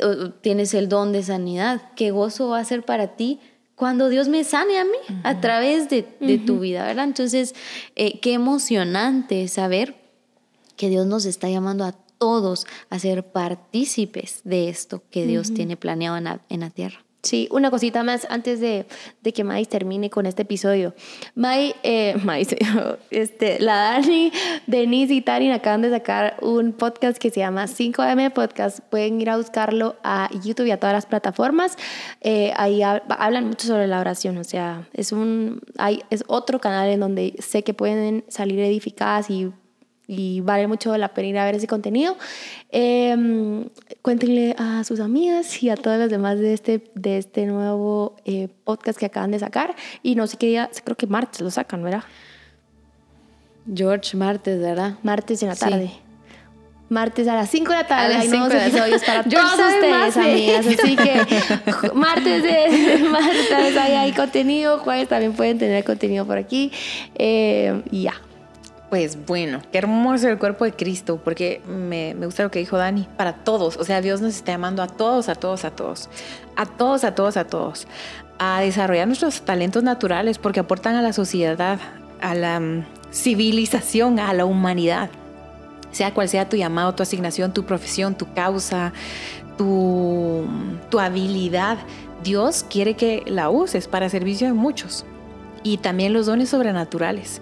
tienes 0.41 0.73
el 0.73 0.89
don 0.89 1.11
de 1.11 1.21
sanidad, 1.21 1.81
qué 1.95 2.09
gozo 2.11 2.49
va 2.49 2.59
a 2.59 2.65
ser 2.65 2.83
para 2.83 3.15
ti 3.15 3.39
cuando 3.77 4.09
Dios 4.09 4.27
me 4.27 4.43
sane 4.43 4.79
a 4.79 4.85
mí 4.85 4.97
a 5.23 5.39
través 5.39 5.87
de, 5.87 6.01
tu 6.45 6.59
vida, 6.59 6.83
¿verdad? 6.83 7.05
Entonces, 7.05 7.53
eh, 7.95 8.19
qué 8.19 8.33
emocionante 8.33 9.47
saber 9.47 9.95
que 10.75 10.89
Dios 10.89 11.05
nos 11.05 11.25
está 11.25 11.47
llamando 11.47 11.85
a 11.85 11.91
todos 11.91 12.65
a 12.89 12.97
ser 12.97 13.23
partícipes 13.31 14.41
de 14.43 14.69
esto 14.69 15.03
que 15.11 15.27
Dios 15.27 15.53
tiene 15.53 15.77
planeado 15.77 16.17
en 16.17 16.59
la 16.59 16.69
tierra. 16.71 17.06
Sí, 17.23 17.47
una 17.51 17.71
cosita 17.71 18.03
más 18.03 18.27
antes 18.29 18.59
de, 18.59 18.85
que 19.33 19.43
Mais 19.43 19.67
termine 19.67 20.09
con 20.09 20.25
este 20.25 20.43
episodio. 20.43 20.93
Mai, 21.35 21.75
eh, 21.83 22.15
este, 23.11 23.59
la 23.59 23.75
Dani, 23.75 24.31
Denise 24.67 25.13
y 25.13 25.21
Tarin 25.21 25.51
acaban 25.51 25.81
de 25.81 25.89
sacar 25.89 26.37
un 26.41 26.73
podcast 26.73 27.17
que 27.17 27.29
se 27.29 27.39
llama 27.39 27.65
5M 27.65 28.31
Podcast. 28.31 28.79
Pueden 28.79 29.19
ir 29.19 29.29
a 29.29 29.37
buscarlo 29.37 29.95
a 30.03 30.29
YouTube 30.43 30.67
y 30.67 30.71
a 30.71 30.79
todas 30.79 30.93
las 30.93 31.05
plataformas. 31.05 31.75
Eh, 32.21 32.53
ahí 32.55 32.81
hablan 32.83 33.47
mucho 33.47 33.67
sobre 33.67 33.87
la 33.87 33.99
oración, 33.99 34.37
o 34.37 34.43
sea, 34.43 34.87
es, 34.93 35.11
un, 35.11 35.61
hay, 35.77 36.03
es 36.09 36.23
otro 36.27 36.59
canal 36.59 36.87
en 36.89 36.99
donde 36.99 37.35
sé 37.39 37.63
que 37.63 37.73
pueden 37.73 38.23
salir 38.29 38.59
edificadas 38.59 39.29
y 39.29 39.51
y 40.07 40.39
vale 40.41 40.67
mucho 40.67 40.95
la 40.97 41.09
pena 41.13 41.27
ir 41.27 41.37
a 41.37 41.45
ver 41.45 41.55
ese 41.55 41.67
contenido. 41.67 42.17
Eh, 42.71 43.67
cuéntenle 44.01 44.55
a 44.57 44.83
sus 44.85 45.01
amigas 45.01 45.61
y 45.61 45.69
a 45.69 45.75
todas 45.75 45.99
las 45.99 46.09
demás 46.09 46.39
de 46.39 46.53
este, 46.53 46.89
de 46.95 47.17
este 47.17 47.45
nuevo 47.45 48.15
eh, 48.25 48.47
podcast 48.63 48.97
que 48.97 49.05
acaban 49.05 49.31
de 49.31 49.39
sacar. 49.39 49.75
Y 50.01 50.15
no 50.15 50.25
sé 50.27 50.37
qué 50.37 50.47
día, 50.47 50.69
creo 50.83 50.95
que 50.95 51.07
martes 51.07 51.41
lo 51.41 51.51
sacan, 51.51 51.83
¿verdad? 51.83 52.03
George, 53.73 54.15
martes, 54.15 54.61
¿verdad? 54.61 54.95
Martes 55.03 55.43
en 55.43 55.49
la 55.49 55.55
tarde. 55.55 55.91
Martes 56.89 57.27
a 57.27 57.35
las 57.35 57.49
5 57.49 57.69
de 57.69 57.77
la 57.79 57.85
tarde 57.85 58.15
hay 58.15 58.29
nuevos 58.29 58.53
episodios 58.53 59.03
para 59.03 59.23
todos 59.29 59.59
ustedes, 59.59 60.15
amigas. 60.15 60.67
Así 60.67 60.95
que 60.95 61.91
martes 61.93 62.43
de 62.43 63.09
martes 63.09 63.77
hay 63.77 64.13
contenido, 64.13 64.79
jueves 64.79 65.09
también 65.09 65.33
pueden 65.33 65.57
tener 65.57 65.83
contenido 65.83 66.25
por 66.25 66.37
aquí. 66.37 66.71
Eh, 67.15 67.81
y 67.91 68.03
ya. 68.03 68.13
Pues 68.89 69.25
bueno, 69.25 69.61
qué 69.71 69.79
hermoso 69.79 70.29
el 70.29 70.37
cuerpo 70.37 70.63
de 70.63 70.71
Cristo, 70.71 71.19
porque 71.21 71.61
me, 71.67 72.13
gusta 72.13 72.43
lo 72.43 72.51
que 72.51 72.59
dijo 72.59 72.77
Dani, 72.77 73.05
para 73.17 73.33
todos, 73.33 73.75
o 73.75 73.83
sea, 73.83 73.99
Dios 73.99 74.21
nos 74.21 74.35
está 74.35 74.53
llamando 74.53 74.81
a 74.81 74.87
todos, 74.87 75.27
a 75.27 75.35
todos, 75.35 75.65
a 75.65 75.71
todos, 75.71 76.07
a 76.55 76.65
todos, 76.65 77.03
a 77.03 77.13
todos, 77.13 77.35
a 77.35 77.43
todos, 77.43 77.87
a 78.39 78.61
desarrollar 78.61 79.07
nuestros 79.07 79.41
talentos 79.41 79.83
naturales, 79.83 80.37
porque 80.37 80.61
aportan 80.61 80.95
a 80.95 81.01
la 81.01 81.11
sociedad, 81.11 81.79
a 82.21 82.33
la 82.33 82.61
mm, 82.61 82.85
civilización, 83.11 84.19
a 84.19 84.33
la 84.33 84.45
humanidad, 84.45 85.09
sea 85.91 86.13
cual 86.13 86.29
sea 86.29 86.47
tu 86.47 86.55
llamado, 86.55 86.95
tu 86.95 87.03
asignación, 87.03 87.53
tu 87.53 87.65
profesión, 87.65 88.15
tu 88.15 88.33
causa, 88.33 88.93
tu, 89.57 90.45
tu 90.89 90.99
habilidad, 90.99 91.77
Dios 92.23 92.65
quiere 92.69 92.95
que 92.95 93.23
la 93.25 93.49
uses 93.49 93.89
para 93.89 94.09
servicio 94.09 94.47
de 94.47 94.53
muchos. 94.53 95.05
Y 95.63 95.77
también 95.77 96.13
los 96.13 96.27
dones 96.27 96.49
sobrenaturales. 96.49 97.41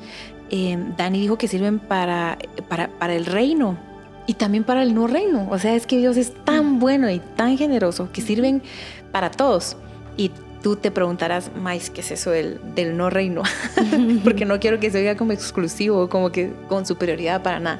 Em, 0.55 0.95
Dani 0.95 1.19
dijo 1.19 1.37
que 1.37 1.49
sirven 1.49 1.79
para, 1.79 2.37
para, 2.69 3.13
el 3.13 3.25
reino 3.25 3.77
y 4.25 4.35
también 4.35 4.63
para 4.63 4.83
el 4.83 4.95
no 4.95 5.05
reino. 5.05 5.49
O 5.51 5.59
sea, 5.59 5.75
es 5.75 5.85
que 5.85 5.97
Dios 5.97 6.15
es 6.15 6.33
tan 6.45 6.75
mm. 6.75 6.79
bueno 6.79 7.09
y 7.09 7.19
tan 7.19 7.57
generoso 7.57 8.09
que 8.13 8.21
sirven 8.21 8.63
para 9.11 9.29
todos. 9.31 9.75
Y 10.15 10.31
tú 10.63 10.77
te 10.77 10.91
preguntarás, 10.91 11.51
Mais, 11.61 11.89
¿qué 11.89 11.99
es 11.99 12.11
eso 12.11 12.31
del, 12.31 12.61
del 12.73 12.95
no 12.95 13.09
reino? 13.09 13.43
Porque 14.23 14.45
no 14.45 14.61
quiero 14.61 14.79
que 14.79 14.89
se 14.91 14.99
oiga 14.99 15.17
como 15.17 15.33
exclusivo, 15.33 16.07
como 16.07 16.31
que 16.31 16.53
con 16.69 16.85
superioridad 16.85 17.43
para 17.43 17.59
nada. 17.59 17.79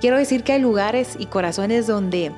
Quiero 0.00 0.16
decir 0.16 0.42
que 0.42 0.54
hay 0.54 0.60
lugares 0.62 1.16
y 1.18 1.26
corazones 1.26 1.86
donde 1.86 2.32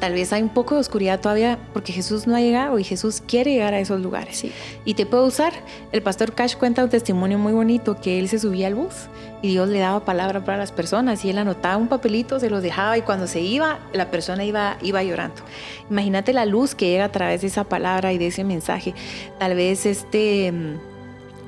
Tal 0.00 0.14
vez 0.14 0.32
hay 0.32 0.40
un 0.40 0.48
poco 0.48 0.74
de 0.74 0.80
oscuridad 0.80 1.20
todavía 1.20 1.58
porque 1.74 1.92
Jesús 1.92 2.26
no 2.26 2.34
ha 2.34 2.40
llegado 2.40 2.78
y 2.78 2.84
Jesús 2.84 3.22
quiere 3.26 3.52
llegar 3.52 3.74
a 3.74 3.80
esos 3.80 4.00
lugares. 4.00 4.46
Y 4.86 4.94
te 4.94 5.04
puedo 5.04 5.26
usar. 5.26 5.52
El 5.92 6.02
pastor 6.02 6.32
Cash 6.32 6.56
cuenta 6.56 6.82
un 6.82 6.88
testimonio 6.88 7.38
muy 7.38 7.52
bonito 7.52 8.00
que 8.00 8.18
él 8.18 8.28
se 8.30 8.38
subía 8.38 8.66
al 8.68 8.74
bus 8.74 8.94
y 9.42 9.48
Dios 9.48 9.68
le 9.68 9.78
daba 9.78 10.04
palabra 10.04 10.42
para 10.42 10.56
las 10.56 10.72
personas 10.72 11.22
y 11.26 11.30
él 11.30 11.36
anotaba 11.36 11.76
un 11.76 11.88
papelito, 11.88 12.40
se 12.40 12.48
los 12.48 12.62
dejaba 12.62 12.96
y 12.96 13.02
cuando 13.02 13.26
se 13.26 13.40
iba, 13.40 13.78
la 13.92 14.10
persona 14.10 14.42
iba, 14.42 14.78
iba 14.80 15.02
llorando. 15.02 15.42
Imagínate 15.90 16.32
la 16.32 16.46
luz 16.46 16.74
que 16.74 16.88
llega 16.88 17.04
a 17.04 17.12
través 17.12 17.42
de 17.42 17.48
esa 17.48 17.64
palabra 17.64 18.14
y 18.14 18.18
de 18.18 18.28
ese 18.28 18.42
mensaje. 18.42 18.94
Tal 19.38 19.54
vez 19.54 19.84
este 19.84 20.50
mm, 20.50 20.78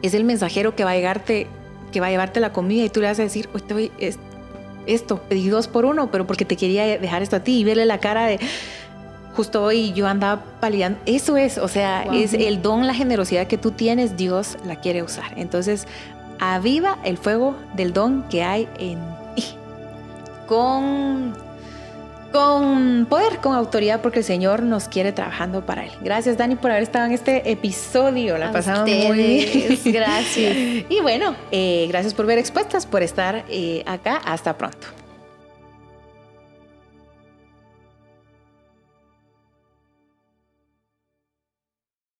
es 0.02 0.12
el 0.12 0.24
mensajero 0.24 0.76
que 0.76 0.84
va 0.84 0.90
a 0.90 0.94
llegarte 0.94 1.46
que 1.90 2.00
va 2.00 2.08
a 2.08 2.10
llevarte 2.10 2.40
la 2.40 2.52
comida 2.52 2.84
y 2.84 2.88
tú 2.88 3.00
le 3.00 3.06
vas 3.06 3.18
a 3.20 3.22
decir, 3.22 3.48
hoy 3.52 3.60
te 3.60 3.74
voy, 3.74 3.92
esto, 4.86 5.22
pedí 5.28 5.48
dos 5.48 5.68
por 5.68 5.84
uno, 5.84 6.10
pero 6.10 6.26
porque 6.26 6.44
te 6.44 6.56
quería 6.56 6.84
dejar 6.98 7.22
esto 7.22 7.36
a 7.36 7.40
ti 7.40 7.58
y 7.58 7.64
verle 7.64 7.86
la 7.86 7.98
cara 7.98 8.26
de 8.26 8.38
justo 9.34 9.62
hoy 9.62 9.92
yo 9.92 10.06
andaba 10.06 10.42
paliando. 10.60 10.98
Eso 11.06 11.36
es, 11.36 11.58
o 11.58 11.68
sea, 11.68 12.02
es 12.12 12.34
el 12.34 12.62
don, 12.62 12.86
la 12.86 12.94
generosidad 12.94 13.46
que 13.46 13.58
tú 13.58 13.70
tienes, 13.70 14.16
Dios 14.16 14.56
la 14.64 14.76
quiere 14.76 15.02
usar. 15.02 15.32
Entonces, 15.36 15.86
aviva 16.38 16.98
el 17.04 17.16
fuego 17.16 17.56
del 17.74 17.92
don 17.92 18.24
que 18.28 18.42
hay 18.42 18.68
en 18.78 18.98
ti. 19.34 19.44
Con 20.46 21.34
con 22.32 23.06
poder, 23.08 23.38
con 23.38 23.54
autoridad, 23.54 24.00
porque 24.00 24.20
el 24.20 24.24
Señor 24.24 24.62
nos 24.62 24.88
quiere 24.88 25.12
trabajando 25.12 25.64
para 25.64 25.84
Él. 25.84 25.92
Gracias, 26.00 26.36
Dani, 26.36 26.56
por 26.56 26.70
haber 26.70 26.82
estado 26.82 27.06
en 27.06 27.12
este 27.12 27.50
episodio. 27.50 28.38
La 28.38 28.50
pasamos 28.50 28.88
muy 28.88 29.16
bien. 29.16 29.78
Gracias. 29.84 30.56
y 30.88 31.00
bueno, 31.02 31.36
eh, 31.50 31.86
gracias 31.88 32.14
por 32.14 32.26
ver 32.26 32.38
expuestas, 32.38 32.86
por 32.86 33.02
estar 33.02 33.44
eh, 33.48 33.82
acá. 33.86 34.16
Hasta 34.24 34.56
pronto. 34.56 35.01